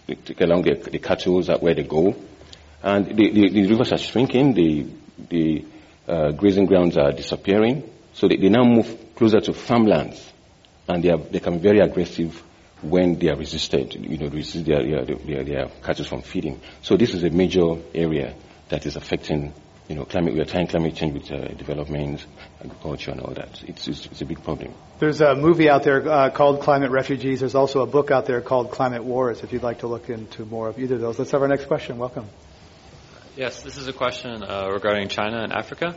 they 0.07 0.15
take 0.15 0.41
along 0.43 0.63
the, 0.63 0.75
the 0.91 0.99
cattle 0.99 1.43
where 1.43 1.75
they 1.75 1.85
go, 1.85 2.15
and 2.83 3.07
the, 3.07 3.31
the, 3.31 3.49
the 3.49 3.67
rivers 3.67 3.93
are 3.93 3.99
shrinking. 3.99 4.53
The 4.53 4.87
the 5.31 5.65
uh, 6.07 6.33
grazing 6.33 6.67
grounds 6.67 6.99
are 6.99 7.13
disappearing. 7.13 7.89
So 8.13 8.29
they, 8.29 8.37
they 8.37 8.49
now 8.51 8.65
move 8.65 9.15
closer 9.15 9.41
to 9.41 9.53
farmlands, 9.55 10.33
and 10.87 11.03
they 11.03 11.11
are, 11.11 11.19
they 11.19 11.41
can 11.41 11.55
be 11.59 11.63
very 11.63 11.81
aggressive 11.81 12.43
when 12.85 13.19
they 13.19 13.29
are 13.29 13.37
resisted, 13.37 13.95
you 13.95 14.19
know, 14.19 14.29
resist 14.29 14.67
their, 14.67 15.05
their, 15.05 15.45
their 15.45 15.69
cattle 15.83 16.05
from 16.05 16.23
feeding. 16.23 16.61
So 16.83 16.97
this 16.97 17.15
is 17.15 17.25
a 17.25 17.31
major 17.31 17.77
area 17.95 18.35
that 18.69 18.87
is 18.87 18.97
affecting, 18.97 19.53
you 19.89 19.95
know, 19.95 20.05
climate, 20.05 20.35
we 20.35 20.41
are 20.41 20.45
tying 20.45 20.67
climate 20.67 20.95
change 20.95 21.15
with 21.15 21.33
uh, 21.33 21.49
development, 21.55 22.25
agriculture 22.63 23.11
and 23.11 23.21
all 23.21 23.35
that. 23.35 23.63
It's, 23.65 23.89
it's, 23.89 24.07
it's, 24.07 24.21
a 24.21 24.25
big 24.25 24.43
problem. 24.43 24.75
There's 24.99 25.21
a 25.21 25.35
movie 25.35 25.69
out 25.69 25.83
there 25.83 26.09
uh, 26.09 26.31
called 26.31 26.61
Climate 26.61 26.91
Refugees. 26.91 27.41
There's 27.41 27.55
also 27.55 27.81
a 27.81 27.87
book 27.87 28.11
out 28.11 28.27
there 28.27 28.41
called 28.41 28.71
Climate 28.71 29.05
Wars 29.05 29.43
if 29.43 29.53
you'd 29.53 29.63
like 29.63 29.81
to 29.81 29.87
look 29.87 30.09
into 30.09 30.45
more 30.45 30.69
of 30.69 30.79
either 30.79 30.97
of 30.97 31.01
those. 31.01 31.19
Let's 31.19 31.31
have 31.31 31.43
our 31.43 31.49
next 31.49 31.67
question. 31.67 31.99
Welcome. 31.99 32.27
Yes, 33.37 33.63
this 33.63 33.77
is 33.77 33.89
a 33.89 33.93
question 33.93 34.43
uh, 34.43 34.69
regarding 34.71 35.09
China 35.09 35.39
and 35.43 35.53
Africa. 35.53 35.97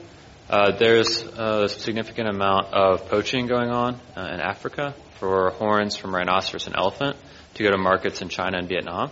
Uh, 0.50 0.72
there's 0.78 1.24
a 1.24 1.68
significant 1.68 2.30
amount 2.30 2.74
of 2.74 3.08
poaching 3.10 3.48
going 3.48 3.70
on 3.70 4.00
uh, 4.16 4.22
in 4.22 4.40
Africa 4.40 4.96
for 5.20 5.52
horns 5.52 5.96
from 5.96 6.14
rhinoceros 6.14 6.68
and 6.68 6.76
elephant 6.76 7.18
to 7.56 7.64
go 7.64 7.72
to 7.72 7.78
markets 7.78 8.22
in 8.22 8.30
China 8.30 8.58
and 8.58 8.68
Vietnam. 8.68 9.12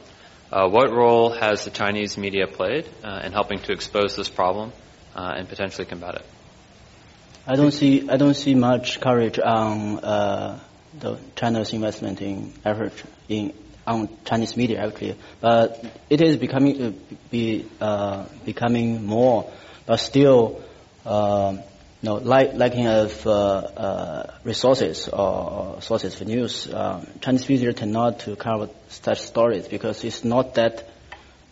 Uh, 0.51 0.70
what 0.70 0.91
role 0.91 1.32
has 1.32 1.66
the 1.66 1.72
Chinese 1.72 2.18
media 2.18 2.47
played 2.47 2.88
uh, 3.03 3.22
in 3.24 3.32
helping 3.32 3.60
to 3.60 3.74
expose 3.74 4.16
this 4.16 4.30
problem 4.30 4.72
uh, 5.16 5.34
and 5.36 5.49
potentially 5.49 5.86
combat 5.86 6.16
it? 6.16 6.26
I 7.47 7.56
don't 7.56 7.72
see 7.72 8.10
I 8.10 8.18
don't 8.18 8.36
see 8.36 8.56
much 8.56 8.99
courage 8.99 9.39
on 9.39 9.99
uh, 9.99 10.60
the 10.99 11.20
China's 11.36 11.74
investment 11.74 12.22
in 12.22 12.53
effort 12.64 12.93
in 13.28 13.53
on 13.86 14.10
Chinese 14.26 14.58
media 14.58 14.84
actually, 14.84 15.16
but 15.41 15.84
it 16.10 16.22
is 16.22 16.38
becoming 16.38 16.82
uh, 16.82 16.91
be 17.30 17.66
uh, 17.80 18.26
becoming 18.45 19.06
more, 19.06 19.51
but 19.86 19.99
still 19.99 20.64
like, 22.14 22.53
lacking 22.53 22.88
of 22.88 23.26
uh, 23.26 23.32
uh, 23.32 24.34
resources 24.43 25.08
or, 25.08 25.82
sources 25.82 26.16
for 26.16 26.26
news, 26.26 26.68
uh, 26.68 27.03
Chinese 27.22 27.49
media 27.49 27.74
tend 27.74 27.91
not 27.91 28.20
to 28.20 28.36
cover 28.36 28.70
such 28.89 29.22
stories 29.22 29.68
because 29.68 30.03
it's 30.03 30.24
not 30.24 30.56
that. 30.56 30.88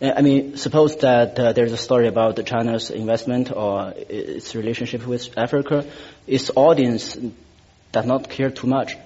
I 0.00 0.22
mean, 0.22 0.56
suppose 0.56 0.96
that 0.98 1.38
uh, 1.38 1.52
there's 1.52 1.72
a 1.72 1.76
story 1.76 2.08
about 2.08 2.44
China's 2.44 2.90
investment 2.90 3.52
or 3.52 3.94
its 3.96 4.54
relationship 4.54 5.06
with 5.06 5.36
Africa, 5.36 5.86
its 6.26 6.50
audience 6.54 7.16
does 7.92 8.04
not 8.04 8.28
care 8.28 8.50
too 8.50 8.66
much. 8.66 8.96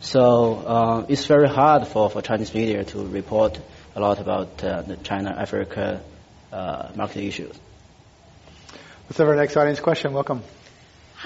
So 0.00 0.54
uh, 0.56 1.06
it's 1.08 1.26
very 1.26 1.48
hard 1.48 1.86
for, 1.88 2.10
for 2.10 2.22
Chinese 2.22 2.54
media 2.54 2.84
to 2.84 3.06
report 3.06 3.58
a 3.96 4.00
lot 4.00 4.20
about 4.20 4.62
uh, 4.62 4.82
the 4.82 4.96
China-Africa 4.96 6.02
market 6.94 7.24
issues. 7.24 7.54
Let's 9.06 9.18
have 9.18 9.28
our 9.28 9.36
next 9.36 9.56
audience 9.56 9.80
question. 9.80 10.12
Welcome. 10.12 10.42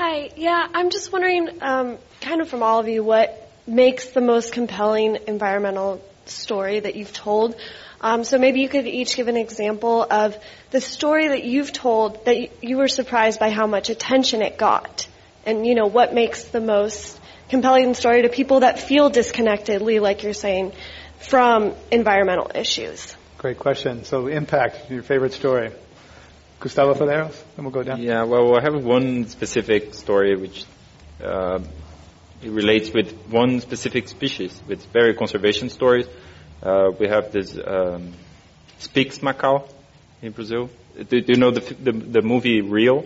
Hi. 0.01 0.31
Yeah, 0.37 0.65
I'm 0.75 0.91
just 0.91 1.13
wondering, 1.13 1.61
um, 1.61 1.99
kind 2.21 2.41
of 2.41 2.49
from 2.49 2.63
all 2.63 2.79
of 2.79 2.87
you, 2.87 3.03
what 3.03 3.51
makes 3.67 4.11
the 4.11 4.21
most 4.21 4.53
compelling 4.53 5.19
environmental 5.27 6.01
story 6.25 6.79
that 6.79 6.95
you've 6.95 7.13
told. 7.13 7.57
Um, 8.01 8.23
so 8.23 8.39
maybe 8.39 8.61
you 8.61 8.69
could 8.69 8.87
each 8.87 9.17
give 9.17 9.27
an 9.27 9.37
example 9.37 10.07
of 10.09 10.37
the 10.71 10.81
story 10.81 11.27
that 11.27 11.43
you've 11.43 11.73
told 11.73 12.27
that 12.27 12.63
you 12.63 12.77
were 12.77 12.87
surprised 12.87 13.41
by 13.41 13.51
how 13.51 13.67
much 13.67 13.91
attention 13.91 14.41
it 14.41 14.57
got, 14.57 15.09
and 15.45 15.67
you 15.67 15.75
know 15.75 15.89
what 15.89 16.15
makes 16.15 16.45
the 16.45 16.61
most 16.61 17.19
compelling 17.49 17.93
story 17.95 18.23
to 18.23 18.29
people 18.29 18.61
that 18.61 18.79
feel 18.79 19.11
disconnectedly, 19.11 19.99
like 19.99 20.23
you're 20.23 20.33
saying, 20.33 20.75
from 21.19 21.75
environmental 21.91 22.53
issues. 22.55 23.17
Great 23.37 23.59
question. 23.59 24.05
So 24.05 24.29
impact, 24.29 24.93
your 24.93 25.03
favorite 25.03 25.33
story. 25.33 25.73
Gustavo 26.61 26.95
Faleiros, 26.95 27.41
and 27.57 27.65
we'll 27.65 27.73
go 27.73 27.85
down. 27.85 28.03
Yeah, 28.03 28.25
well, 28.25 28.57
I 28.57 28.63
have 28.63 28.85
one 28.85 29.29
specific 29.29 29.95
story 29.95 30.35
which 30.37 30.65
uh, 31.23 31.61
relates 32.43 32.93
with 32.93 33.13
one 33.29 33.61
specific 33.61 34.09
species, 34.09 34.61
with 34.67 34.85
very 34.87 35.15
conservation 35.15 35.71
stories. 35.71 36.07
Uh, 36.61 36.91
we 36.99 37.07
have 37.07 37.31
this 37.31 37.57
um, 37.65 38.13
Spix 38.81 39.23
macaw 39.23 39.69
in 40.21 40.33
Brazil. 40.33 40.69
Do, 40.97 41.21
do 41.21 41.33
you 41.33 41.39
know 41.39 41.53
the, 41.53 41.75
the, 41.75 41.93
the 41.93 42.23
movie 42.23 42.61
Rio? 42.61 43.05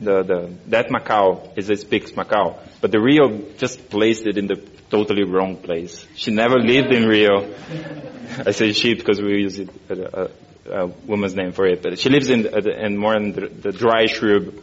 The, 0.00 0.22
the, 0.24 0.54
that 0.68 0.90
macaw 0.90 1.52
is 1.56 1.70
a 1.70 1.74
Spix 1.74 2.16
macaw, 2.16 2.58
but 2.80 2.90
the 2.90 3.00
Rio 3.00 3.52
just 3.58 3.88
placed 3.88 4.26
it 4.26 4.36
in 4.36 4.48
the 4.48 4.56
totally 4.90 5.24
wrong 5.24 5.56
place. 5.58 6.04
She 6.16 6.32
never 6.32 6.58
lived 6.58 6.92
in 6.92 7.06
Rio. 7.06 7.54
I 8.46 8.50
say 8.50 8.72
she 8.72 8.94
because 8.94 9.20
we 9.20 9.42
use 9.42 9.58
it 9.60 9.70
uh, 9.90 10.28
uh, 10.68 10.88
woman's 11.06 11.34
name 11.34 11.52
for 11.52 11.66
it, 11.66 11.82
but 11.82 11.98
she 11.98 12.08
lives 12.08 12.30
in, 12.30 12.46
uh, 12.46 12.58
in 12.58 12.96
more 12.96 13.14
in 13.14 13.32
the, 13.32 13.48
the 13.48 13.72
dry 13.72 14.06
shrub 14.06 14.54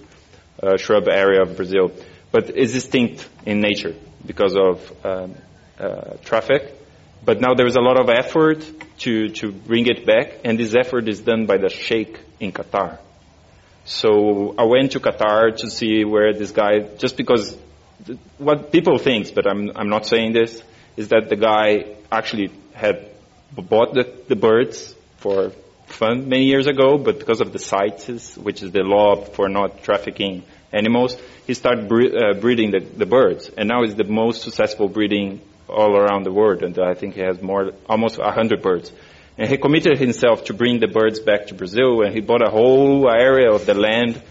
uh, 0.62 0.78
shrub 0.78 1.08
area 1.08 1.42
of 1.42 1.56
Brazil, 1.56 1.92
but 2.32 2.50
is 2.50 2.74
distinct 2.74 3.28
in 3.46 3.62
nature 3.62 3.96
because 4.26 4.56
of 4.56 5.06
um, 5.06 5.36
uh, 5.80 6.16
traffic. 6.24 6.74
But 7.24 7.42
now 7.42 7.54
there 7.56 7.68
is 7.68 7.76
a 7.76 7.82
lot 7.82 8.00
of 8.00 8.10
effort 8.10 8.66
to 9.00 9.30
to 9.30 9.52
bring 9.52 9.88
it 9.88 10.06
back, 10.06 10.40
and 10.44 10.58
this 10.60 10.76
effort 10.76 11.08
is 11.08 11.20
done 11.20 11.46
by 11.46 11.58
the 11.58 11.70
sheikh 11.70 12.20
in 12.40 12.52
Qatar. 12.52 13.00
So 13.86 14.56
I 14.58 14.64
went 14.64 14.92
to 14.94 15.00
Qatar 15.00 15.56
to 15.58 15.70
see 15.70 16.04
where 16.04 16.34
this 16.34 16.52
guy, 16.52 16.80
just 16.98 17.18
because 17.18 17.58
th- 18.06 18.20
what 18.38 18.72
people 18.72 18.98
think, 18.98 19.34
but 19.34 19.48
I'm 19.48 19.72
I'm 19.76 19.90
not 19.90 20.06
saying 20.06 20.34
this, 20.34 20.62
is 20.96 21.10
that 21.10 21.30
the 21.30 21.36
guy 21.36 21.96
actually 22.12 22.52
had 22.74 23.10
bought 23.52 23.94
the, 23.94 24.12
the 24.28 24.36
birds 24.36 24.94
for 25.18 25.52
fun 25.88 26.30
many 26.30 26.46
years 26.46 26.68
ago, 26.68 26.98
but 26.98 27.20
because 27.20 27.42
of 27.42 27.54
the 27.54 27.60
CITES, 27.60 28.38
which 28.38 28.62
is 28.62 28.72
the 28.72 28.82
law 28.82 29.24
for 29.24 29.50
not 29.50 29.84
trafficking 29.84 30.44
animals, 30.72 31.18
he 31.46 31.54
started 31.54 31.88
bre- 31.88 32.16
uh, 32.16 32.34
breeding 32.34 32.72
the, 32.72 32.80
the, 32.80 33.06
birds, 33.06 33.50
and 33.58 33.68
now 33.68 33.84
he's 33.84 33.96
the 33.96 34.04
most 34.04 34.42
successful 34.42 34.88
breeding 34.88 35.42
all 35.68 35.96
around 35.96 36.24
the 36.24 36.32
world, 36.32 36.64
and 36.64 36.78
I 36.80 36.94
think 36.94 37.16
he 37.16 37.22
has 37.22 37.42
more, 37.42 37.72
almost 37.90 38.20
a 38.20 38.32
hundred 38.32 38.62
birds. 38.62 38.92
And 39.38 39.50
he 39.50 39.58
committed 39.58 40.00
himself 40.00 40.46
to 40.46 40.54
bring 40.54 40.80
the 40.80 40.88
birds 40.88 41.20
back 41.20 41.48
to 41.48 41.54
Brazil, 41.54 42.02
and 42.02 42.14
he 42.14 42.22
bought 42.22 42.42
a 42.42 42.50
whole 42.50 43.10
area 43.10 43.52
of 43.52 43.66
the 43.66 43.74
land 43.74 44.22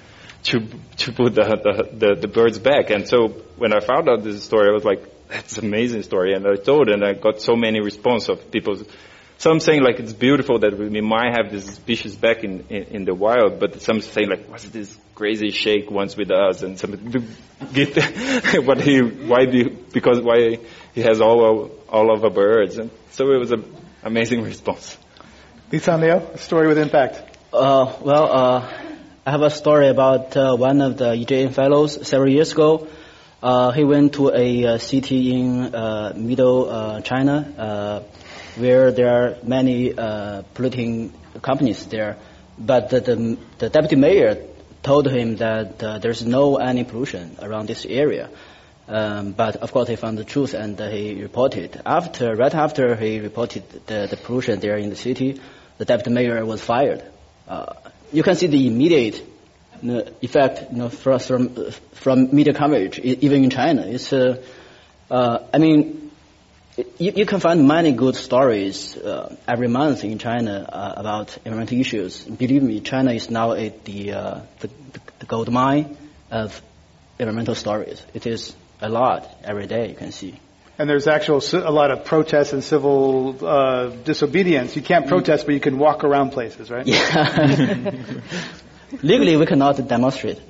to 0.44 0.60
to 0.98 1.12
put 1.12 1.34
the, 1.34 1.42
the, 1.42 2.06
the, 2.06 2.20
the 2.22 2.28
birds 2.28 2.58
back. 2.58 2.90
And 2.90 3.06
so 3.06 3.28
when 3.56 3.72
I 3.72 3.80
found 3.80 4.08
out 4.08 4.22
this 4.22 4.42
story, 4.42 4.68
I 4.68 4.72
was 4.72 4.84
like, 4.84 5.02
that's 5.28 5.58
an 5.58 5.66
amazing 5.66 6.02
story, 6.02 6.34
and 6.34 6.46
I 6.46 6.56
told, 6.56 6.88
and 6.88 7.04
I 7.04 7.14
got 7.14 7.40
so 7.40 7.56
many 7.56 7.80
response 7.80 8.28
of 8.28 8.50
people 8.50 8.76
some 9.38 9.60
saying 9.60 9.82
like 9.82 10.00
it's 10.00 10.12
beautiful 10.12 10.58
that 10.60 10.78
we 10.78 11.00
might 11.00 11.36
have 11.36 11.50
this 11.50 11.66
species 11.66 12.16
back 12.16 12.42
in, 12.42 12.66
in, 12.70 12.82
in 12.84 13.04
the 13.04 13.14
wild, 13.14 13.60
but 13.60 13.82
some 13.82 14.00
saying 14.00 14.28
like, 14.28 14.48
what's 14.48 14.68
this 14.68 14.96
crazy 15.14 15.50
sheikh 15.50 15.90
once 15.90 16.16
with 16.16 16.30
us? 16.30 16.62
And 16.62 16.78
some 16.78 16.92
get 17.72 17.96
what 18.64 18.80
he 18.80 19.00
why 19.00 19.44
do 19.44 19.70
because 19.92 20.20
why 20.20 20.58
he 20.94 21.02
has 21.02 21.20
all 21.20 21.44
of, 21.44 21.72
all 21.88 22.14
of 22.14 22.22
the 22.22 22.30
birds. 22.30 22.78
And 22.78 22.90
so 23.10 23.30
it 23.32 23.38
was 23.38 23.52
an 23.52 23.64
amazing 24.02 24.42
response. 24.52 24.96
Lican 25.70 26.00
Liu, 26.00 26.34
a 26.34 26.38
story 26.38 26.68
with 26.68 26.78
impact. 26.78 27.36
Uh, 27.52 27.92
well, 28.00 28.32
uh, 28.32 28.72
I 29.26 29.30
have 29.30 29.42
a 29.42 29.50
story 29.50 29.88
about 29.88 30.36
uh, 30.36 30.56
one 30.56 30.80
of 30.80 30.96
the 30.96 31.06
EJN 31.06 31.52
fellows 31.52 32.06
several 32.06 32.32
years 32.32 32.52
ago. 32.52 32.88
Uh, 33.42 33.72
he 33.72 33.84
went 33.84 34.14
to 34.14 34.32
a 34.34 34.64
uh, 34.64 34.78
city 34.78 35.34
in 35.34 35.74
uh, 35.74 36.14
middle 36.16 37.02
China 37.02 38.02
where 38.56 38.90
there 38.92 39.08
are 39.08 39.36
many 39.42 39.96
uh, 39.96 40.42
polluting 40.54 41.12
companies 41.42 41.86
there. 41.86 42.16
But 42.58 42.90
the, 42.90 43.00
the, 43.00 43.38
the, 43.58 43.68
deputy 43.68 43.96
mayor 43.96 44.46
told 44.82 45.06
him 45.06 45.36
that 45.36 45.82
uh, 45.82 45.98
there's 45.98 46.24
no 46.24 46.56
any 46.56 46.84
pollution 46.84 47.36
around 47.42 47.68
this 47.68 47.84
area. 47.84 48.30
Um, 48.88 49.32
but 49.32 49.56
of 49.56 49.72
course, 49.72 49.88
he 49.88 49.96
found 49.96 50.16
the 50.16 50.24
truth 50.24 50.54
and 50.54 50.80
uh, 50.80 50.88
he 50.88 51.20
reported. 51.20 51.80
After, 51.84 52.34
right 52.34 52.54
after 52.54 52.94
he 52.94 53.20
reported 53.20 53.68
the, 53.86 54.06
the 54.08 54.16
pollution 54.16 54.60
there 54.60 54.76
in 54.76 54.90
the 54.90 54.96
city, 54.96 55.40
the 55.78 55.84
deputy 55.84 56.10
mayor 56.10 56.44
was 56.46 56.62
fired. 56.62 57.04
Uh, 57.46 57.74
you 58.12 58.22
can 58.22 58.36
see 58.36 58.46
the 58.46 58.66
immediate 58.66 59.22
know, 59.82 60.06
effect 60.22 60.72
you 60.72 60.78
know, 60.78 60.88
from, 60.88 61.50
from, 61.92 62.34
media 62.34 62.54
coverage, 62.54 62.98
even 62.98 63.44
in 63.44 63.50
China. 63.50 63.86
It's, 63.86 64.12
uh, 64.12 64.42
uh, 65.10 65.38
I 65.52 65.58
mean, 65.58 66.05
you, 66.76 67.12
you, 67.16 67.26
can 67.26 67.40
find 67.40 67.66
many 67.66 67.92
good 67.92 68.16
stories 68.16 68.96
uh, 68.96 69.34
every 69.48 69.68
month 69.68 70.04
in 70.04 70.18
China 70.18 70.68
uh, 70.70 70.94
about 70.96 71.36
environmental 71.38 71.80
issues. 71.80 72.22
Believe 72.22 72.62
me, 72.62 72.80
China 72.80 73.12
is 73.12 73.30
now 73.30 73.52
a, 73.52 73.70
the, 73.84 74.12
uh, 74.12 74.40
the, 74.60 74.70
the 75.18 75.26
gold 75.26 75.50
mine 75.50 75.96
of 76.30 76.60
environmental 77.18 77.54
stories. 77.54 78.02
It 78.12 78.26
is 78.26 78.54
a 78.80 78.90
lot 78.90 79.26
every 79.42 79.66
day. 79.66 79.88
You 79.88 79.94
can 79.94 80.12
see. 80.12 80.38
And 80.78 80.90
there's 80.90 81.06
actual 81.06 81.42
a 81.54 81.70
lot 81.70 81.90
of 81.90 82.04
protests 82.04 82.52
and 82.52 82.62
civil 82.62 83.38
uh, 83.42 83.86
disobedience. 83.88 84.76
You 84.76 84.82
can't 84.82 85.06
protest, 85.06 85.46
but 85.46 85.54
you 85.54 85.60
can 85.60 85.78
walk 85.78 86.04
around 86.04 86.30
places, 86.32 86.70
right? 86.70 86.86
Yeah. 86.86 87.90
Legally, 89.02 89.36
we 89.36 89.46
cannot 89.46 89.88
demonstrate. 89.88 90.40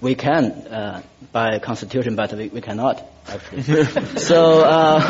We 0.00 0.16
can 0.16 0.50
uh, 0.50 1.02
by 1.34 1.58
constitution, 1.58 2.14
but 2.14 2.32
we, 2.32 2.48
we 2.48 2.60
cannot 2.60 3.02
actually. 3.28 3.84
so 4.16 4.62
uh, 4.62 5.00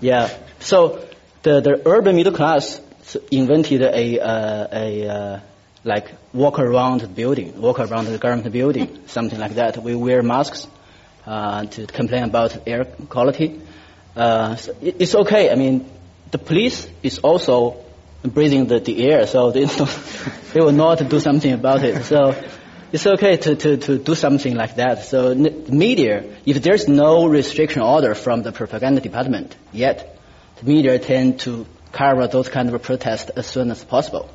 yeah, 0.00 0.28
so 0.60 1.04
the 1.42 1.60
the 1.60 1.82
urban 1.86 2.14
middle 2.16 2.34
class 2.34 2.80
invented 3.30 3.82
a 3.82 4.20
uh, 4.20 4.68
a 4.70 5.08
uh, 5.08 5.40
like 5.84 6.12
walk 6.34 6.58
around 6.58 7.00
the 7.00 7.08
building, 7.08 7.60
walk 7.60 7.80
around 7.80 8.04
the 8.04 8.18
government 8.18 8.52
building, 8.52 8.98
something 9.06 9.40
like 9.40 9.54
that. 9.54 9.82
We 9.82 9.96
wear 9.96 10.22
masks 10.22 10.66
uh, 11.26 11.64
to 11.64 11.86
complain 11.86 12.24
about 12.24 12.68
air 12.68 12.84
quality. 13.08 13.58
Uh, 14.14 14.56
so 14.56 14.76
it's 14.82 15.14
okay. 15.14 15.50
I 15.50 15.54
mean, 15.54 15.88
the 16.30 16.38
police 16.38 16.86
is 17.02 17.20
also 17.20 17.76
breathing 18.22 18.66
the, 18.66 18.80
the 18.80 19.08
air, 19.08 19.26
so 19.26 19.50
they, 19.50 19.64
they 20.52 20.60
will 20.60 20.72
not 20.72 21.08
do 21.08 21.20
something 21.20 21.52
about 21.52 21.82
it. 21.84 22.04
So 22.04 22.34
it's 22.92 23.06
okay 23.06 23.36
to, 23.36 23.56
to, 23.56 23.76
to 23.76 23.98
do 23.98 24.14
something 24.14 24.54
like 24.54 24.76
that. 24.76 25.04
So 25.04 25.34
media, 25.34 26.24
if 26.44 26.62
there's 26.62 26.88
no 26.88 27.26
restriction 27.26 27.82
order 27.82 28.14
from 28.14 28.42
the 28.42 28.52
propaganda 28.52 29.00
department 29.00 29.56
yet, 29.72 30.18
the 30.56 30.66
media 30.66 30.98
tend 30.98 31.40
to 31.40 31.66
cover 31.92 32.26
those 32.26 32.48
kind 32.48 32.72
of 32.72 32.82
protests 32.82 33.30
as 33.30 33.46
soon 33.46 33.70
as 33.70 33.84
possible. 33.84 34.30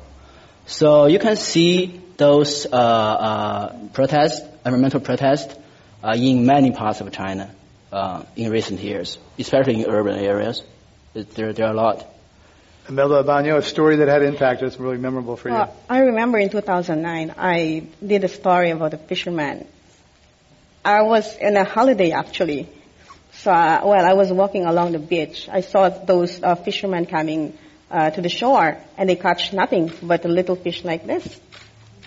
So 0.66 1.06
you 1.06 1.18
can 1.18 1.36
see 1.36 2.00
those 2.16 2.66
uh, 2.66 2.76
uh, 2.76 3.88
protests, 3.92 4.40
environmental 4.64 5.00
protests, 5.00 5.54
uh, 6.02 6.14
in 6.16 6.46
many 6.46 6.72
parts 6.72 7.00
of 7.00 7.12
China 7.12 7.50
uh, 7.92 8.24
in 8.36 8.50
recent 8.50 8.80
years, 8.80 9.18
especially 9.38 9.82
in 9.82 9.90
urban 9.90 10.18
areas. 10.18 10.62
There, 11.14 11.52
there 11.52 11.66
are 11.66 11.72
a 11.72 11.76
lot. 11.76 12.06
Imelda 12.88 13.22
Abano, 13.24 13.56
a 13.56 13.62
story 13.62 13.96
that 13.96 14.08
had 14.08 14.22
impact 14.22 14.60
that's 14.60 14.78
really 14.78 14.98
memorable 14.98 15.36
for 15.36 15.48
you. 15.48 15.64
I 15.88 15.98
remember 15.98 16.38
in 16.38 16.50
2009, 16.50 17.34
I 17.36 17.86
did 18.04 18.22
a 18.22 18.28
story 18.28 18.70
about 18.70 18.94
a 18.94 18.98
fisherman. 18.98 19.66
I 20.84 21.02
was 21.02 21.36
in 21.36 21.56
a 21.56 21.64
holiday 21.64 22.12
actually. 22.12 22.68
So, 23.32 23.50
uh, 23.50 23.80
well, 23.84 24.06
I 24.06 24.14
was 24.14 24.32
walking 24.32 24.66
along 24.66 24.92
the 24.92 24.98
beach. 24.98 25.48
I 25.50 25.60
saw 25.60 25.88
those 25.88 26.42
uh, 26.42 26.54
fishermen 26.54 27.06
coming 27.06 27.58
uh, 27.90 28.10
to 28.10 28.22
the 28.22 28.28
shore, 28.28 28.78
and 28.96 29.08
they 29.08 29.16
catch 29.16 29.52
nothing 29.52 29.92
but 30.02 30.24
a 30.24 30.28
little 30.28 30.56
fish 30.56 30.84
like 30.84 31.06
this. 31.06 31.40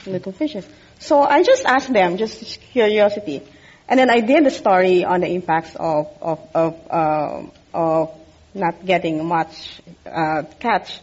little 0.05 0.31
fishes. 0.31 0.65
So 0.99 1.21
I 1.21 1.43
just 1.43 1.65
asked 1.65 1.91
them, 1.91 2.17
just 2.17 2.61
curiosity. 2.71 3.43
And 3.87 3.99
then 3.99 4.09
I 4.09 4.21
did 4.21 4.45
a 4.45 4.51
story 4.51 5.03
on 5.03 5.21
the 5.21 5.27
impacts 5.27 5.75
of, 5.75 6.07
of, 6.21 6.39
of, 6.53 6.75
uh, 6.89 7.43
of 7.73 8.18
not 8.53 8.85
getting 8.85 9.25
much 9.25 9.81
uh, 10.05 10.43
catch. 10.59 10.99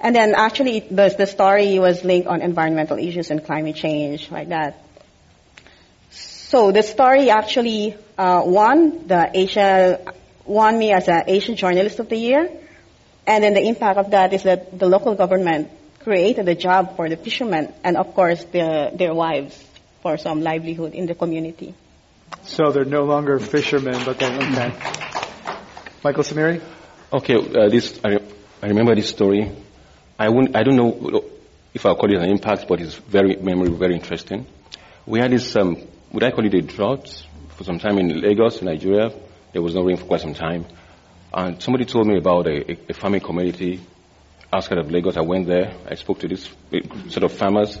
And 0.00 0.14
then 0.14 0.34
actually 0.34 0.80
the, 0.80 1.14
the 1.16 1.26
story 1.26 1.78
was 1.78 2.04
linked 2.04 2.28
on 2.28 2.40
environmental 2.40 2.98
issues 2.98 3.30
and 3.30 3.44
climate 3.44 3.76
change, 3.76 4.30
like 4.30 4.48
that. 4.48 4.82
So 6.10 6.72
the 6.72 6.82
story 6.82 7.30
actually 7.30 7.96
uh, 8.16 8.42
won 8.44 9.06
the 9.06 9.30
Asia, 9.34 10.00
won 10.46 10.78
me 10.78 10.92
as 10.92 11.08
an 11.08 11.24
Asian 11.26 11.56
Journalist 11.56 11.98
of 11.98 12.08
the 12.08 12.16
Year. 12.16 12.50
And 13.26 13.44
then 13.44 13.54
the 13.54 13.66
impact 13.66 13.98
of 13.98 14.10
that 14.12 14.32
is 14.32 14.44
that 14.44 14.78
the 14.78 14.86
local 14.86 15.14
government 15.14 15.70
created 16.00 16.48
a 16.48 16.54
job 16.54 16.96
for 16.96 17.08
the 17.08 17.16
fishermen 17.16 17.72
and 17.84 17.96
of 17.96 18.14
course 18.14 18.42
their, 18.44 18.90
their 18.92 19.12
wives 19.12 19.62
for 20.00 20.16
some 20.16 20.40
livelihood 20.40 20.94
in 20.94 21.06
the 21.06 21.14
community. 21.14 21.74
So 22.44 22.70
they're 22.70 22.84
no 22.84 23.04
longer 23.04 23.38
fishermen, 23.38 24.04
but 24.04 24.18
then, 24.18 24.42
okay. 24.42 25.27
Michael 26.04 26.22
Simire? 26.22 26.62
Okay, 27.12 27.34
uh, 27.34 27.68
this, 27.68 27.98
I, 28.04 28.18
I 28.62 28.68
remember 28.68 28.94
this 28.94 29.08
story. 29.08 29.50
I, 30.16 30.28
won't, 30.28 30.54
I 30.54 30.62
don't 30.62 30.76
know 30.76 31.24
if 31.74 31.84
I'll 31.84 31.96
call 31.96 32.12
it 32.12 32.22
an 32.22 32.30
impact, 32.30 32.66
but 32.68 32.80
it's 32.80 32.94
very 32.94 33.34
memory, 33.36 33.70
very 33.70 33.94
interesting. 33.94 34.46
We 35.06 35.18
had 35.18 35.32
this, 35.32 35.56
um, 35.56 35.76
would 36.12 36.22
I 36.22 36.30
call 36.30 36.46
it 36.46 36.54
a 36.54 36.62
drought 36.62 37.24
for 37.56 37.64
some 37.64 37.80
time 37.80 37.98
in 37.98 38.20
Lagos, 38.20 38.62
Nigeria? 38.62 39.10
There 39.52 39.60
was 39.60 39.74
no 39.74 39.82
rain 39.82 39.96
for 39.96 40.04
quite 40.04 40.20
some 40.20 40.34
time. 40.34 40.66
And 41.32 41.60
somebody 41.60 41.84
told 41.84 42.06
me 42.06 42.16
about 42.16 42.46
a, 42.46 42.76
a, 42.88 42.94
farming 42.94 43.20
community 43.20 43.80
outside 44.52 44.78
of 44.78 44.90
Lagos. 44.90 45.16
I 45.16 45.22
went 45.22 45.48
there. 45.48 45.74
I 45.90 45.96
spoke 45.96 46.20
to 46.20 46.28
this 46.28 46.48
sort 47.08 47.24
of 47.24 47.32
farmers. 47.32 47.78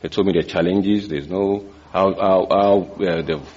They 0.00 0.08
told 0.08 0.26
me 0.26 0.32
their 0.32 0.42
challenges. 0.42 1.08
There's 1.08 1.28
no 1.28 1.66
how 1.92 2.14
how, 2.14 2.46
how 2.50 3.04
uh, 3.04 3.22
they've 3.22 3.48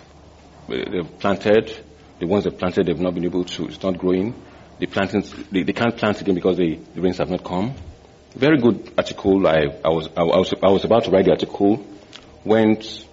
they've 0.69 1.19
planted. 1.19 1.75
The 2.23 2.29
ones 2.29 2.45
they 2.45 2.51
planted, 2.51 2.85
they've 2.85 2.97
not 2.97 3.13
been 3.13 3.25
able 3.25 3.43
to. 3.43 3.65
It's 3.65 3.83
not 3.83 3.97
growing. 3.97 4.33
The 4.79 4.85
plantings, 4.85 5.29
they, 5.51 5.63
they 5.63 5.73
can't 5.73 5.97
plant 5.97 6.21
again 6.21 6.35
because 6.35 6.55
the, 6.55 6.79
the 6.95 7.01
rains 7.01 7.17
have 7.17 7.29
not 7.29 7.43
come. 7.43 7.73
Very 8.33 8.59
good 8.59 8.93
article. 8.97 9.45
I, 9.45 9.65
I 9.83 9.89
was 9.89 10.07
I, 10.15 10.23
was 10.23 10.53
I 10.63 10.69
was 10.69 10.85
about 10.85 11.03
to 11.03 11.11
write 11.11 11.25
the 11.25 11.31
article. 11.31 11.85
Went 12.45 13.05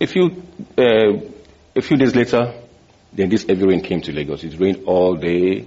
a 0.00 0.06
few 0.06 0.42
uh, 0.78 1.20
a 1.76 1.82
few 1.82 1.98
days 1.98 2.16
later, 2.16 2.54
then 3.12 3.28
this 3.28 3.44
heavy 3.46 3.66
rain 3.66 3.82
came 3.82 4.00
to 4.00 4.12
Lagos. 4.12 4.42
It 4.44 4.58
rained 4.58 4.84
all 4.86 5.14
day, 5.14 5.66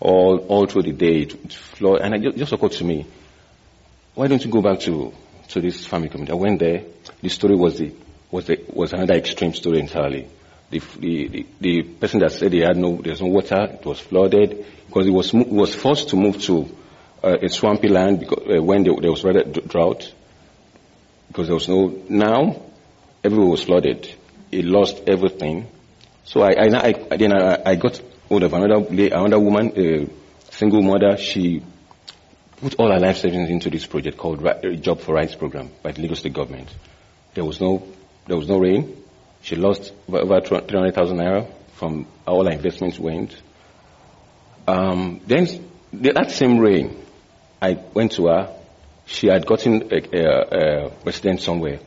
all 0.00 0.38
all 0.48 0.64
through 0.64 0.84
the 0.84 0.92
day. 0.92 1.24
It, 1.24 1.34
it 1.34 1.52
flowed, 1.52 2.00
and 2.00 2.14
it 2.14 2.34
just 2.38 2.52
occurred 2.54 2.72
to 2.72 2.84
me, 2.84 3.06
why 4.14 4.26
don't 4.26 4.42
you 4.42 4.50
go 4.50 4.62
back 4.62 4.80
to 4.80 5.12
to 5.48 5.60
this 5.60 5.86
farming 5.86 6.08
community? 6.08 6.32
I 6.32 6.36
went 6.36 6.60
there. 6.60 6.82
The 7.20 7.28
story 7.28 7.56
was 7.56 7.76
the 7.76 7.92
was 8.30 8.46
the 8.46 8.64
was 8.72 8.94
another 8.94 9.16
extreme 9.16 9.52
story 9.52 9.80
entirely. 9.80 10.28
The, 10.70 10.80
the, 10.98 11.46
the, 11.60 11.82
person 11.82 12.20
that 12.20 12.32
said 12.32 12.52
he 12.52 12.60
had 12.60 12.76
no, 12.76 12.96
there's 12.96 13.22
no 13.22 13.28
water, 13.28 13.68
it 13.72 13.84
was 13.84 14.00
flooded, 14.00 14.66
because 14.86 15.06
he 15.06 15.10
was, 15.10 15.32
was 15.32 15.74
forced 15.74 16.10
to 16.10 16.16
move 16.16 16.42
to 16.42 16.68
uh, 17.22 17.38
a 17.42 17.48
swampy 17.48 17.88
land 17.88 18.20
because, 18.20 18.44
uh, 18.46 18.62
when 18.62 18.84
there, 18.84 18.94
there 19.00 19.10
was 19.10 19.24
rather 19.24 19.44
drought, 19.44 20.12
because 21.28 21.46
there 21.46 21.54
was 21.54 21.68
no, 21.68 22.02
now 22.08 22.62
everywhere 23.24 23.48
was 23.48 23.64
flooded. 23.64 24.14
He 24.50 24.62
lost 24.62 25.02
everything. 25.06 25.66
So 26.24 26.42
I, 26.42 26.50
I, 26.50 26.94
I 27.10 27.16
then 27.16 27.32
I, 27.32 27.62
I, 27.64 27.74
got 27.76 28.00
hold 28.28 28.42
of 28.42 28.52
another, 28.52 28.86
another 28.90 29.38
woman, 29.38 29.72
a 29.76 30.52
single 30.52 30.82
mother, 30.82 31.16
she 31.16 31.62
put 32.60 32.74
all 32.78 32.90
her 32.90 32.98
life 32.98 33.18
savings 33.18 33.50
into 33.50 33.70
this 33.70 33.86
project 33.86 34.16
called 34.16 34.46
Job 34.80 35.00
for 35.00 35.14
Rights 35.14 35.34
Program 35.34 35.70
by 35.82 35.92
the 35.92 36.02
Lagos 36.02 36.20
State 36.20 36.32
government. 36.32 36.68
There 37.34 37.44
was 37.44 37.60
no, 37.60 37.86
there 38.26 38.36
was 38.36 38.48
no 38.48 38.58
rain. 38.58 38.97
She 39.48 39.56
lost 39.56 39.94
about 40.06 40.46
300,000 40.46 41.16
naira 41.16 41.50
from 41.72 42.06
all 42.26 42.44
her 42.44 42.52
investments 42.52 42.98
went. 42.98 43.34
Um, 44.66 45.22
then 45.26 45.48
that 45.90 46.30
same 46.32 46.58
rain, 46.58 47.02
I 47.62 47.78
went 47.94 48.12
to 48.12 48.26
her. 48.26 48.54
She 49.06 49.28
had 49.28 49.46
gotten 49.46 49.90
a, 49.90 50.02
a, 50.12 50.86
a 50.86 50.92
residence 51.02 51.44
somewhere. 51.44 51.78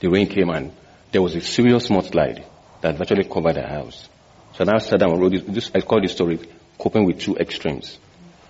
The 0.00 0.08
rain 0.08 0.26
came 0.26 0.50
and 0.50 0.72
there 1.12 1.22
was 1.22 1.36
a 1.36 1.40
serious 1.40 1.86
mudslide 1.86 2.44
that 2.80 2.98
virtually 2.98 3.28
covered 3.28 3.54
her 3.54 3.68
house. 3.68 4.08
So 4.56 4.64
now 4.64 4.74
I 4.74 4.78
sat 4.78 4.98
down 4.98 5.12
and 5.12 5.20
wrote 5.20 5.30
this, 5.30 5.44
this 5.44 5.70
I 5.72 5.82
call 5.82 6.00
this 6.02 6.10
story 6.10 6.40
coping 6.76 7.04
with 7.04 7.20
two 7.20 7.36
extremes. 7.36 7.96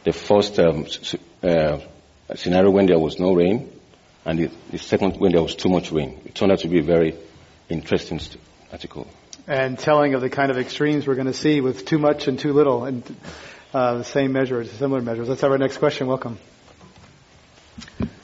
The 0.04 0.14
first 0.14 0.58
um, 0.58 0.86
uh, 1.42 1.80
scenario 2.34 2.70
when 2.70 2.86
there 2.86 2.98
was 2.98 3.20
no 3.20 3.34
rain, 3.34 3.70
and 4.24 4.38
the, 4.38 4.50
the, 4.70 4.78
second 4.78 5.18
when 5.18 5.32
there 5.32 5.42
was 5.42 5.54
too 5.54 5.68
much 5.68 5.92
rain. 5.92 6.18
It 6.24 6.34
turned 6.34 6.52
out 6.52 6.60
to 6.60 6.68
be 6.68 6.78
a 6.78 6.82
very 6.82 7.14
interesting 7.70 8.20
article. 8.72 9.06
And 9.46 9.78
telling 9.78 10.14
of 10.14 10.20
the 10.20 10.30
kind 10.30 10.50
of 10.50 10.58
extremes 10.58 11.06
we're 11.06 11.14
going 11.14 11.26
to 11.26 11.32
see 11.32 11.60
with 11.60 11.84
too 11.84 11.98
much 11.98 12.28
and 12.28 12.38
too 12.38 12.52
little, 12.52 12.84
and 12.84 13.02
uh, 13.72 13.98
the 13.98 14.04
same 14.04 14.32
measures, 14.32 14.70
similar 14.72 15.00
measures. 15.00 15.28
Let's 15.28 15.40
have 15.40 15.50
our 15.50 15.58
next 15.58 15.78
question. 15.78 16.06
Welcome. 16.06 16.38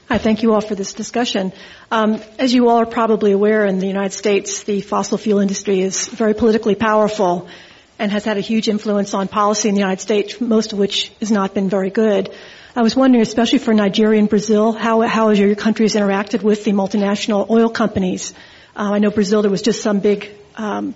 Hi, 0.08 0.18
thank 0.18 0.42
you 0.42 0.54
all 0.54 0.60
for 0.60 0.74
this 0.74 0.92
discussion. 0.94 1.52
Um, 1.90 2.20
as 2.38 2.54
you 2.54 2.68
all 2.68 2.76
are 2.78 2.86
probably 2.86 3.32
aware, 3.32 3.64
in 3.66 3.80
the 3.80 3.88
United 3.88 4.12
States, 4.12 4.62
the 4.62 4.80
fossil 4.80 5.18
fuel 5.18 5.40
industry 5.40 5.80
is 5.80 6.06
very 6.06 6.34
politically 6.34 6.76
powerful 6.76 7.48
and 7.98 8.12
has 8.12 8.24
had 8.24 8.36
a 8.36 8.40
huge 8.40 8.68
influence 8.68 9.14
on 9.14 9.26
policy 9.26 9.68
in 9.68 9.74
the 9.74 9.80
United 9.80 10.00
States, 10.00 10.40
most 10.40 10.72
of 10.72 10.78
which 10.78 11.10
has 11.20 11.32
not 11.32 11.54
been 11.54 11.68
very 11.68 11.90
good. 11.90 12.32
I 12.76 12.82
was 12.82 12.94
wondering, 12.94 13.22
especially 13.22 13.58
for 13.58 13.72
Nigeria 13.72 14.20
and 14.20 14.28
Brazil, 14.28 14.72
how, 14.72 15.00
how 15.00 15.30
your 15.30 15.54
countries 15.54 15.94
interacted 15.94 16.42
with 16.42 16.62
the 16.64 16.72
multinational 16.72 17.48
oil 17.48 17.70
companies 17.70 18.34
uh, 18.76 18.92
I 18.92 18.98
know 18.98 19.10
Brazil, 19.10 19.42
there 19.42 19.50
was 19.50 19.62
just 19.62 19.82
some 19.82 20.00
big 20.00 20.30
um, 20.56 20.94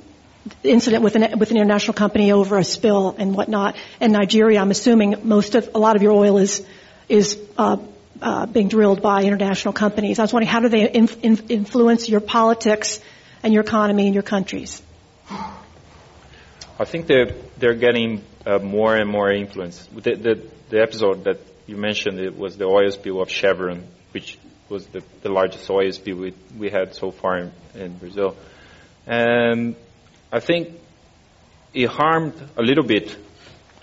incident 0.63 1.03
with 1.03 1.17
an, 1.17 1.39
with 1.39 1.51
an 1.51 1.57
international 1.57 1.95
company 1.95 2.31
over 2.33 2.59
a 2.59 2.65
spill 2.65 3.15
and 3.19 3.35
whatnot. 3.35 3.77
And 4.01 4.13
Nigeria, 4.13 4.61
I'm 4.61 4.71
assuming 4.71 5.17
most 5.25 5.55
of, 5.55 5.71
a 5.75 5.79
lot 5.79 5.97
of 5.97 6.03
your 6.03 6.13
oil 6.13 6.37
is, 6.39 6.65
is 7.09 7.39
uh, 7.57 7.79
uh, 8.21 8.47
being 8.47 8.69
drilled 8.69 9.01
by 9.01 9.23
international 9.25 9.73
companies. 9.73 10.19
I 10.19 10.23
was 10.23 10.33
wondering, 10.33 10.51
how 10.51 10.61
do 10.61 10.69
they 10.69 10.93
inf- 10.93 11.25
influence 11.25 12.09
your 12.09 12.21
politics 12.21 13.01
and 13.43 13.55
your 13.55 13.63
economy 13.63 14.07
in 14.07 14.13
your 14.13 14.23
countries? 14.23 14.83
I 15.31 16.85
think 16.85 17.07
they're, 17.07 17.35
they're 17.59 17.75
getting 17.75 18.23
uh, 18.45 18.59
more 18.59 18.95
and 18.95 19.09
more 19.09 19.33
influence. 19.33 19.87
The, 19.95 20.17
the, 20.17 20.51
the 20.69 20.83
episode 20.83 21.25
that 21.25 21.41
you 21.67 21.77
mentioned 21.77 22.21
it 22.21 22.37
was 22.37 22.57
the 22.57 22.65
oil 22.65 22.91
spill 22.91 23.23
of 23.23 23.31
Chevron, 23.31 23.85
which 24.13 24.39
was 24.71 24.87
the, 24.87 25.03
the 25.23 25.29
largest 25.29 25.65
spill 25.65 26.17
we, 26.17 26.35
we 26.57 26.71
had 26.71 26.95
so 26.95 27.11
far 27.11 27.39
in, 27.39 27.53
in 27.75 27.99
Brazil. 27.99 28.37
And 29.07 29.75
I 30.33 30.41
think 30.41 30.69
it 31.75 31.89
harmed 31.89 32.35
a 32.57 32.63
little 32.63 32.85
bit 32.85 33.17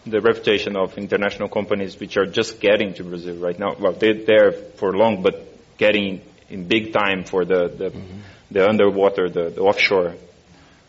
the 0.05 0.21
reputation 0.21 0.77
of 0.77 0.97
international 0.97 1.49
companies 1.49 1.99
which 1.99 2.15
are 2.17 2.25
just 2.25 2.59
getting 2.59 2.93
to 2.93 3.03
Brazil 3.03 3.35
right 3.35 3.59
now. 3.59 3.75
Well, 3.77 3.93
they're 3.93 4.13
there 4.25 4.51
for 4.51 4.95
long, 4.95 5.21
but 5.21 5.77
getting 5.77 6.21
in 6.49 6.67
big 6.67 6.93
time 6.93 7.25
for 7.25 7.43
the 7.43 7.67
the, 7.67 7.89
mm-hmm. 7.89 8.19
the 8.51 8.67
underwater, 8.67 9.29
the, 9.29 9.49
the 9.49 9.61
offshore 9.61 10.15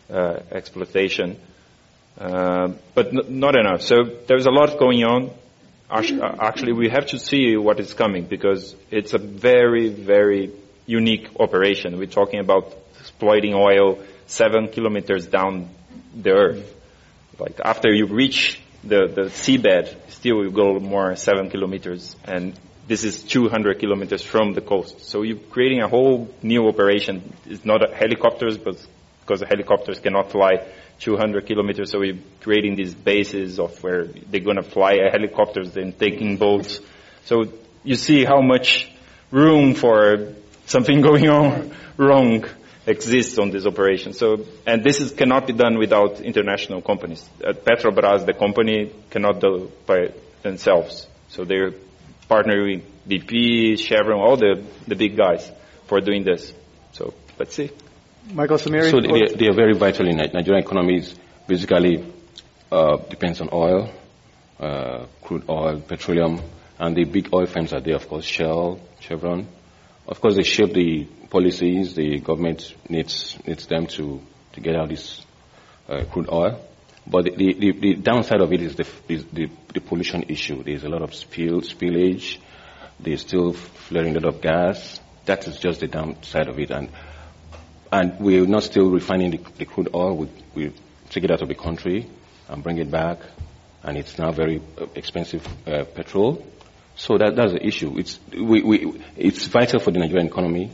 uh, 0.09 0.39
exploitation. 0.51 1.37
Uh, 2.17 2.73
but 2.93 3.07
n- 3.07 3.39
not 3.39 3.57
enough. 3.57 3.81
So 3.81 4.03
there's 4.27 4.45
a 4.45 4.51
lot 4.51 4.77
going 4.77 5.03
on. 5.03 5.31
Actually, 5.91 6.73
we 6.73 6.89
have 6.89 7.07
to 7.07 7.19
see 7.19 7.57
what 7.57 7.79
is 7.79 7.93
coming 7.93 8.25
because 8.25 8.75
it's 8.91 9.13
a 9.13 9.17
very, 9.17 9.89
very 9.89 10.51
unique 10.85 11.29
operation. 11.39 11.97
We're 11.97 12.05
talking 12.05 12.39
about 12.39 12.75
exploiting 12.99 13.55
oil 13.55 13.99
seven 14.27 14.67
kilometers 14.67 15.25
down 15.25 15.69
the 16.15 16.31
earth. 16.31 16.75
Like 17.39 17.59
after 17.63 17.91
you 17.91 18.05
reach 18.05 18.61
the, 18.83 19.07
the 19.07 19.21
seabed, 19.29 19.95
still 20.11 20.43
you 20.43 20.51
go 20.51 20.79
more 20.79 21.15
seven 21.15 21.49
kilometers 21.49 22.15
and 22.23 22.53
this 22.87 23.03
is 23.03 23.23
200 23.23 23.79
kilometers 23.79 24.23
from 24.23 24.53
the 24.53 24.61
coast. 24.61 25.05
So 25.05 25.21
you're 25.23 25.37
creating 25.37 25.81
a 25.81 25.87
whole 25.87 26.33
new 26.41 26.67
operation. 26.67 27.33
It's 27.45 27.65
not 27.65 27.81
helicopters, 27.93 28.57
but 28.57 28.83
because 29.21 29.41
helicopters 29.41 29.99
cannot 29.99 30.31
fly 30.31 30.67
200 30.99 31.45
kilometers. 31.45 31.91
So 31.91 31.99
we're 31.99 32.19
creating 32.41 32.75
these 32.75 32.93
bases 32.93 33.59
of 33.59 33.81
where 33.83 34.05
they're 34.05 34.41
going 34.41 34.57
to 34.57 34.63
fly 34.63 34.97
helicopters 35.11 35.75
and 35.77 35.97
taking 35.97 36.37
boats. 36.37 36.79
So 37.25 37.45
you 37.83 37.95
see 37.95 38.25
how 38.25 38.41
much 38.41 38.91
room 39.31 39.75
for 39.75 40.33
something 40.65 41.01
going 41.09 41.29
on 41.29 41.75
wrong 41.97 42.45
exists 42.85 43.37
on 43.37 43.51
this 43.51 43.65
operation. 43.65 44.13
So, 44.13 44.45
and 44.65 44.83
this 44.83 44.99
is, 44.99 45.11
cannot 45.11 45.47
be 45.47 45.53
done 45.53 45.77
without 45.77 46.21
international 46.21 46.81
companies. 46.81 47.27
Uh, 47.43 47.53
Petrobras, 47.53 48.25
the 48.25 48.33
company, 48.33 48.91
cannot 49.09 49.39
do 49.39 49.71
by 49.85 50.13
themselves. 50.41 51.07
So 51.29 51.45
they're 51.45 51.71
partnering 52.29 52.81
with 53.05 53.27
BP, 53.27 53.79
Chevron, 53.79 54.19
all 54.19 54.37
the, 54.37 54.63
the 54.87 54.95
big 54.95 55.17
guys 55.17 55.49
for 55.87 55.99
doing 55.99 56.23
this. 56.23 56.53
So 56.93 57.13
let's 57.37 57.55
see. 57.55 57.71
Michael 58.33 58.57
Simire? 58.57 58.89
So 58.91 59.01
they, 59.01 59.35
they, 59.35 59.47
are 59.47 59.55
very 59.55 59.73
vital 59.73 60.07
in 60.07 60.17
Nigerian 60.17 60.63
economies. 60.63 61.15
Basically, 61.47 62.05
uh, 62.71 62.97
depends 62.97 63.41
on 63.41 63.49
oil, 63.51 63.91
uh, 64.59 65.05
crude 65.21 65.43
oil, 65.49 65.81
petroleum, 65.81 66.41
and 66.79 66.95
the 66.95 67.05
big 67.05 67.29
oil 67.33 67.45
firms 67.45 67.73
are 67.73 67.81
there, 67.81 67.95
of 67.95 68.07
course, 68.07 68.25
Shell, 68.25 68.79
Chevron, 68.99 69.47
of 70.09 70.19
course, 70.21 70.35
they 70.35 70.43
shape 70.43 70.73
the 70.73 71.05
policies. 71.29 71.93
The 71.93 72.19
government 72.19 72.73
needs 72.89 73.37
needs 73.45 73.67
them 73.67 73.85
to, 73.85 74.19
to 74.53 74.59
get 74.59 74.75
out 74.75 74.89
this 74.89 75.23
uh, 75.87 76.03
crude 76.11 76.29
oil. 76.31 76.59
But 77.05 77.25
the, 77.25 77.53
the, 77.53 77.71
the, 77.79 77.93
downside 77.95 78.41
of 78.41 78.51
it 78.51 78.61
is 78.61 78.75
the, 78.75 78.87
the, 79.07 79.49
the 79.71 79.81
pollution 79.81 80.23
issue. 80.23 80.63
There's 80.63 80.83
a 80.83 80.89
lot 80.89 81.03
of 81.03 81.13
spill, 81.13 81.61
spillage. 81.61 82.39
There's 82.99 83.21
still 83.21 83.53
flaring 83.53 84.17
a 84.17 84.19
lot 84.19 84.33
of 84.33 84.41
gas. 84.41 84.99
That 85.25 85.47
is 85.47 85.59
just 85.59 85.79
the 85.79 85.87
downside 85.87 86.47
of 86.47 86.57
it. 86.57 86.71
And 86.71 86.89
and 87.91 88.19
we're 88.19 88.45
not 88.45 88.63
still 88.63 88.89
refining 88.89 89.31
the, 89.31 89.39
the 89.57 89.65
crude 89.65 89.89
oil. 89.93 90.15
We, 90.15 90.29
we 90.55 90.73
take 91.09 91.23
it 91.23 91.31
out 91.31 91.41
of 91.41 91.47
the 91.47 91.55
country 91.55 92.07
and 92.47 92.63
bring 92.63 92.77
it 92.77 92.89
back, 92.91 93.19
and 93.83 93.97
it's 93.97 94.17
now 94.17 94.31
very 94.31 94.61
uh, 94.79 94.85
expensive 94.95 95.47
uh, 95.67 95.85
petrol. 95.85 96.45
So 96.95 97.17
that, 97.17 97.35
that's 97.35 97.53
the 97.53 97.65
issue. 97.65 97.97
It's, 97.97 98.19
we, 98.31 98.61
we, 98.61 99.01
it's 99.15 99.45
vital 99.47 99.79
for 99.79 99.91
the 99.91 99.99
Nigerian 99.99 100.27
economy, 100.27 100.71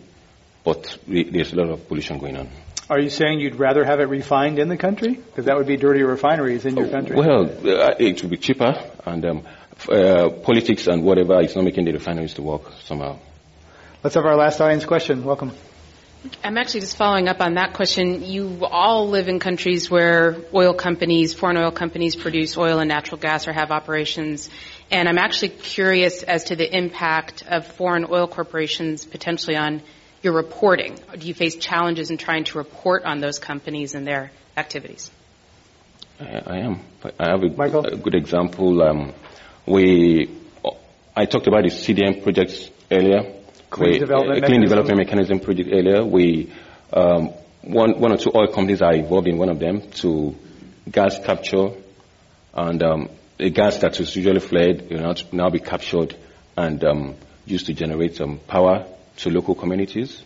but 0.63 0.97
there's 1.07 1.53
a 1.53 1.55
lot 1.55 1.69
of 1.69 1.87
pollution 1.87 2.17
going 2.17 2.37
on. 2.37 2.49
Are 2.89 2.99
you 2.99 3.09
saying 3.09 3.39
you'd 3.39 3.55
rather 3.55 3.83
have 3.83 3.99
it 3.99 4.09
refined 4.09 4.59
in 4.59 4.69
the 4.69 4.77
country? 4.77 5.13
Because 5.13 5.45
that 5.45 5.55
would 5.55 5.65
be 5.65 5.75
dirtier 5.77 6.07
refineries 6.07 6.65
in 6.65 6.77
your 6.77 6.87
country. 6.87 7.15
Well, 7.15 7.45
uh, 7.45 7.95
it 7.97 8.21
would 8.21 8.29
be 8.29 8.37
cheaper, 8.37 8.73
and 9.05 9.25
um, 9.25 9.43
uh, 9.89 10.29
politics 10.43 10.87
and 10.87 11.03
whatever 11.03 11.41
is 11.41 11.55
not 11.55 11.63
making 11.65 11.85
the 11.85 11.93
refineries 11.93 12.35
to 12.35 12.43
work 12.43 12.71
somehow. 12.83 13.17
Let's 14.03 14.15
have 14.15 14.25
our 14.25 14.35
last 14.35 14.61
audience 14.61 14.85
question. 14.85 15.23
Welcome. 15.23 15.51
I'm 16.43 16.57
actually 16.57 16.81
just 16.81 16.97
following 16.97 17.27
up 17.27 17.41
on 17.41 17.55
that 17.55 17.73
question. 17.73 18.23
You 18.23 18.65
all 18.65 19.09
live 19.09 19.27
in 19.27 19.39
countries 19.39 19.91
where 19.91 20.35
oil 20.53 20.73
companies, 20.73 21.33
foreign 21.33 21.57
oil 21.57 21.71
companies 21.71 22.15
produce 22.15 22.57
oil 22.57 22.79
and 22.79 22.87
natural 22.87 23.17
gas 23.19 23.47
or 23.47 23.53
have 23.53 23.71
operations. 23.71 24.49
And 24.89 25.07
I'm 25.07 25.17
actually 25.17 25.49
curious 25.49 26.23
as 26.23 26.45
to 26.45 26.55
the 26.55 26.75
impact 26.75 27.43
of 27.47 27.67
foreign 27.67 28.05
oil 28.09 28.27
corporations 28.27 29.05
potentially 29.05 29.55
on 29.55 29.81
your 30.21 30.33
reporting. 30.33 30.97
Do 31.17 31.27
you 31.27 31.33
face 31.33 31.55
challenges 31.55 32.09
in 32.09 32.17
trying 32.17 32.45
to 32.45 32.57
report 32.57 33.03
on 33.03 33.19
those 33.19 33.37
companies 33.37 33.93
and 33.93 34.07
their 34.07 34.31
activities? 34.57 35.11
I, 36.19 36.41
I 36.45 36.57
am. 36.59 36.79
I 37.19 37.29
have 37.29 37.43
a, 37.43 37.79
a 37.79 37.97
good 37.97 38.15
example. 38.15 38.81
Um, 38.81 39.13
we, 39.65 40.31
I 41.15 41.25
talked 41.25 41.47
about 41.47 41.63
the 41.63 41.69
CDM 41.69 42.23
projects 42.23 42.69
earlier 42.89 43.34
Clean 43.75 43.91
we, 43.91 43.99
development, 43.99 44.43
uh, 44.43 44.47
clean 44.47 44.61
development 44.61 44.97
mechanism 44.97 45.39
project 45.41 45.69
earlier. 45.69 46.05
We 46.05 46.49
um, 46.93 47.33
one 47.61 47.99
one 47.99 48.13
or 48.13 48.17
two 48.17 48.31
oil 48.33 48.47
companies 48.47 48.81
are 48.81 48.93
involved 48.93 49.27
in 49.27 49.37
one 49.37 49.49
of 49.49 49.59
them 49.59 49.89
to 50.01 50.33
gas 50.89 51.19
capture 51.19 51.71
and 52.53 52.81
um, 52.81 53.09
a 53.37 53.49
gas 53.49 53.79
that 53.79 53.99
is 53.99 54.15
usually 54.15 54.39
flared 54.39 54.89
will 54.89 55.01
now, 55.01 55.13
now 55.33 55.49
be 55.49 55.59
captured 55.59 56.15
and 56.55 56.81
um, 56.85 57.15
used 57.45 57.65
to 57.65 57.73
generate 57.73 58.21
um, 58.21 58.39
power 58.47 58.85
to 59.17 59.29
local 59.29 59.55
communities. 59.55 60.23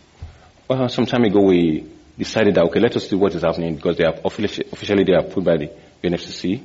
Well, 0.68 0.88
some 0.88 1.06
time 1.06 1.24
ago 1.24 1.40
we 1.40 1.90
decided 2.16 2.54
that 2.54 2.64
okay, 2.66 2.78
let 2.78 2.94
us 2.94 3.08
see 3.08 3.16
what 3.16 3.34
is 3.34 3.42
happening 3.42 3.74
because 3.74 3.96
they 3.96 4.04
are 4.04 4.14
officially, 4.24 4.68
officially 4.72 5.02
they 5.02 5.14
are 5.14 5.26
approved 5.26 5.46
by 5.46 5.56
the 5.56 5.72
UNFCCC, 6.04 6.62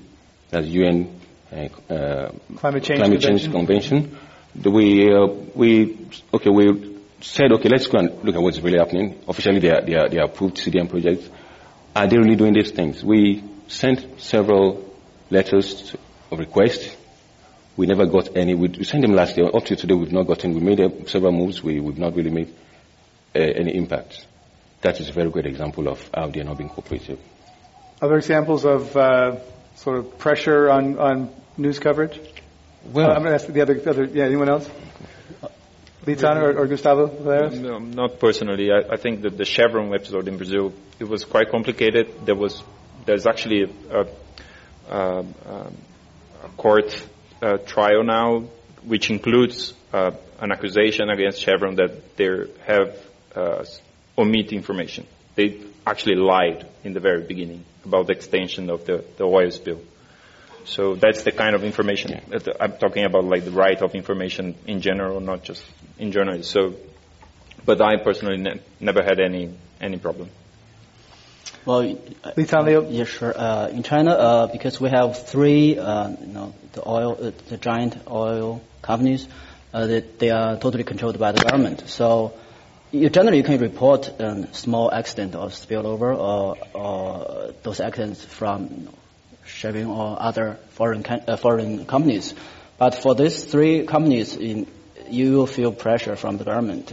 that's 0.51 0.67
UN 0.67 1.19
uh, 1.51 1.55
uh, 1.91 2.31
Climate 2.57 2.83
Change 2.83 2.99
Climate 2.99 3.21
Change 3.21 3.51
Convention. 3.51 4.17
We 4.63 5.13
uh, 5.13 5.27
we 5.53 5.97
okay 6.33 6.49
we 6.49 6.99
said 7.21 7.51
okay 7.51 7.69
let's 7.69 7.87
go 7.87 7.99
and 7.99 8.23
look 8.23 8.35
at 8.35 8.41
what's 8.41 8.59
really 8.59 8.79
happening. 8.79 9.19
Officially, 9.27 9.59
they 9.59 9.69
are 9.69 9.81
they 9.81 9.95
are, 9.95 10.09
they 10.09 10.17
are 10.17 10.25
approved 10.25 10.57
CDM 10.57 10.89
projects. 10.89 11.29
Are 11.95 12.07
they 12.07 12.17
really 12.17 12.35
doing 12.35 12.53
these 12.53 12.71
things? 12.71 13.03
We 13.03 13.43
sent 13.67 14.21
several 14.21 14.93
letters 15.29 15.95
of 16.31 16.39
request. 16.39 16.95
We 17.77 17.87
never 17.87 18.05
got 18.05 18.35
any. 18.37 18.55
We 18.55 18.83
sent 18.83 19.01
them 19.01 19.13
last 19.13 19.37
year. 19.37 19.49
Up 19.53 19.65
to 19.65 19.75
today, 19.75 19.95
we've 19.95 20.11
not 20.11 20.27
gotten. 20.27 20.53
We 20.53 20.61
made 20.61 20.79
uh, 20.79 20.89
several 21.07 21.33
moves. 21.33 21.61
We, 21.61 21.79
we've 21.79 21.97
not 21.97 22.15
really 22.15 22.31
made 22.31 22.53
uh, 23.35 23.39
any 23.39 23.75
impact. 23.75 24.25
That 24.81 24.99
is 24.99 25.09
a 25.09 25.13
very 25.13 25.29
good 25.29 25.45
example 25.45 25.89
of 25.89 26.09
how 26.13 26.27
they 26.27 26.41
are 26.41 26.45
not 26.45 26.57
being 26.57 26.69
cooperative. 26.69 27.19
Other 28.01 28.17
examples 28.17 28.65
of 28.65 28.95
uh, 28.95 29.37
sort 29.75 29.99
of 29.99 30.17
pressure 30.17 30.69
on, 30.69 30.97
on 30.99 31.29
news 31.57 31.79
coverage? 31.79 32.19
Well, 32.85 33.09
I'm 33.09 33.23
going 33.23 33.29
to 33.29 33.33
ask 33.33 33.47
the 33.47 33.61
other, 33.61 33.81
other 33.87 34.05
yeah, 34.05 34.25
anyone 34.25 34.49
else? 34.49 34.69
Lican 36.05 36.37
or, 36.37 36.59
or, 36.59 36.67
Gustavo? 36.67 37.07
No, 37.49 37.79
not 37.79 38.19
personally. 38.19 38.71
I, 38.71 38.93
I, 38.93 38.97
think 38.97 39.23
that 39.23 39.37
the 39.37 39.45
Chevron 39.45 39.93
episode 39.93 40.27
in 40.27 40.37
Brazil, 40.37 40.71
it 40.99 41.05
was 41.05 41.25
quite 41.25 41.49
complicated. 41.49 42.25
There 42.25 42.35
was, 42.35 42.61
there's 43.05 43.25
actually 43.25 43.63
a, 43.89 44.05
a, 44.87 45.25
a 45.25 46.49
court 46.57 47.07
uh, 47.41 47.57
trial 47.57 48.03
now, 48.03 48.41
which 48.83 49.09
includes 49.09 49.73
uh, 49.91 50.11
an 50.39 50.51
accusation 50.51 51.09
against 51.09 51.41
Chevron 51.41 51.75
that 51.75 52.15
they 52.17 52.29
have 52.67 52.99
uh, 53.35 53.65
omit 54.15 54.53
information. 54.53 55.07
They 55.33 55.59
actually 55.87 56.15
lied 56.17 56.67
in 56.83 56.93
the 56.93 56.99
very 56.99 57.23
beginning 57.23 57.65
about 57.83 58.07
the 58.07 58.13
extension 58.13 58.69
of 58.69 58.85
the, 58.85 59.03
the 59.17 59.23
oil 59.23 59.49
spill. 59.49 59.81
So 60.65 60.95
that's 60.95 61.23
the 61.23 61.31
kind 61.31 61.55
of 61.55 61.63
information 61.63 62.11
yeah. 62.11 62.39
that 62.39 62.61
I'm 62.61 62.73
talking 62.77 63.05
about, 63.05 63.25
like 63.25 63.45
the 63.45 63.51
right 63.51 63.79
of 63.81 63.95
information 63.95 64.55
in 64.65 64.81
general, 64.81 65.19
not 65.19 65.43
just 65.43 65.63
in 65.99 66.11
journalism. 66.11 66.43
So, 66.43 66.75
but 67.65 67.81
I 67.81 67.97
personally 67.97 68.37
ne- 68.37 68.61
never 68.79 69.03
had 69.03 69.19
any 69.19 69.51
any 69.79 69.97
problem. 69.97 70.29
Well, 71.65 71.97
uh, 72.23 72.85
yeah, 72.89 73.03
sure. 73.05 73.33
Uh, 73.35 73.69
in 73.69 73.81
China, 73.81 74.11
uh, 74.11 74.47
because 74.47 74.79
we 74.79 74.89
have 74.89 75.27
three, 75.27 75.77
uh, 75.79 76.09
you 76.09 76.27
know, 76.27 76.53
the 76.73 76.87
oil, 76.87 77.17
uh, 77.19 77.31
the 77.49 77.57
giant 77.57 77.97
oil 78.07 78.61
companies, 78.83 79.27
uh, 79.73 79.87
that 79.87 80.19
they 80.19 80.29
are 80.29 80.57
totally 80.57 80.83
controlled 80.83 81.17
by 81.17 81.31
the 81.31 81.41
government. 81.41 81.89
So, 81.89 82.33
you 82.91 83.09
generally 83.09 83.37
you 83.37 83.43
can 83.43 83.59
report 83.59 84.09
a 84.19 84.29
um, 84.29 84.53
small 84.53 84.91
accident 84.91 85.35
or 85.35 85.47
spillover 85.47 86.15
or, 86.15 86.55
or 86.73 87.53
those 87.63 87.79
accidents 87.79 88.23
from 88.23 88.69
you 88.69 88.85
know, 88.85 88.93
Chevron 89.45 89.85
or 89.87 90.21
other 90.21 90.57
foreign 90.71 91.05
uh, 91.05 91.37
foreign 91.37 91.85
companies. 91.85 92.33
But 92.77 92.95
for 92.95 93.15
these 93.15 93.43
three 93.43 93.85
companies, 93.85 94.35
in, 94.35 94.67
you 95.09 95.33
will 95.33 95.47
feel 95.47 95.71
pressure 95.71 96.15
from 96.15 96.37
the 96.37 96.43
government. 96.43 96.91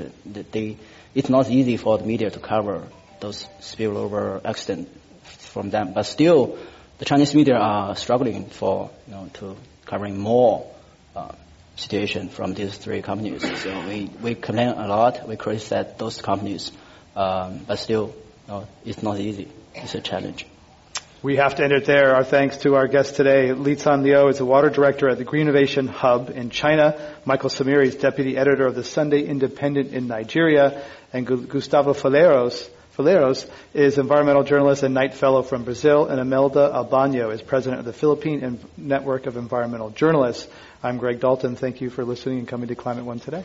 They, 0.53 0.77
it's 1.15 1.29
not 1.29 1.51
easy 1.51 1.77
for 1.77 1.99
the 1.99 2.05
media 2.05 2.31
to 2.31 2.39
cover 2.39 2.87
those 3.21 3.47
spillover 3.61 4.41
accidents 4.45 4.91
from 5.53 5.71
them. 5.71 5.93
But 5.95 6.05
still, 6.05 6.59
the 6.99 7.05
Chinese 7.05 7.35
media 7.35 7.57
are 7.57 7.97
struggling 7.97 8.47
for 8.47 8.91
you 9.07 9.15
know 9.15 9.31
to 9.35 9.57
covering 9.87 10.19
more 10.19 10.71
uh, 11.17 11.33
situation 11.77 12.29
from 12.29 12.55
these 12.55 12.77
three 12.77 13.03
companies. 13.03 13.43
So 13.61 13.87
we, 13.87 14.11
we 14.23 14.35
complain 14.35 14.69
a 14.69 14.87
lot. 14.87 15.27
We 15.27 15.37
criticize 15.37 15.95
those 15.99 16.21
companies, 16.21 16.71
um, 17.17 17.61
but 17.67 17.77
still, 17.79 18.15
you 18.47 18.53
know, 18.53 18.69
it's 18.85 19.03
not 19.03 19.19
easy. 19.19 19.49
It's 19.75 19.95
a 19.95 20.01
challenge. 20.01 20.47
We 21.23 21.37
have 21.37 21.55
to 21.55 21.63
end 21.63 21.73
it 21.73 21.85
there. 21.85 22.17
Our 22.17 22.25
thanks 22.25 22.57
to 22.59 22.75
our 22.75 22.89
guest 22.89 23.15
today. 23.15 23.51
Lican 23.51 24.03
Liu 24.03 24.27
is 24.27 24.39
the 24.39 24.45
water 24.45 24.71
director 24.71 25.09
at 25.09 25.19
the 25.19 25.25
Greenovation 25.25 25.89
Hub 25.89 26.31
in 26.31 26.51
China. 26.51 26.99
Michael 27.25 27.49
Simire 27.49 27.85
is 27.85 27.95
deputy 27.95 28.37
editor 28.37 28.67
of 28.67 28.75
the 28.75 28.83
Sunday 28.83 29.23
Independent 29.23 29.93
in 29.93 30.09
Nigeria. 30.09 30.85
And 31.13 31.25
Gustavo 31.25 31.93
Faleiros, 31.93 32.69
Faleiros 32.99 33.49
is 33.73 33.99
environmental 33.99 34.43
journalist 34.43 34.83
and 34.83 34.95
Knight 34.95 35.15
Fellow 35.15 35.43
from 35.43 35.63
Brazil. 35.63 36.07
And 36.07 36.21
Imelda 36.21 36.73
Abano 36.75 37.33
is 37.33 37.41
president 37.41 37.79
of 37.79 37.85
the 37.85 37.93
Philippine 37.93 38.59
Network 38.77 39.27
of 39.27 39.37
Environmental 39.37 39.91
Journalists. 39.91 40.49
I'm 40.83 40.99
Greg 40.99 41.21
Dalton. 41.21 41.55
Thank 41.55 41.81
you 41.81 41.89
for 41.91 42.05
listening 42.05 42.41
and 42.41 42.49
coming 42.49 42.67
to 42.67 42.75
Climate 42.75 43.05
One 43.05 43.21
today. 43.21 43.45